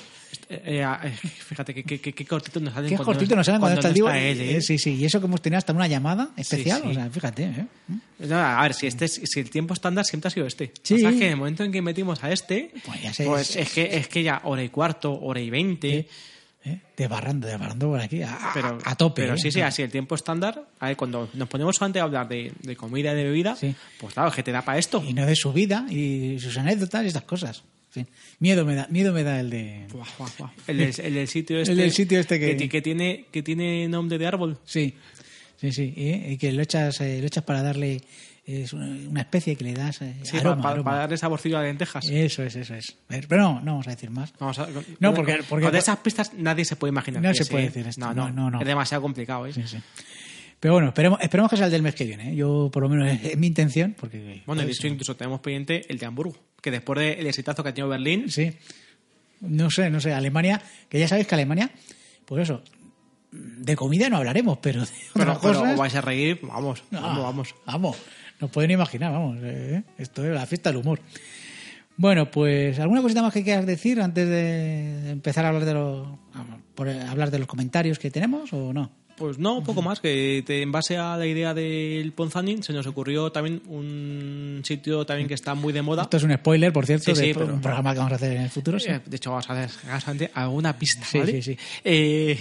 Eh, 0.48 0.80
eh, 0.82 0.84
eh, 1.04 1.10
fíjate 1.10 1.72
que, 1.74 1.84
que, 1.84 2.00
que- 2.00 2.12
que 2.12 2.24
cortito 2.26 2.58
nos 2.58 2.74
salen 2.74 2.88
Qué 2.90 2.96
cuando 2.96 3.12
cortito 3.12 3.36
nos 3.36 3.46
salen 3.46 3.60
cuando, 3.60 3.78
está 3.78 3.88
el 3.88 3.92
no 3.92 3.94
Divo. 3.94 4.10
él, 4.10 4.40
¿eh? 4.40 4.60
Sí, 4.60 4.78
sí, 4.78 4.94
y 4.96 5.04
eso 5.04 5.20
que 5.20 5.26
hemos 5.26 5.40
tenido 5.40 5.58
hasta 5.58 5.72
una 5.72 5.86
llamada 5.86 6.30
especial. 6.36 6.80
sí. 6.82 6.88
O 6.88 6.94
sea, 6.94 7.08
fíjate. 7.10 7.66
No, 8.18 8.36
a 8.36 8.62
ver, 8.62 8.74
si 8.74 8.86
este 8.88 9.04
es- 9.04 9.20
si 9.24 9.38
el 9.40 9.48
tiempo 9.50 9.74
estándar 9.74 10.04
siempre 10.04 10.28
ha 10.28 10.30
sido 10.30 10.46
este. 10.46 10.72
Sí. 10.82 10.94
O 10.94 10.98
sea, 10.98 11.10
que 11.10 11.26
en 11.26 11.30
el 11.32 11.36
momento 11.36 11.62
en 11.62 11.70
que 11.70 11.82
metimos 11.82 12.24
a 12.24 12.32
este, 12.32 12.72
Pues 12.84 13.00
ya 13.02 13.12
sé, 13.14 13.26
pues 13.26 13.54
es 13.54 13.70
que 13.72 13.96
es 13.96 14.08
que 14.08 14.22
ya 14.24 14.40
hora 14.44 14.62
y 14.64 14.68
cuarto, 14.70 15.12
hora 15.20 15.40
y 15.40 15.50
veinte. 15.50 16.08
¿Eh? 16.64 16.80
Desbarrando, 16.96 17.46
desbarrando 17.48 17.88
por 17.88 18.00
aquí, 18.00 18.22
a, 18.22 18.38
Pero, 18.54 18.78
a 18.84 18.94
tope. 18.96 19.22
Pero 19.22 19.34
¿eh? 19.34 19.38
sí, 19.38 19.50
sí, 19.50 19.60
así 19.60 19.82
el 19.82 19.90
tiempo 19.90 20.14
estándar. 20.14 20.66
A 20.78 20.88
ver, 20.88 20.96
cuando 20.96 21.28
nos 21.34 21.48
ponemos 21.48 21.76
solamente 21.76 22.00
a 22.00 22.04
hablar 22.04 22.28
de, 22.28 22.52
de 22.62 22.76
comida 22.76 23.12
y 23.12 23.16
de 23.16 23.24
bebida, 23.24 23.56
Sí. 23.56 23.74
pues 23.98 24.14
claro, 24.14 24.28
es 24.30 24.34
que 24.34 24.42
te 24.42 24.52
da 24.52 24.62
para 24.62 24.78
esto. 24.78 25.02
Y 25.06 25.12
no 25.14 25.24
de 25.26 25.36
su 25.36 25.52
vida 25.52 25.86
y 25.90 26.38
sus 26.40 26.56
anécdotas 26.58 27.04
y 27.04 27.08
estas 27.08 27.24
cosas. 27.24 27.62
Miedo 28.38 28.64
me 28.64 28.76
da, 28.76 28.86
miedo 28.88 29.12
me 29.12 29.24
da 29.24 29.40
el 29.40 29.50
de. 29.50 29.86
Buah, 29.92 30.06
buah, 30.16 30.30
buah. 30.38 30.50
El, 30.68 30.76
del, 30.78 30.94
el 31.02 31.14
del 31.14 31.26
sitio 31.26 31.58
este. 31.58 31.72
El 31.72 31.78
del 31.78 31.90
sitio 31.92 32.20
este 32.20 32.38
que- 32.38 32.54
ti- 32.54 32.68
que 32.68 32.80
tiene, 32.80 33.26
que 33.32 33.42
tiene 33.42 33.88
nombre 33.88 34.16
de 34.16 34.26
árbol. 34.28 34.58
Sí, 34.64 34.94
sí, 35.60 35.72
sí. 35.72 35.92
Y, 35.96 36.32
y 36.32 36.38
que 36.38 36.52
lo 36.52 36.62
echas, 36.62 37.00
eh, 37.00 37.18
lo 37.20 37.26
echas 37.26 37.44
para 37.44 37.62
darle 37.62 38.00
es 38.46 38.72
una, 38.72 39.20
especie 39.20 39.54
que 39.54 39.62
le 39.64 39.74
das 39.74 40.02
eh, 40.02 40.14
Sí, 40.22 40.38
aroma, 40.38 40.62
para, 40.62 40.74
aroma. 40.74 40.94
darle 40.96 41.16
saborcillo 41.16 41.58
a 41.58 41.62
lentejas. 41.62 42.08
Eso 42.10 42.42
es, 42.42 42.56
eso 42.56 42.74
es. 42.74 42.96
Pero 43.06 43.42
no, 43.42 43.60
no 43.60 43.72
vamos 43.72 43.86
a 43.86 43.90
decir 43.90 44.10
más. 44.10 44.32
Vamos 44.40 44.58
a- 44.58 44.68
No, 44.98 45.14
porque- 45.14 45.36
con- 45.36 45.46
porque- 45.48 45.66
con 45.66 45.76
esas 45.76 45.98
pistas 45.98 46.32
nadie 46.34 46.64
se 46.64 46.74
puede 46.74 46.90
imaginar. 46.90 47.22
No 47.22 47.32
se 47.34 47.44
puede 47.46 47.64
¿eh? 47.64 47.66
decir 47.68 47.86
esto. 47.86 48.12
No, 48.12 48.30
no, 48.32 48.50
No. 48.50 48.60
Es 48.60 48.66
demasiado 48.66 49.02
complicado, 49.02 49.46
¿eh? 49.46 49.52
Sí, 49.52 49.62
sí. 49.66 49.76
Pero 50.58 50.74
bueno, 50.74 50.88
esperemos, 50.88 51.20
esperemos 51.22 51.50
que 51.50 51.56
sea 51.56 51.66
el 51.66 51.72
del 51.72 51.82
mes 51.82 51.94
que 51.94 52.04
viene. 52.04 52.32
¿eh? 52.32 52.36
Yo, 52.36 52.68
por 52.72 52.82
lo 52.82 52.88
menos, 52.88 53.06
es, 53.08 53.24
es 53.32 53.38
mi 53.38 53.46
intención. 53.46 53.94
Porque, 53.98 54.42
Bueno, 54.46 54.62
de 54.62 54.70
hecho, 54.72 54.88
incluso 54.88 55.14
tenemos 55.16 55.40
pendiente 55.40 55.86
el 55.88 55.98
de 55.98 56.06
Hamburgo, 56.06 56.36
que 56.60 56.70
después 56.70 56.98
del 56.98 57.26
exitazo 57.26 57.62
que 57.62 57.68
ha 57.68 57.74
tenido 57.74 57.88
Berlín, 57.88 58.30
Sí. 58.30 58.52
No 59.40 59.70
sé, 59.70 59.88
no 59.90 60.00
sé. 60.00 60.12
Alemania, 60.12 60.60
que 60.90 60.98
ya 60.98 61.08
sabéis 61.08 61.26
que 61.26 61.34
Alemania, 61.34 61.70
pues 62.26 62.42
eso, 62.42 62.62
de 63.32 63.76
comida 63.76 64.08
no 64.10 64.16
hablaremos, 64.18 64.58
pero 64.60 64.80
de 64.82 64.88
pero, 65.14 65.32
otras 65.32 65.38
pero 65.52 65.60
cosas. 65.60 65.76
vais 65.78 65.94
a 65.94 66.00
reír, 66.00 66.40
vamos, 66.42 66.82
Ah, 66.92 67.00
vamos, 67.00 67.22
vamos. 67.24 67.54
Vamos, 67.66 67.96
no 68.40 68.48
pueden 68.48 68.70
imaginar, 68.72 69.12
vamos. 69.12 69.38
eh, 69.42 69.82
Esto 69.98 70.24
es 70.24 70.34
la 70.34 70.46
fiesta 70.46 70.70
del 70.70 70.80
humor. 70.80 71.00
Bueno, 71.96 72.30
pues 72.30 72.78
alguna 72.78 73.02
cosita 73.02 73.20
más 73.22 73.32
que 73.32 73.44
quieras 73.44 73.66
decir 73.66 74.00
antes 74.00 74.26
de 74.28 75.10
empezar 75.10 75.44
a 75.44 75.48
hablar 75.48 75.64
de 75.66 75.74
los 75.74 76.08
por 76.74 76.88
hablar 76.88 77.30
de 77.30 77.38
los 77.38 77.46
comentarios 77.46 77.98
que 77.98 78.10
tenemos 78.10 78.52
o 78.54 78.72
no. 78.72 78.90
Pues 79.16 79.38
no, 79.38 79.62
poco 79.62 79.82
más, 79.82 80.00
que 80.00 80.42
te- 80.46 80.62
en 80.62 80.72
base 80.72 80.96
a 80.96 81.14
la 81.18 81.26
idea 81.26 81.52
del 81.52 82.10
Ponzanin 82.12 82.62
se 82.62 82.72
nos 82.72 82.86
ocurrió 82.86 83.30
también 83.30 83.60
un 83.68 84.62
sitio 84.64 85.04
también 85.04 85.28
que 85.28 85.34
está 85.34 85.54
muy 85.54 85.74
de 85.74 85.82
moda. 85.82 86.04
Esto 86.04 86.16
es 86.16 86.22
un 86.22 86.32
spoiler, 86.32 86.72
por 86.72 86.86
cierto, 86.86 87.14
Sí, 87.14 87.20
sí, 87.20 87.26
de 87.28 87.34
pero- 87.34 87.52
un 87.52 87.60
programa 87.60 87.92
que 87.92 87.98
vamos 87.98 88.12
a 88.12 88.16
hacer 88.16 88.32
en 88.32 88.42
el 88.44 88.48
futuro. 88.48 88.80
sí. 88.80 88.88
Eh, 88.88 89.00
De 89.04 89.16
hecho, 89.16 89.28
vamos 89.28 89.50
a 89.50 89.62
hacer 89.62 90.30
alguna 90.32 90.78
pista, 90.78 91.04
sí, 91.04 91.42
sí. 91.42 91.58
Eh, 91.84 92.38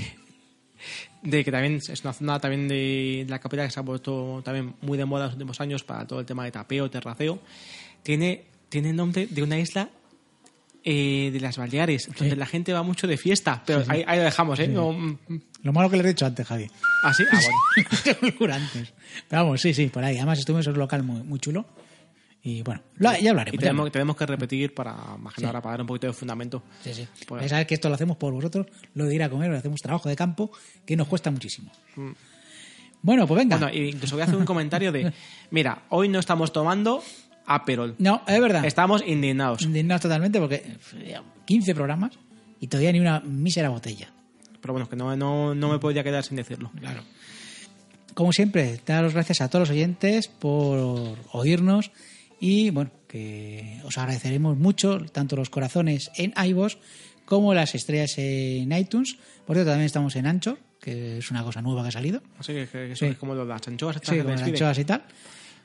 de 1.22 1.44
que 1.44 1.52
también 1.52 1.76
es 1.76 2.02
una 2.04 2.14
zona 2.14 2.40
también 2.40 2.68
de 2.68 3.26
la 3.28 3.40
capital 3.40 3.68
que 3.68 3.74
se 3.74 3.80
ha 3.80 3.84
puesto 3.84 4.42
también 4.44 4.76
muy 4.82 4.98
de 4.98 5.06
moda 5.06 5.26
en 5.26 5.28
los 5.28 5.34
últimos 5.36 5.60
años 5.62 5.84
para 5.84 6.06
todo 6.08 6.20
el 6.20 6.26
tema 6.26 6.46
de 6.46 6.52
tapeo, 6.52 6.90
terraceo. 6.90 7.40
Tiene, 8.04 8.46
tiene 8.70 8.94
nombre 8.94 9.28
de 9.28 9.44
una 9.44 9.60
isla 9.60 9.90
eh, 10.84 11.30
de 11.34 11.40
las 11.42 11.58
Baleares, 11.58 12.10
donde 12.18 12.36
la 12.36 12.46
gente 12.46 12.72
va 12.72 12.84
mucho 12.84 13.06
de 13.06 13.18
fiesta. 13.18 13.62
Pero 13.66 13.84
Ahí, 13.88 14.04
ahí 14.08 14.18
lo 14.18 14.24
dejamos, 14.24 14.60
¿eh? 14.60 14.68
No, 14.68 15.20
Lo 15.62 15.74
malo 15.74 15.90
que 15.90 15.98
le 15.98 16.04
he 16.04 16.08
dicho 16.08 16.26
antes, 16.26 16.48
Javi. 16.48 16.70
¿Ah, 17.04 17.14
sí? 17.14 17.24
Ah, 17.32 17.40
bueno. 18.40 18.54
Antes. 18.56 18.94
Pero 19.28 19.44
vamos, 19.44 19.62
sí, 19.62 19.74
sí, 19.74 19.88
por 19.88 20.04
ahí. 20.04 20.16
Además, 20.16 20.40
estuvimos 20.40 20.66
en 20.68 20.74
un 20.74 20.80
local 20.80 21.04
muy, 21.04 21.22
muy 21.24 21.40
chulo. 21.40 21.66
Y 22.42 22.62
bueno, 22.62 22.82
lo- 22.96 23.18
ya 23.18 23.32
hablaremos. 23.32 23.54
Y 23.62 23.64
ya 23.64 23.92
tenemos, 23.92 24.16
que 24.16 24.26
repetir 24.26 24.74
para, 24.74 24.94
más 25.18 25.34
que 25.34 25.42
nada, 25.42 25.62
para 25.62 25.74
dar 25.74 25.82
un 25.82 25.88
poquito 25.88 26.08
de 26.08 26.14
fundamento. 26.14 26.64
Sí, 26.84 26.94
sí. 26.94 27.08
Pues- 27.28 27.52
que 27.68 27.74
esto 27.74 27.90
lo 27.90 27.96
hacemos 27.96 28.18
por 28.18 28.34
vosotros, 28.34 28.68
lo 28.94 29.06
de 29.06 29.16
ir 29.16 29.24
a 29.24 29.30
comer, 29.30 29.50
lo 29.52 29.58
hacemos 29.58 29.82
trabajo 29.82 30.08
de 30.08 30.16
campo, 30.16 30.52
que 30.86 30.96
nos 30.96 31.08
cuesta 31.08 31.32
muchísimo. 31.32 31.72
Bueno, 33.02 33.28
pues 33.28 33.38
venga. 33.38 33.58
Mm. 33.58 33.60
Bueno, 33.60 33.78
incluso 33.78 34.16
voy 34.16 34.22
a 34.22 34.26
hacer 34.26 34.38
un 34.38 34.46
comentario 34.46 34.92
de, 34.92 35.12
mira, 35.52 35.84
hoy 35.90 36.08
no 36.10 36.20
estamos 36.20 36.52
tomando 36.54 37.04
Aperol. 37.46 37.96
no, 37.98 38.22
es 38.28 38.40
verdad. 38.42 38.66
Estamos 38.66 39.04
indignados. 39.06 39.62
Indignados 39.62 40.02
totalmente 40.02 40.40
porque 40.40 40.78
eh, 40.98 41.18
15 41.46 41.76
programas 41.76 42.18
y 42.60 42.68
todavía 42.68 42.92
ni 42.92 43.00
una 43.00 43.20
mísera 43.22 43.70
botella. 43.70 44.12
Pero 44.62 44.74
bueno, 44.74 44.90
que 44.90 44.96
no, 44.96 45.16
no, 45.16 45.56
no 45.56 45.70
me 45.70 45.80
podría 45.80 46.04
quedar 46.04 46.24
sin 46.24 46.36
decirlo. 46.38 46.72
Claro. 46.80 47.02
Como 48.14 48.34
siempre, 48.34 48.82
dar 48.86 49.04
las 49.04 49.14
gracias 49.14 49.40
a 49.40 49.48
todos 49.50 49.62
los 49.62 49.70
oyentes 49.70 50.28
por 50.28 51.18
oírnos 51.32 51.92
y 52.40 52.70
bueno, 52.70 52.92
que 53.08 53.80
os 53.84 53.98
agradeceremos 53.98 54.58
mucho 54.58 55.00
tanto 55.12 55.36
los 55.36 55.50
corazones 55.50 56.12
en 56.16 56.34
iVoox 56.36 56.78
como 57.26 57.54
las 57.54 57.76
estrellas 57.76 58.18
en 58.18 58.72
iTunes. 58.72 59.18
Por 59.46 59.56
cierto, 59.56 59.72
también 59.72 59.86
estamos 59.86 60.16
en 60.16 60.26
Anchor, 60.28 60.58
que 60.80 61.18
es 61.20 61.30
una 61.32 61.44
cosa 61.44 61.62
nueva 61.62 61.82
que 61.84 61.90
ha 61.90 61.92
salido. 61.92 62.22
Así 62.40 62.54
que, 62.54 62.68
que 62.68 62.96
Sí. 62.96 63.06
es 63.06 63.18
como 63.18 63.36
las 63.36 63.68
anchoas. 63.68 63.98
Sí, 64.04 64.12
que 64.16 64.24
con 64.24 64.32
las 64.32 64.42
anchoas 64.44 64.78
y 64.80 64.86
tal. 64.86 65.04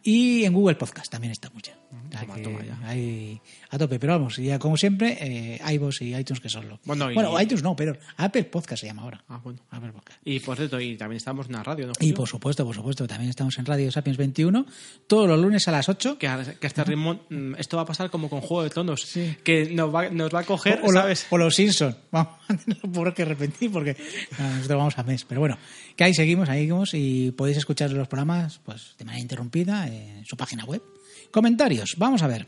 Y 0.05 0.44
en 0.44 0.52
Google 0.52 0.76
Podcast 0.76 1.11
también 1.11 1.32
estamos 1.32 1.62
ya. 1.62 1.76
O 2.14 2.40
toma, 2.42 2.62
ya. 2.64 2.78
ahí 2.88 3.40
a 3.70 3.78
tope. 3.78 3.98
Pero 3.98 4.12
vamos, 4.12 4.36
ya 4.36 4.59
como 4.61 4.76
siempre, 4.76 5.16
eh, 5.20 5.61
iVoox 5.74 6.02
y 6.02 6.14
iTunes 6.14 6.40
que 6.40 6.48
son 6.48 6.68
lo. 6.68 6.78
Bueno, 6.84 7.11
y- 7.11 7.42
iTunes 7.42 7.62
no, 7.64 7.74
pero 7.74 7.96
Apple 8.18 8.44
Podcast 8.44 8.82
se 8.82 8.86
llama 8.86 9.02
ahora. 9.02 9.24
Ah, 9.28 9.40
bueno. 9.42 9.59
Apple 9.70 9.90
Podcast. 9.92 10.20
Y 10.24 10.38
por 10.40 10.57
cierto, 10.57 10.80
y 10.80 10.96
también 10.96 11.16
estamos 11.16 11.46
en 11.46 11.52
la 11.55 11.62
radio, 11.64 11.86
¿no? 11.88 11.92
Y 11.98 12.12
por 12.12 12.28
supuesto, 12.28 12.64
por 12.64 12.74
supuesto, 12.74 13.07
también 13.09 13.30
estamos 13.30 13.59
en 13.59 13.66
Radio 13.66 13.90
Sapiens 13.90 14.16
21 14.18 14.64
todos 15.09 15.26
los 15.28 15.40
lunes 15.40 15.66
a 15.66 15.72
las 15.72 15.88
8. 15.88 16.18
que 16.18 16.28
a, 16.28 16.44
que 16.44 16.66
a 16.66 16.68
este 16.68 16.84
ritmo 16.84 17.20
mm, 17.30 17.55
esto 17.59 17.76
va 17.78 17.82
a 17.82 17.86
pasar 17.86 18.11
como 18.11 18.28
con 18.28 18.40
Juego 18.42 18.62
de 18.62 18.70
Tronos. 18.70 19.02
Sí. 19.02 19.36
Que 19.42 19.70
nos 19.70 19.92
va, 19.92 20.09
nos 20.11 20.32
va 20.32 20.40
a 20.40 20.44
coger, 20.44 20.80
o, 20.84 20.92
lo- 20.92 21.00
¿sabes? 21.00 21.26
o 21.30 21.38
los 21.38 21.55
Simpsons. 21.55 21.96
Vamos 22.12 22.34
a 22.48 22.57
tenerlo 22.57 22.92
por 22.92 23.12
que 23.14 23.24
repetir 23.24 23.72
porque 23.72 23.96
no, 24.38 24.48
nosotros 24.50 24.78
vamos 24.78 24.98
a 24.98 25.02
mes. 25.02 25.24
Pero 25.24 25.40
bueno, 25.40 25.59
que 25.96 26.05
ahí 26.05 26.14
seguimos, 26.14 26.48
ahí 26.48 26.61
seguimos 26.61 26.90
y 26.94 27.32
podéis 27.32 27.57
escuchar 27.59 27.90
los 27.90 28.07
programas 28.09 28.61
pues 28.64 28.94
de 28.98 29.05
manera 29.05 29.20
interrumpida 29.22 29.88
en 29.95 30.24
su 30.24 30.36
página 30.36 30.64
web. 30.64 30.82
Comentarios, 31.30 31.95
vamos 31.99 32.22
a 32.22 32.26
ver. 32.26 32.47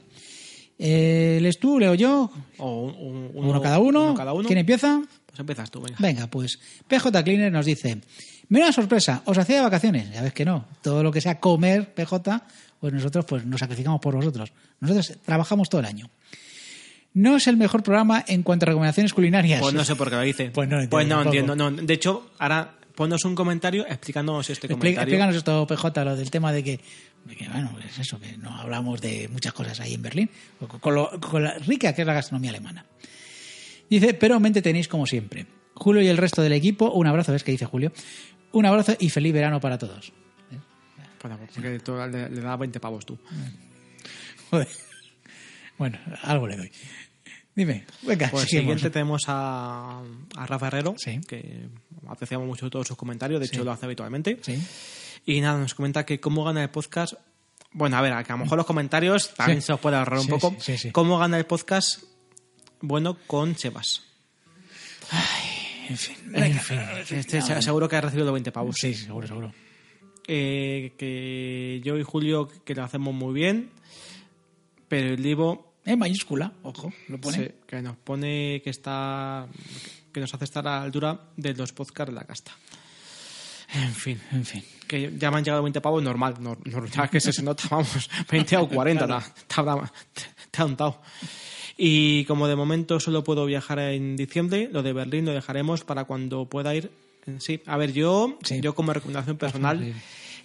Eh, 0.79 1.39
¿Les 1.41 1.59
tú, 1.59 1.79
leo 1.79 1.95
yo? 1.95 2.31
O 2.59 2.83
un- 2.85 3.31
un- 3.35 3.45
Uno, 3.49 3.63
cada 3.63 3.79
uno. 3.79 4.05
uno 4.05 4.15
cada 4.15 4.33
uno. 4.35 4.47
¿Quién 4.47 4.59
empieza? 4.59 5.01
Pues 5.27 5.41
empiezas 5.41 5.71
tú, 5.71 5.81
venga. 5.81 5.97
Venga, 5.99 6.27
pues 6.27 6.59
PJ 6.87 7.25
Cleaner 7.25 7.51
nos 7.51 7.65
dice, 7.67 7.99
menuda 8.49 8.73
sorpresa, 8.73 9.23
os 9.25 9.39
hacía 9.39 9.57
de 9.57 9.63
vacaciones. 9.63 10.11
Ya 10.13 10.23
ves 10.23 10.33
que 10.35 10.45
no, 10.45 10.67
todo 10.83 11.03
lo 11.03 11.11
que 11.13 11.21
sea 11.23 11.41
comer, 11.41 11.95
PJ, 11.95 12.43
pues 12.81 12.93
nosotros 12.93 13.25
pues 13.27 13.47
nos 13.47 13.61
sacrificamos 13.61 14.01
por 14.01 14.15
vosotros. 14.15 14.53
Nosotros 14.81 15.19
trabajamos 15.25 15.69
todo 15.71 15.81
el 15.81 15.87
año. 15.87 16.11
No 17.15 17.37
es 17.37 17.47
el 17.47 17.57
mejor 17.57 17.83
programa 17.83 18.23
en 18.29 18.43
cuanto 18.43 18.67
a 18.67 18.69
recomendaciones 18.69 19.15
culinarias. 19.15 19.63
Pues 19.63 19.73
no 19.73 19.85
sé 19.85 19.97
por 19.97 20.11
qué 20.11 20.17
lo 20.17 20.23
dice. 20.23 20.51
Pues 20.51 20.69
no 20.69 20.75
entiendo 20.79 20.91
Pues 20.91 21.09
no 21.09 21.23
entiendo. 21.23 21.57
No. 21.57 21.71
De 21.71 21.95
hecho, 21.95 22.31
ahora 22.39 22.75
ponnos 22.97 23.25
un 23.25 23.37
comentario 23.37 23.87
explicándonos 23.87 24.51
este 24.51 24.67
comentario. 24.67 25.01
Explícanos 25.01 25.37
esto, 25.37 25.67
PJ, 25.67 26.05
lo 26.05 26.17
del 26.17 26.31
tema 26.31 26.53
de 26.53 26.65
que, 26.65 26.81
de 27.25 27.37
que, 27.37 27.49
bueno, 27.49 27.77
es 27.87 27.99
eso, 27.99 28.19
que 28.19 28.37
no 28.39 28.51
hablamos 28.59 29.01
de 29.01 29.29
muchas 29.29 29.53
cosas 29.53 29.79
ahí 29.79 29.95
en 29.95 30.03
Berlín, 30.03 30.31
con, 30.81 30.95
lo, 30.95 31.21
con 31.21 31.45
la 31.45 31.59
rica 31.59 31.95
que 31.95 32.03
es 32.03 32.07
la 32.07 32.15
gastronomía 32.15 32.51
alemana. 32.51 32.85
Dice, 33.89 34.15
pero 34.15 34.41
mente 34.41 34.63
tenéis 34.63 34.89
como 34.89 35.07
siempre. 35.07 35.47
Julio 35.75 36.03
y 36.03 36.09
el 36.09 36.17
resto 36.17 36.43
del 36.43 36.55
equipo, 36.55 36.91
un 36.91 37.07
abrazo, 37.07 37.33
¿ves 37.33 37.45
que 37.45 37.53
dice 37.53 37.67
Julio? 37.67 37.93
Un 38.53 38.67
abrazo 38.67 38.97
y 38.99 39.11
feliz 39.11 39.33
verano 39.33 39.61
para 39.61 39.79
todos. 39.79 40.13
Bueno, 41.23 41.39
porque 41.39 41.81
le, 42.11 42.31
le 42.31 42.41
da 42.41 42.57
20 42.57 42.81
pavos 42.81 43.05
tú. 43.05 43.19
Joder. 44.51 44.69
Bueno, 45.77 45.99
algo 46.23 46.47
le 46.47 46.57
doy. 46.57 46.73
Dime, 47.57 47.85
venga, 48.03 48.29
Pues 48.31 48.45
seguimos. 48.45 48.75
siguiente 48.75 48.91
tenemos 48.91 49.25
a, 49.29 50.01
a 50.37 50.47
Rafa 50.47 50.67
Herrero, 50.69 50.95
Sí. 50.99 51.21
que 51.27 51.67
apreciamos 52.07 52.47
mucho 52.47 52.69
todos 52.71 52.87
sus 52.87 52.97
comentarios, 52.97 53.41
de 53.41 53.47
hecho 53.47 53.65
lo 53.65 53.73
hace 53.73 53.87
habitualmente. 53.87 54.39
Sí. 54.43 54.63
Y 55.25 55.41
nada, 55.41 55.59
nos 55.59 55.75
comenta 55.75 56.05
que 56.07 56.21
cómo 56.21 56.45
gana 56.45 56.63
el 56.63 56.69
podcast. 56.71 57.15
Bueno, 57.73 57.97
a 57.97 58.01
ver, 58.03 58.13
que 58.25 58.33
a 58.33 58.37
lo 58.37 58.43
mejor 58.45 58.59
los 58.59 58.67
comentarios 58.67 59.35
también 59.35 59.63
se 59.63 59.73
os 59.73 59.81
puede 59.81 59.97
ahorrar 59.97 60.21
un 60.21 60.27
poco. 60.29 60.51
sí, 60.59 60.73
sí, 60.73 60.79
sí. 60.79 60.91
¿Cómo 60.93 61.19
gana 61.19 61.39
el 61.39 61.47
podcast? 61.47 62.03
Bueno, 62.83 63.17
con 63.27 63.57
Sebas. 63.57 64.03
En 65.89 65.97
fin, 65.97 66.17
en 66.35 66.59
fin. 66.61 66.81
Este, 67.11 67.41
se- 67.43 67.63
seguro 67.63 67.89
que 67.89 67.97
ha 67.97 68.01
recibido 68.01 68.27
los 68.27 68.35
20 68.35 68.53
pavos. 68.53 68.77
Sí, 68.79 68.93
seguro, 68.95 69.27
seguro. 69.27 69.53
Eh, 70.29 70.93
que 70.99 71.81
yo 71.85 71.97
y 71.97 72.03
Julio 72.03 72.49
que 72.65 72.75
lo 72.75 72.83
hacemos 72.85 73.15
muy 73.15 73.33
bien, 73.33 73.71
pero 74.89 75.11
el 75.15 75.23
Divo 75.23 75.66
En 75.87 75.99
mayúscula, 75.99 76.53
ojo, 76.65 76.93
lo 77.09 77.19
pone. 77.21 77.37
Sí, 77.39 77.49
que 77.67 77.81
nos 77.81 77.97
pone 77.97 78.61
que 78.63 78.71
está 78.71 79.47
que 80.13 80.21
nos 80.21 80.33
hace 80.35 80.45
estar 80.45 80.67
a 80.67 80.79
la 80.79 80.83
altura 80.83 81.21
de 81.37 81.55
los 81.55 81.73
podcasts 81.73 82.13
de 82.13 82.19
la 82.21 82.25
casta. 82.27 82.53
En 83.75 83.93
fin, 83.93 84.21
En 84.33 84.45
fin. 84.45 84.63
que 84.87 85.13
ya 85.19 85.31
me 85.31 85.39
han 85.39 85.45
llegado 85.45 85.63
20 85.63 85.81
pavos 85.81 86.03
normal, 86.03 86.35
no, 86.41 86.57
no- 86.65 86.87
ya 86.87 87.09
que 87.09 87.21
se, 87.21 87.33
se 87.33 87.43
nota, 87.43 87.65
vamos, 87.71 88.09
20 88.31 88.57
o 88.59 88.69
40, 88.69 89.07
te, 89.07 89.45
te 89.47 89.55
habrá- 89.61 89.93
te- 90.15 90.23
te 90.51 90.63
ha 90.63 90.65
untado. 90.65 91.03
Y 91.77 92.25
como 92.25 92.49
de 92.49 92.57
momento 92.57 92.99
solo 93.01 93.23
puedo 93.25 93.45
viajar 93.45 93.79
en 93.81 94.17
diciembre, 94.17 94.71
lo 94.73 94.83
de 94.83 94.93
Berlín 94.95 95.27
lo 95.27 95.33
dejaremos 95.33 95.85
para 95.85 96.05
cuando 96.05 96.47
pueda 96.49 96.75
ir. 96.75 96.91
Sí, 97.39 97.61
a 97.67 97.77
ver, 97.77 97.93
yo, 97.93 98.39
Sí. 98.45 98.61
yo 98.63 98.75
como 98.75 98.93
recomendación 98.93 99.37
personal, 99.37 99.81
Sí. 99.81 99.93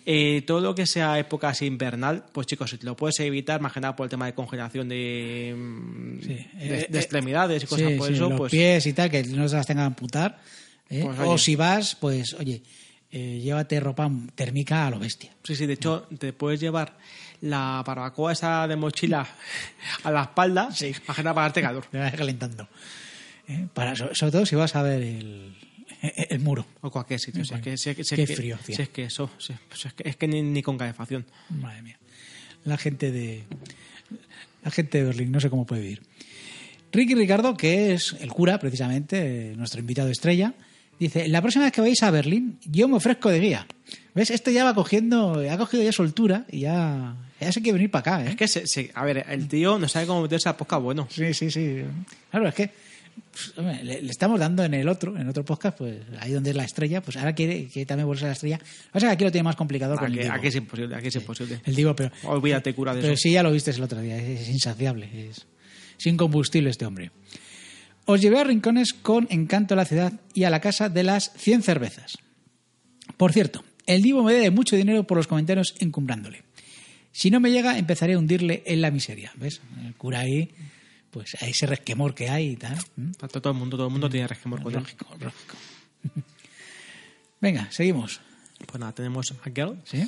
Eh, 0.06 0.42
todo 0.46 0.62
lo 0.62 0.74
que 0.76 0.86
sea 0.86 1.18
época 1.20 1.50
así 1.50 1.66
invernal, 1.66 2.24
pues 2.32 2.48
chicos, 2.48 2.70
si 2.72 2.78
te 2.78 2.86
lo 2.86 2.96
puedes 2.96 3.20
evitar, 3.20 3.62
más 3.62 3.72
que 3.74 3.80
nada 3.80 3.96
por 3.96 4.06
el 4.06 4.10
tema 4.10 4.26
de 4.26 4.34
congelación 4.34 4.90
de, 4.90 5.56
mm, 5.58 6.20
Sí. 6.22 6.28
de, 6.28 6.82
Eh, 6.82 6.88
de 6.90 7.00
extremidades 7.00 7.64
y 7.64 7.68
cosas 7.68 7.90
Sí, 7.90 7.96
por 7.98 8.08
sí, 8.08 8.14
eso, 8.14 8.30
los 8.30 8.38
pues 8.40 8.52
pies 8.52 8.86
y 8.88 8.94
tal, 8.94 9.10
que 9.10 9.24
no 9.24 9.48
se 9.48 9.56
las 9.56 9.66
tengan 9.68 9.84
que 9.86 9.88
amputar. 9.88 10.40
¿eh? 10.90 11.02
Pues, 11.06 11.20
o 11.20 11.38
si 11.38 11.56
vas, 11.56 11.96
pues, 11.96 12.34
oye, 12.34 12.62
eh, 13.12 13.40
llévate 13.44 13.80
ropa 13.80 14.10
térmica 14.36 14.88
a 14.88 14.90
lo 14.92 15.00
bestia. 15.00 15.32
Sí, 15.44 15.56
sí, 15.56 15.66
de 15.66 15.74
hecho, 15.74 16.08
te 16.20 16.34
puedes 16.34 16.60
llevar 16.60 16.98
la 17.42 17.84
barbacoa 17.86 18.32
esa 18.34 18.68
de 18.68 18.76
mochila 18.76 19.28
a 20.04 20.12
la 20.12 20.22
espalda 20.24 20.70
Sí. 20.72 20.94
más 21.08 21.18
que 21.18 21.24
nada 21.24 21.34
para 21.34 21.46
darte 21.48 21.62
calor. 21.62 21.86
Te 21.92 21.98
vas 21.98 22.14
calentando. 22.14 22.68
Para, 23.74 23.96
so- 23.96 24.14
sobre 24.16 24.32
todo 24.32 24.46
si 24.46 24.56
vas 24.56 24.76
a 24.76 24.82
ver 24.84 25.02
el, 25.02 25.54
el 26.02 26.40
muro. 26.40 26.66
O 26.82 26.90
cualquier 26.90 27.20
sitio. 27.20 27.44
Si 27.46 27.54
es 27.54 27.62
que, 27.62 27.78
si 27.78 27.90
es 27.92 27.96
que- 27.96 28.04
si 28.04 28.16
es 28.16 28.28
Qué 28.30 28.36
frío 28.36 28.58
si 28.66 28.82
es 28.82 28.90
que 28.90 29.04
eso, 29.06 29.30
si- 29.38 29.54
es 29.88 29.94
que, 29.94 30.10
es 30.10 30.16
que 30.16 30.28
ni, 30.28 30.42
ni 30.42 30.62
con 30.62 30.78
calefacción. 30.78 31.26
Madre 31.50 31.82
mía. 31.82 31.98
La 32.66 32.78
gente 32.78 33.12
de. 33.12 33.44
La 34.64 34.72
gente 34.72 35.00
de 35.00 35.04
Berlín, 35.06 35.32
no 35.32 35.40
sé 35.40 35.50
cómo 35.50 35.66
puede 35.66 35.82
vivir. 35.82 36.02
Ricky 36.92 37.16
Ricardo, 37.16 37.56
que 37.56 37.94
es 37.94 38.16
el 38.20 38.30
cura, 38.32 38.60
precisamente, 38.60 39.52
eh, 39.52 39.56
nuestro 39.56 39.80
invitado 39.80 40.10
estrella, 40.10 40.54
dice: 41.00 41.28
La 41.28 41.42
próxima 41.42 41.66
vez 41.66 41.74
que 41.74 41.82
vayáis 41.82 42.04
a 42.04 42.12
Berlín, 42.12 42.60
yo 42.66 42.88
me 42.88 42.98
ofrezco 42.98 43.30
de 43.30 43.40
guía. 43.40 43.68
¿Ves? 44.14 44.30
Este 44.30 44.52
ya 44.54 44.66
va 44.66 44.76
cogiendo, 44.76 45.42
ha 45.50 45.58
cogido 45.58 45.84
ya 45.84 45.92
soltura 45.94 46.46
y 46.52 46.60
ya, 46.62 47.16
ya 47.40 47.52
se 47.52 47.62
quiere 47.62 47.78
venir 47.78 47.90
para 47.92 48.00
acá, 48.18 48.26
¿eh? 48.26 48.30
Es 48.32 48.36
que, 48.36 48.48
se, 48.48 48.68
se- 48.68 48.92
a 48.94 49.06
ver, 49.06 49.26
el 49.30 49.48
tío 49.48 49.80
no 49.80 49.88
sabe 49.88 50.06
cómo 50.06 50.22
meterse 50.22 50.50
a 50.50 50.58
poca 50.58 50.76
bueno. 50.78 51.08
Sí, 51.10 51.34
sí, 51.34 51.50
sí. 51.50 51.82
Claro, 52.30 52.50
es 52.50 52.54
que 52.56 52.70
le, 53.58 54.02
le 54.02 54.12
estamos 54.12 54.40
dando 54.40 54.64
en 54.64 54.74
el 54.74 54.88
otro, 54.88 55.18
en 55.18 55.28
otro 55.28 55.44
podcast, 55.46 55.78
pues 55.78 56.00
ahí 56.20 56.32
donde 56.32 56.52
es 56.52 56.56
la 56.56 56.64
estrella, 56.64 57.02
pues 57.02 57.18
ahora 57.18 57.34
quiere 57.34 57.68
que 57.68 57.86
también 57.86 58.08
volverse 58.08 58.26
la 58.26 58.34
estrella. 58.34 58.60
Pasa 58.92 59.06
es 59.08 59.10
que 59.10 59.14
aquí 59.14 59.24
lo 59.24 59.32
tiene 59.32 59.44
más 59.44 59.56
complicado 59.56 59.96
con 59.98 60.12
el 60.12 60.30
aquí 60.32 60.48
es 60.48 60.56
imposible, 60.56 60.96
aquí 60.96 61.08
es 61.08 61.16
imposible. 61.16 61.62
El 61.66 61.76
Divo, 61.76 61.96
pero, 61.96 62.12
Olvídate, 62.24 62.74
cura, 62.74 62.94
de 62.94 63.02
pero 63.02 63.14
eso. 63.14 63.22
sí 63.24 63.32
ya 63.32 63.44
lo 63.44 63.52
viste 63.52 63.72
el 63.72 63.84
otro 63.84 64.02
día, 64.02 64.18
es, 64.18 64.42
es 64.42 64.50
insaciable, 64.50 65.10
es 65.30 65.48
sin 65.98 66.18
combustible 66.18 66.70
este 66.70 66.86
hombre. 66.86 67.12
Os 68.06 68.20
llevé 68.20 68.40
a 68.40 68.44
rincones 68.44 68.94
con 68.94 69.28
encanto 69.30 69.76
a 69.76 69.78
la 69.78 69.86
ciudad 69.86 70.14
y 70.34 70.44
a 70.44 70.50
la 70.50 70.60
casa 70.60 70.90
de 70.90 71.04
las 71.04 71.32
100 71.38 71.62
cervezas. 71.64 72.18
Por 73.18 73.32
cierto, 73.32 73.64
el 73.86 74.02
Divo 74.02 74.24
me 74.24 74.34
debe 74.34 74.50
mucho 74.50 74.76
dinero 74.76 75.06
por 75.06 75.18
los 75.18 75.28
comentarios 75.28 75.76
encumbrándole. 75.80 76.44
Si 77.12 77.30
no 77.30 77.40
me 77.40 77.52
llega, 77.52 77.78
empezaré 77.78 78.14
a 78.14 78.18
hundirle 78.18 78.64
en 78.66 78.82
la 78.82 78.90
miseria. 78.90 79.32
¿Ves? 79.36 79.62
El 79.86 79.94
cura 79.96 80.22
ahí, 80.22 80.50
pues 81.12 81.36
a 81.42 81.46
ese 81.46 81.68
resquemor 81.68 82.16
que 82.16 82.30
hay 82.30 82.52
y 82.52 82.56
tal. 82.56 82.78
¿m? 82.98 83.12
Todo, 83.14 83.52
el 83.52 83.58
mundo, 83.58 83.78
todo 83.78 83.88
el 83.88 83.92
mundo 83.92 84.10
tiene 84.10 84.28
resquemor 84.28 84.64
con 84.64 84.74
él. 84.74 84.80
Lógico, 84.80 85.06
lógico. 85.20 85.56
Venga, 87.42 87.72
seguimos. 87.72 88.22
Pues 88.66 88.80
nada, 88.80 88.94
tenemos 88.94 89.32
a 89.32 89.50
Girl, 89.50 89.82
¿Sí? 89.84 90.08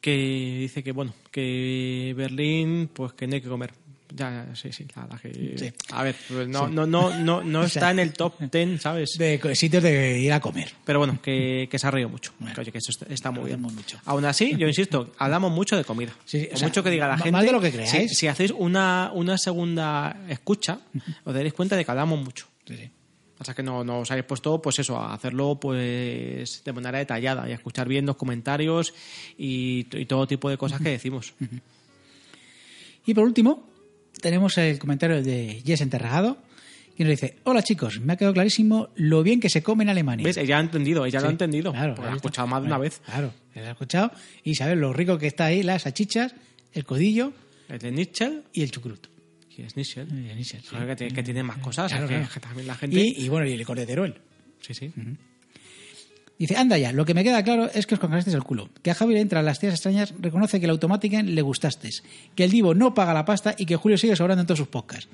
que 0.00 0.58
dice 0.60 0.82
que, 0.82 0.92
bueno, 0.92 1.14
que 1.30 2.14
Berlín, 2.16 2.88
pues 2.92 3.12
que 3.14 3.26
no 3.26 3.34
hay 3.34 3.40
que 3.40 3.48
comer. 3.48 3.72
Ya, 4.14 4.46
ya, 4.48 4.56
sí, 4.56 4.72
sí, 4.72 4.86
la 4.94 5.18
que... 5.18 5.54
Sí. 5.58 5.72
A 5.92 6.02
ver, 6.02 6.16
pues 6.28 6.48
no, 6.48 6.66
no, 6.68 6.86
no, 6.86 7.14
no, 7.18 7.42
no 7.42 7.60
O 7.64 7.68
sea, 7.68 7.80
está 7.80 7.90
en 7.90 7.98
el 7.98 8.12
top 8.14 8.40
10, 8.40 8.80
¿sabes? 8.80 9.18
De 9.18 9.54
sitios 9.54 9.82
de 9.82 10.18
ir 10.18 10.32
a 10.32 10.40
comer. 10.40 10.72
Pero 10.84 10.98
bueno, 10.98 11.20
que, 11.20 11.68
que 11.70 11.78
se 11.78 11.86
ha 11.86 11.90
reído 11.90 12.08
mucho. 12.08 12.32
Bueno. 12.38 12.54
Que, 12.54 12.62
oye, 12.62 12.72
que 12.72 12.78
eso 12.78 12.90
está, 12.90 13.06
está 13.12 13.30
muy 13.30 13.46
bien. 13.46 13.60
Mucho. 13.60 13.98
Aún 14.06 14.24
así, 14.24 14.56
yo 14.56 14.66
insisto, 14.68 15.12
hablamos 15.18 15.52
mucho 15.52 15.76
de 15.76 15.84
comida. 15.84 16.12
Sí, 16.24 16.48
o 16.52 16.56
sea, 16.56 16.68
mucho 16.68 16.82
que 16.82 16.90
diga 16.90 17.06
la 17.06 17.14
más 17.14 17.22
gente. 17.22 17.44
de 17.44 17.52
lo 17.52 17.60
que 17.60 17.70
creáis. 17.70 17.90
Si, 17.90 18.08
si 18.08 18.26
hacéis 18.26 18.52
una, 18.52 19.10
una 19.14 19.36
segunda 19.36 20.16
escucha, 20.28 20.80
os 21.24 21.34
daréis 21.34 21.52
cuenta 21.52 21.76
de 21.76 21.84
que 21.84 21.90
hablamos 21.90 22.18
mucho. 22.22 22.46
Sí, 22.66 22.76
sí. 22.76 22.90
Pasa 23.36 23.54
que 23.54 23.62
no, 23.62 23.84
no 23.84 24.00
os 24.00 24.10
habéis 24.10 24.26
puesto, 24.26 24.60
pues 24.60 24.80
eso, 24.80 24.98
a 24.98 25.14
hacerlo 25.14 25.60
pues 25.60 26.64
de 26.64 26.72
manera 26.72 26.98
detallada 26.98 27.48
y 27.48 27.52
a 27.52 27.54
escuchar 27.54 27.86
bien 27.86 28.04
los 28.04 28.16
comentarios 28.16 28.92
y, 29.36 29.86
y 29.92 30.06
todo 30.06 30.26
tipo 30.26 30.50
de 30.50 30.56
cosas 30.56 30.80
que 30.80 30.88
decimos. 30.88 31.34
Y 33.06 33.14
por 33.14 33.24
último, 33.24 33.67
tenemos 34.20 34.56
el 34.58 34.78
comentario 34.78 35.22
de 35.22 35.62
Jess 35.64 35.80
Enterrajado, 35.80 36.38
que 36.96 37.04
nos 37.04 37.10
dice, 37.12 37.36
hola 37.44 37.62
chicos, 37.62 38.00
me 38.00 38.12
ha 38.12 38.16
quedado 38.16 38.34
clarísimo 38.34 38.88
lo 38.96 39.22
bien 39.22 39.38
que 39.40 39.48
se 39.48 39.62
come 39.62 39.84
en 39.84 39.90
Alemania. 39.90 40.24
¿Ves? 40.24 40.36
Ella 40.36 40.58
ha 40.58 40.60
entendido, 40.60 41.06
ella 41.06 41.20
lo 41.20 41.26
ha 41.26 41.28
Sí, 41.30 41.34
entendido. 41.34 41.72
claro, 41.72 41.94
porque 41.94 42.08
lo 42.08 42.12
ha 42.14 42.16
escuchado 42.16 42.48
más 42.48 42.60
de 42.62 42.66
una 42.66 42.76
Bueno, 42.78 42.90
vez. 42.90 43.00
Claro, 43.04 43.32
lo 43.54 43.62
ha 43.66 43.70
escuchado 43.70 44.10
y 44.42 44.54
sabes 44.56 44.76
lo 44.76 44.92
rico 44.92 45.16
que 45.18 45.26
está 45.28 45.46
ahí, 45.46 45.62
las 45.62 45.82
salchichas, 45.82 46.34
el 46.72 46.84
codillo 46.84 47.32
El 47.68 47.78
de 47.78 47.92
Nietzsche 47.92 48.40
y 48.52 48.62
el 48.62 48.70
chucrut. 48.72 49.06
y 49.56 49.62
es 49.62 49.76
Nietzsche. 49.76 50.02
Y 50.10 50.28
el 50.30 50.36
Nissan, 50.36 50.60
sí. 50.62 50.68
Que, 50.86 50.96
tiene, 50.96 51.14
que 51.14 51.22
tiene 51.22 51.42
más 51.44 51.58
cosas. 51.58 51.90
Claro, 51.90 52.04
es 52.06 52.10
que, 52.10 52.16
claro. 52.16 52.30
que 52.34 52.40
también 52.40 52.66
la 52.66 52.74
gente. 52.74 52.96
Y, 53.00 53.24
y 53.24 53.28
bueno, 53.28 53.46
y 53.46 53.52
el 53.52 53.64
cordeteruel. 53.64 54.14
Sí, 54.60 54.74
sí. 54.74 54.92
Dice, 56.38 56.56
anda 56.56 56.78
ya, 56.78 56.92
lo 56.92 57.04
que 57.04 57.14
me 57.14 57.24
queda 57.24 57.42
claro 57.42 57.68
es 57.74 57.86
que 57.86 57.94
os 57.94 58.00
congelasteis 58.00 58.34
el 58.36 58.44
culo. 58.44 58.68
Que 58.82 58.90
a 58.92 58.94
Javi 58.94 59.14
le 59.14 59.20
entran 59.20 59.44
las 59.44 59.58
tías 59.58 59.74
extrañas, 59.74 60.14
reconoce 60.20 60.60
que 60.60 60.66
el 60.66 60.70
Automatiken 60.70 61.34
le 61.34 61.42
gustasteis. 61.42 62.04
Que 62.36 62.44
el 62.44 62.50
Divo 62.50 62.74
no 62.74 62.94
paga 62.94 63.12
la 63.12 63.24
pasta 63.24 63.54
y 63.58 63.66
que 63.66 63.74
Julio 63.76 63.98
sigue 63.98 64.14
sobrando 64.14 64.42
en 64.42 64.46
todos 64.46 64.58
sus 64.58 64.68
podcasts. 64.68 65.08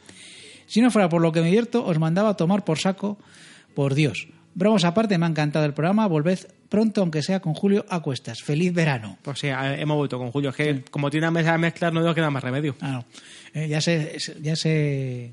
Si 0.66 0.80
no 0.82 0.90
fuera 0.90 1.08
por 1.08 1.22
lo 1.22 1.32
que 1.32 1.40
me 1.40 1.46
divierto, 1.46 1.84
os 1.84 1.98
mandaba 1.98 2.30
a 2.30 2.34
tomar 2.36 2.64
por 2.64 2.78
saco. 2.78 3.18
Por 3.74 3.94
Dios. 3.94 4.28
Bromas 4.54 4.84
aparte, 4.84 5.18
me 5.18 5.26
ha 5.26 5.28
encantado 5.28 5.64
el 5.64 5.72
programa. 5.74 6.06
Volved 6.06 6.38
pronto, 6.68 7.00
aunque 7.00 7.22
sea 7.22 7.40
con 7.40 7.54
Julio 7.54 7.84
a 7.88 8.00
cuestas. 8.00 8.42
Feliz 8.42 8.72
verano. 8.72 9.18
Pues 9.22 9.38
sí, 9.40 9.48
a- 9.48 9.76
hemos 9.80 9.96
vuelto 9.96 10.18
con 10.18 10.30
Julio. 10.30 10.50
Es 10.50 10.56
que 10.56 10.82
como 10.90 11.10
tiene 11.10 11.26
una 11.26 11.32
mesa 11.32 11.52
de 11.52 11.58
mezclar, 11.58 11.92
no 11.92 12.02
nos 12.02 12.14
queda 12.14 12.30
más 12.30 12.42
remedio. 12.44 12.76
Ah, 12.80 12.90
no. 12.92 13.04
Eh, 13.60 13.66
ya 13.68 13.80
sé, 13.80 14.16
ya 14.42 14.54
sé, 14.56 15.32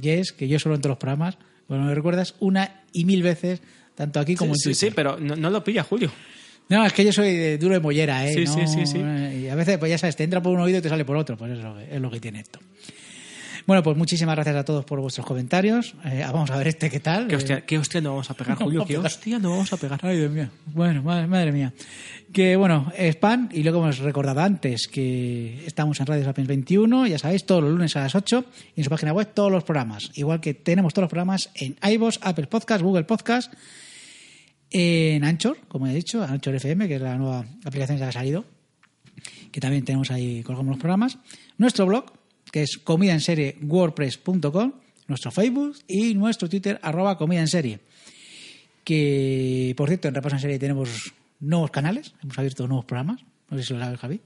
Jess, 0.00 0.32
que 0.32 0.48
yo 0.48 0.58
solo 0.58 0.76
en 0.76 0.80
todos 0.80 0.92
los 0.92 0.98
programas, 0.98 1.36
bueno, 1.68 1.84
me 1.84 1.94
recuerdas 1.94 2.34
una 2.40 2.80
y 2.92 3.04
mil 3.04 3.22
veces, 3.22 3.60
tanto 4.00 4.18
aquí 4.18 4.34
como 4.34 4.54
Sí, 4.54 4.70
en 4.70 4.74
sí, 4.74 4.80
Twitter. 4.80 4.88
sí, 4.90 4.94
pero 4.96 5.18
no, 5.20 5.36
no 5.36 5.50
lo 5.50 5.62
pilla 5.62 5.82
Julio. 5.82 6.10
No, 6.70 6.86
es 6.86 6.92
que 6.94 7.04
yo 7.04 7.12
soy 7.12 7.34
de 7.34 7.58
duro 7.58 7.74
de 7.74 7.80
mollera, 7.80 8.26
¿eh? 8.26 8.32
Sí, 8.32 8.44
No, 8.44 8.54
sí, 8.54 8.66
sí, 8.66 8.86
sí. 8.86 8.98
eh, 9.04 9.42
Y 9.44 9.48
a 9.48 9.54
veces, 9.54 9.76
pues 9.76 9.90
ya 9.90 9.98
sabes, 9.98 10.16
te 10.16 10.24
entra 10.24 10.40
por 10.42 10.54
un 10.54 10.60
oído 10.60 10.78
y 10.78 10.80
te 10.80 10.88
sale 10.88 11.04
por 11.04 11.16
otro, 11.18 11.36
pues 11.36 11.52
es 11.52 11.58
lo 11.58 11.76
que, 11.76 11.94
es 11.94 12.00
lo 12.00 12.10
que 12.10 12.18
tiene 12.20 12.40
esto. 12.40 12.60
Bueno, 13.66 13.82
pues 13.82 13.96
muchísimas 13.96 14.34
gracias 14.34 14.56
a 14.56 14.64
todos 14.64 14.84
por 14.84 15.00
vuestros 15.00 15.26
comentarios. 15.26 15.94
Eh, 16.04 16.22
vamos 16.32 16.50
a 16.50 16.56
ver 16.56 16.68
este 16.68 16.88
qué 16.90 16.98
tal. 16.98 17.28
¿Qué 17.28 17.36
hostia, 17.36 17.60
qué 17.60 17.78
hostia 17.78 18.00
nos 18.00 18.10
vamos 18.12 18.30
a 18.30 18.34
pegar, 18.34 18.56
No 18.58 18.64
Julio? 18.64 18.84
¿Qué 18.86 18.96
hostia 18.98 19.38
nos 19.38 19.50
vamos 19.52 19.72
a 19.72 19.76
pegar? 19.76 20.00
Ay, 20.02 20.16
Dios 20.16 20.30
mío. 20.32 20.48
Bueno, 20.66 21.02
madre, 21.02 21.26
madre 21.26 21.52
mía. 21.52 21.72
Que 22.32 22.56
bueno, 22.56 22.90
spam, 22.96 23.48
y 23.52 23.62
luego 23.62 23.80
hemos 23.82 23.98
recordado 23.98 24.40
antes 24.40 24.88
que 24.88 25.62
estamos 25.66 26.00
en 26.00 26.06
Radio 26.06 26.24
Sapiens 26.24 26.48
21, 26.48 27.06
ya 27.08 27.18
sabéis, 27.18 27.44
todos 27.44 27.62
los 27.62 27.70
lunes 27.72 27.94
a 27.96 28.00
las 28.00 28.14
8, 28.14 28.44
y 28.76 28.80
en 28.80 28.84
su 28.84 28.90
página 28.90 29.12
web 29.12 29.28
todos 29.34 29.52
los 29.52 29.62
programas. 29.62 30.10
Igual 30.14 30.40
que 30.40 30.54
tenemos 30.54 30.94
todos 30.94 31.04
los 31.04 31.10
programas 31.10 31.50
en 31.54 31.76
iVoox, 31.82 32.18
Apple 32.22 32.46
Podcast, 32.46 32.82
Google 32.82 33.04
Podcast, 33.04 33.52
en 34.70 35.24
Anchor, 35.24 35.58
como 35.68 35.86
he 35.86 35.94
dicho, 35.94 36.22
Anchor 36.22 36.54
FM, 36.54 36.88
que 36.88 36.96
es 36.96 37.00
la 37.02 37.16
nueva 37.16 37.44
aplicación 37.64 37.98
que 37.98 38.04
ha 38.04 38.12
salido, 38.12 38.44
que 39.50 39.60
también 39.60 39.84
tenemos 39.84 40.10
ahí, 40.10 40.42
colgamos 40.42 40.70
los 40.70 40.78
programas. 40.78 41.18
Nuestro 41.58 41.86
blog, 41.86 42.12
que 42.50 42.62
es 42.62 42.78
comida 42.78 43.12
en 43.12 43.20
serie 43.20 43.56
wordpress.com, 43.62 44.72
nuestro 45.08 45.30
Facebook 45.30 45.76
y 45.88 46.14
nuestro 46.14 46.48
Twitter, 46.48 46.78
arroba 46.82 47.18
comida 47.18 47.40
en 47.40 47.48
serie 47.48 47.80
que 48.84 49.74
por 49.76 49.88
cierto 49.88 50.08
en 50.08 50.14
Repaso 50.14 50.36
en 50.36 50.40
Serie 50.40 50.58
tenemos 50.58 51.12
nuevos 51.38 51.70
canales, 51.70 52.14
hemos 52.22 52.38
abierto 52.38 52.66
nuevos 52.66 52.84
programas, 52.84 53.24
no 53.48 53.56
sé 53.56 53.64
si 53.64 53.74
lo 53.74 53.80
sabes 53.80 54.00
Javi. 54.00 54.20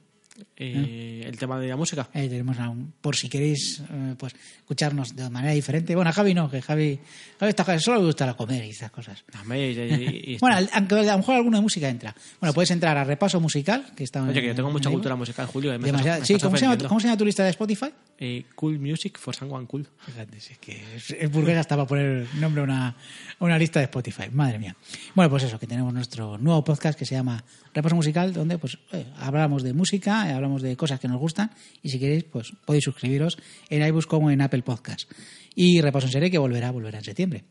Eh, 0.57 1.23
el 1.27 1.37
tema 1.39 1.59
de 1.61 1.69
la 1.69 1.77
música. 1.77 2.09
Ahí 2.13 2.29
tenemos 2.29 2.59
aún, 2.59 2.93
por 3.01 3.15
si 3.17 3.29
queréis 3.29 3.81
eh, 3.91 4.15
pues 4.19 4.35
escucharnos 4.59 5.15
de 5.15 5.29
manera 5.31 5.53
diferente. 5.53 5.95
Bueno, 5.95 6.11
a 6.11 6.13
Javi 6.13 6.35
no, 6.35 6.51
que 6.51 6.61
Javi, 6.63 6.99
Javi 7.39 7.51
está, 7.51 7.79
solo 7.79 7.99
le 8.01 8.07
gusta 8.07 8.27
la 8.27 8.35
comer 8.35 8.65
y 8.65 8.71
esas 8.71 8.91
cosas. 8.91 9.25
Hombre, 9.41 9.71
y- 9.73 9.79
y- 9.79 10.33
y- 10.35 10.39
Bueno, 10.41 10.57
aunque 10.73 10.95
a 10.97 11.03
lo 11.13 11.19
mejor 11.19 11.37
alguna 11.37 11.61
música 11.61 11.89
entra. 11.89 12.15
Bueno, 12.41 12.53
puedes 12.53 12.71
entrar 12.71 12.97
a 12.97 13.05
Repaso 13.05 13.41
Musical, 13.41 13.93
que 13.97 14.05
está 14.05 14.23
Oye, 14.23 14.41
que 14.41 14.47
yo 14.49 14.55
tengo 14.55 14.71
mucha 14.71 14.91
cultura 14.91 15.17
musical, 15.17 15.47
Julio. 15.47 15.73
eh, 15.73 15.79
me 15.79 15.87
Demasiado- 15.87 16.21
me 16.21 16.27
Sí, 16.27 16.35
¿cómo 16.35 16.57
se, 16.57 16.63
llama, 16.63 16.73
ofendiendo. 16.75 16.89
¿cómo 16.89 17.01
se 17.01 17.07
llama 17.09 17.19
tu 17.19 17.25
lista 17.25 17.45
de 17.45 17.51
Spotify? 17.51 17.87
Eh, 18.19 18.45
cool 18.55 18.79
Music 18.79 19.19
for 19.19 19.35
Someone 19.35 19.67
Cool. 19.67 19.89
Fíjate, 20.07 20.37
es 20.39 20.59
que 20.59 20.83
es, 20.97 21.11
es 21.11 21.31
burgués 21.31 21.59
hasta 21.59 21.75
para 21.77 21.87
poner 21.87 22.27
nombre 22.37 22.61
a 22.61 22.65
una, 22.65 22.97
una 23.41 23.59
lista 23.59 23.81
de 23.81 23.85
Spotify. 23.87 24.25
Madre 24.33 24.59
mía. 24.61 24.77
Bueno, 25.15 25.29
pues 25.31 25.43
eso, 25.45 25.59
que 25.59 25.67
tenemos 25.67 25.93
nuestro 25.93 26.39
nuevo 26.39 26.63
podcast 26.63 26.97
que 26.99 27.05
se 27.07 27.15
llama 27.17 27.45
Repaso 27.75 27.97
Musical, 27.97 28.33
donde 28.33 28.57
pues 28.59 28.79
eh, 28.93 29.05
hablamos 29.19 29.63
de 29.65 29.73
música, 29.75 30.24
hablamos 30.33 30.63
de 30.63 30.77
cosas 30.77 31.01
que 31.01 31.09
nos 31.09 31.19
gustan 31.19 31.51
y 31.83 31.91
si 31.91 31.99
queréis, 31.99 32.25
pues 32.25 32.53
podéis 32.65 32.85
suscribiros 32.85 33.39
en 33.69 33.87
iBooks 33.87 34.07
como 34.07 34.31
en 34.31 34.41
Apple 34.41 34.63
Podcast. 34.63 35.11
Y 35.55 35.81
Repaso 35.81 36.07
en 36.07 36.13
Serie 36.13 36.31
que 36.31 36.39
volverá, 36.39 36.71
volverá 36.71 36.99
en 36.99 37.05
septiembre. 37.05 37.45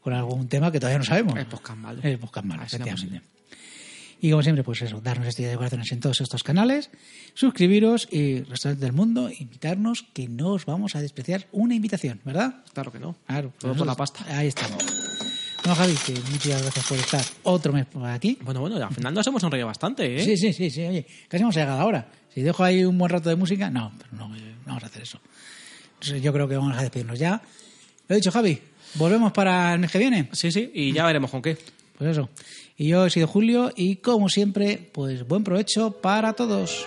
Con 0.00 0.14
algún 0.14 0.48
tema 0.48 0.72
que 0.72 0.80
todavía 0.80 0.98
no 0.98 1.04
sabemos. 1.04 1.36
El 1.36 1.46
podcast 1.46 1.78
malo. 1.78 2.00
El 2.02 2.18
podcast 2.18 2.46
malo, 2.46 2.62
efectivamente. 2.62 3.22
Y 4.22 4.30
como 4.30 4.42
siempre, 4.42 4.62
pues 4.62 4.82
eso, 4.82 5.00
darnos 5.00 5.28
estrellas 5.28 5.52
de 5.52 5.56
corazones 5.56 5.90
en 5.92 6.00
todos 6.00 6.20
estos 6.20 6.42
canales, 6.42 6.90
suscribiros 7.32 8.06
y 8.10 8.42
restaurantes 8.42 8.82
del 8.82 8.92
mundo, 8.92 9.30
invitarnos, 9.30 10.04
que 10.12 10.28
no 10.28 10.50
os 10.50 10.66
vamos 10.66 10.94
a 10.94 11.00
despreciar 11.00 11.46
una 11.52 11.74
invitación, 11.74 12.20
¿verdad? 12.24 12.62
Claro 12.74 12.92
que 12.92 12.98
no. 12.98 13.16
Claro. 13.26 13.52
Todo 13.58 13.74
por 13.74 13.86
la 13.86 13.94
pasta. 13.94 14.24
Ahí 14.36 14.48
estamos. 14.48 14.99
Bueno, 15.62 15.74
Javi, 15.74 15.94
que 16.06 16.12
muchas 16.30 16.62
gracias 16.62 16.86
por 16.86 16.98
estar 16.98 17.24
otro 17.42 17.72
mes 17.72 17.86
por 17.86 18.06
aquí. 18.06 18.38
Bueno, 18.42 18.60
bueno, 18.60 18.76
al 18.76 18.94
final 18.94 19.12
nos 19.12 19.26
hemos 19.26 19.42
sonreído 19.42 19.66
bastante, 19.66 20.16
¿eh? 20.16 20.24
Sí, 20.24 20.36
sí, 20.36 20.52
sí, 20.52 20.70
sí, 20.70 20.86
oye, 20.86 21.06
casi 21.28 21.42
hemos 21.42 21.54
llegado 21.54 21.80
ahora. 21.80 22.08
Si 22.34 22.40
dejo 22.40 22.64
ahí 22.64 22.84
un 22.84 22.96
buen 22.96 23.10
rato 23.10 23.28
de 23.28 23.36
música, 23.36 23.70
no, 23.70 23.92
pero 23.98 24.10
no, 24.12 24.28
no 24.28 24.36
vamos 24.64 24.82
a 24.82 24.86
hacer 24.86 25.02
eso. 25.02 25.20
Entonces, 25.94 26.22
yo 26.22 26.32
creo 26.32 26.48
que 26.48 26.56
vamos 26.56 26.76
a 26.78 26.82
despedirnos 26.82 27.18
ya. 27.18 27.42
Lo 28.08 28.14
he 28.14 28.16
dicho, 28.16 28.30
Javi, 28.30 28.60
volvemos 28.94 29.32
para 29.32 29.74
el 29.74 29.80
mes 29.80 29.90
que 29.90 29.98
viene. 29.98 30.30
Sí, 30.32 30.50
sí, 30.50 30.70
y 30.74 30.92
ya 30.92 31.04
veremos 31.04 31.30
con 31.30 31.42
qué. 31.42 31.58
Pues 31.98 32.12
eso. 32.12 32.30
Y 32.78 32.88
yo 32.88 33.04
he 33.04 33.10
sido 33.10 33.26
Julio 33.26 33.70
y 33.76 33.96
como 33.96 34.30
siempre, 34.30 34.78
pues 34.92 35.28
buen 35.28 35.44
provecho 35.44 36.00
para 36.00 36.32
todos. 36.32 36.86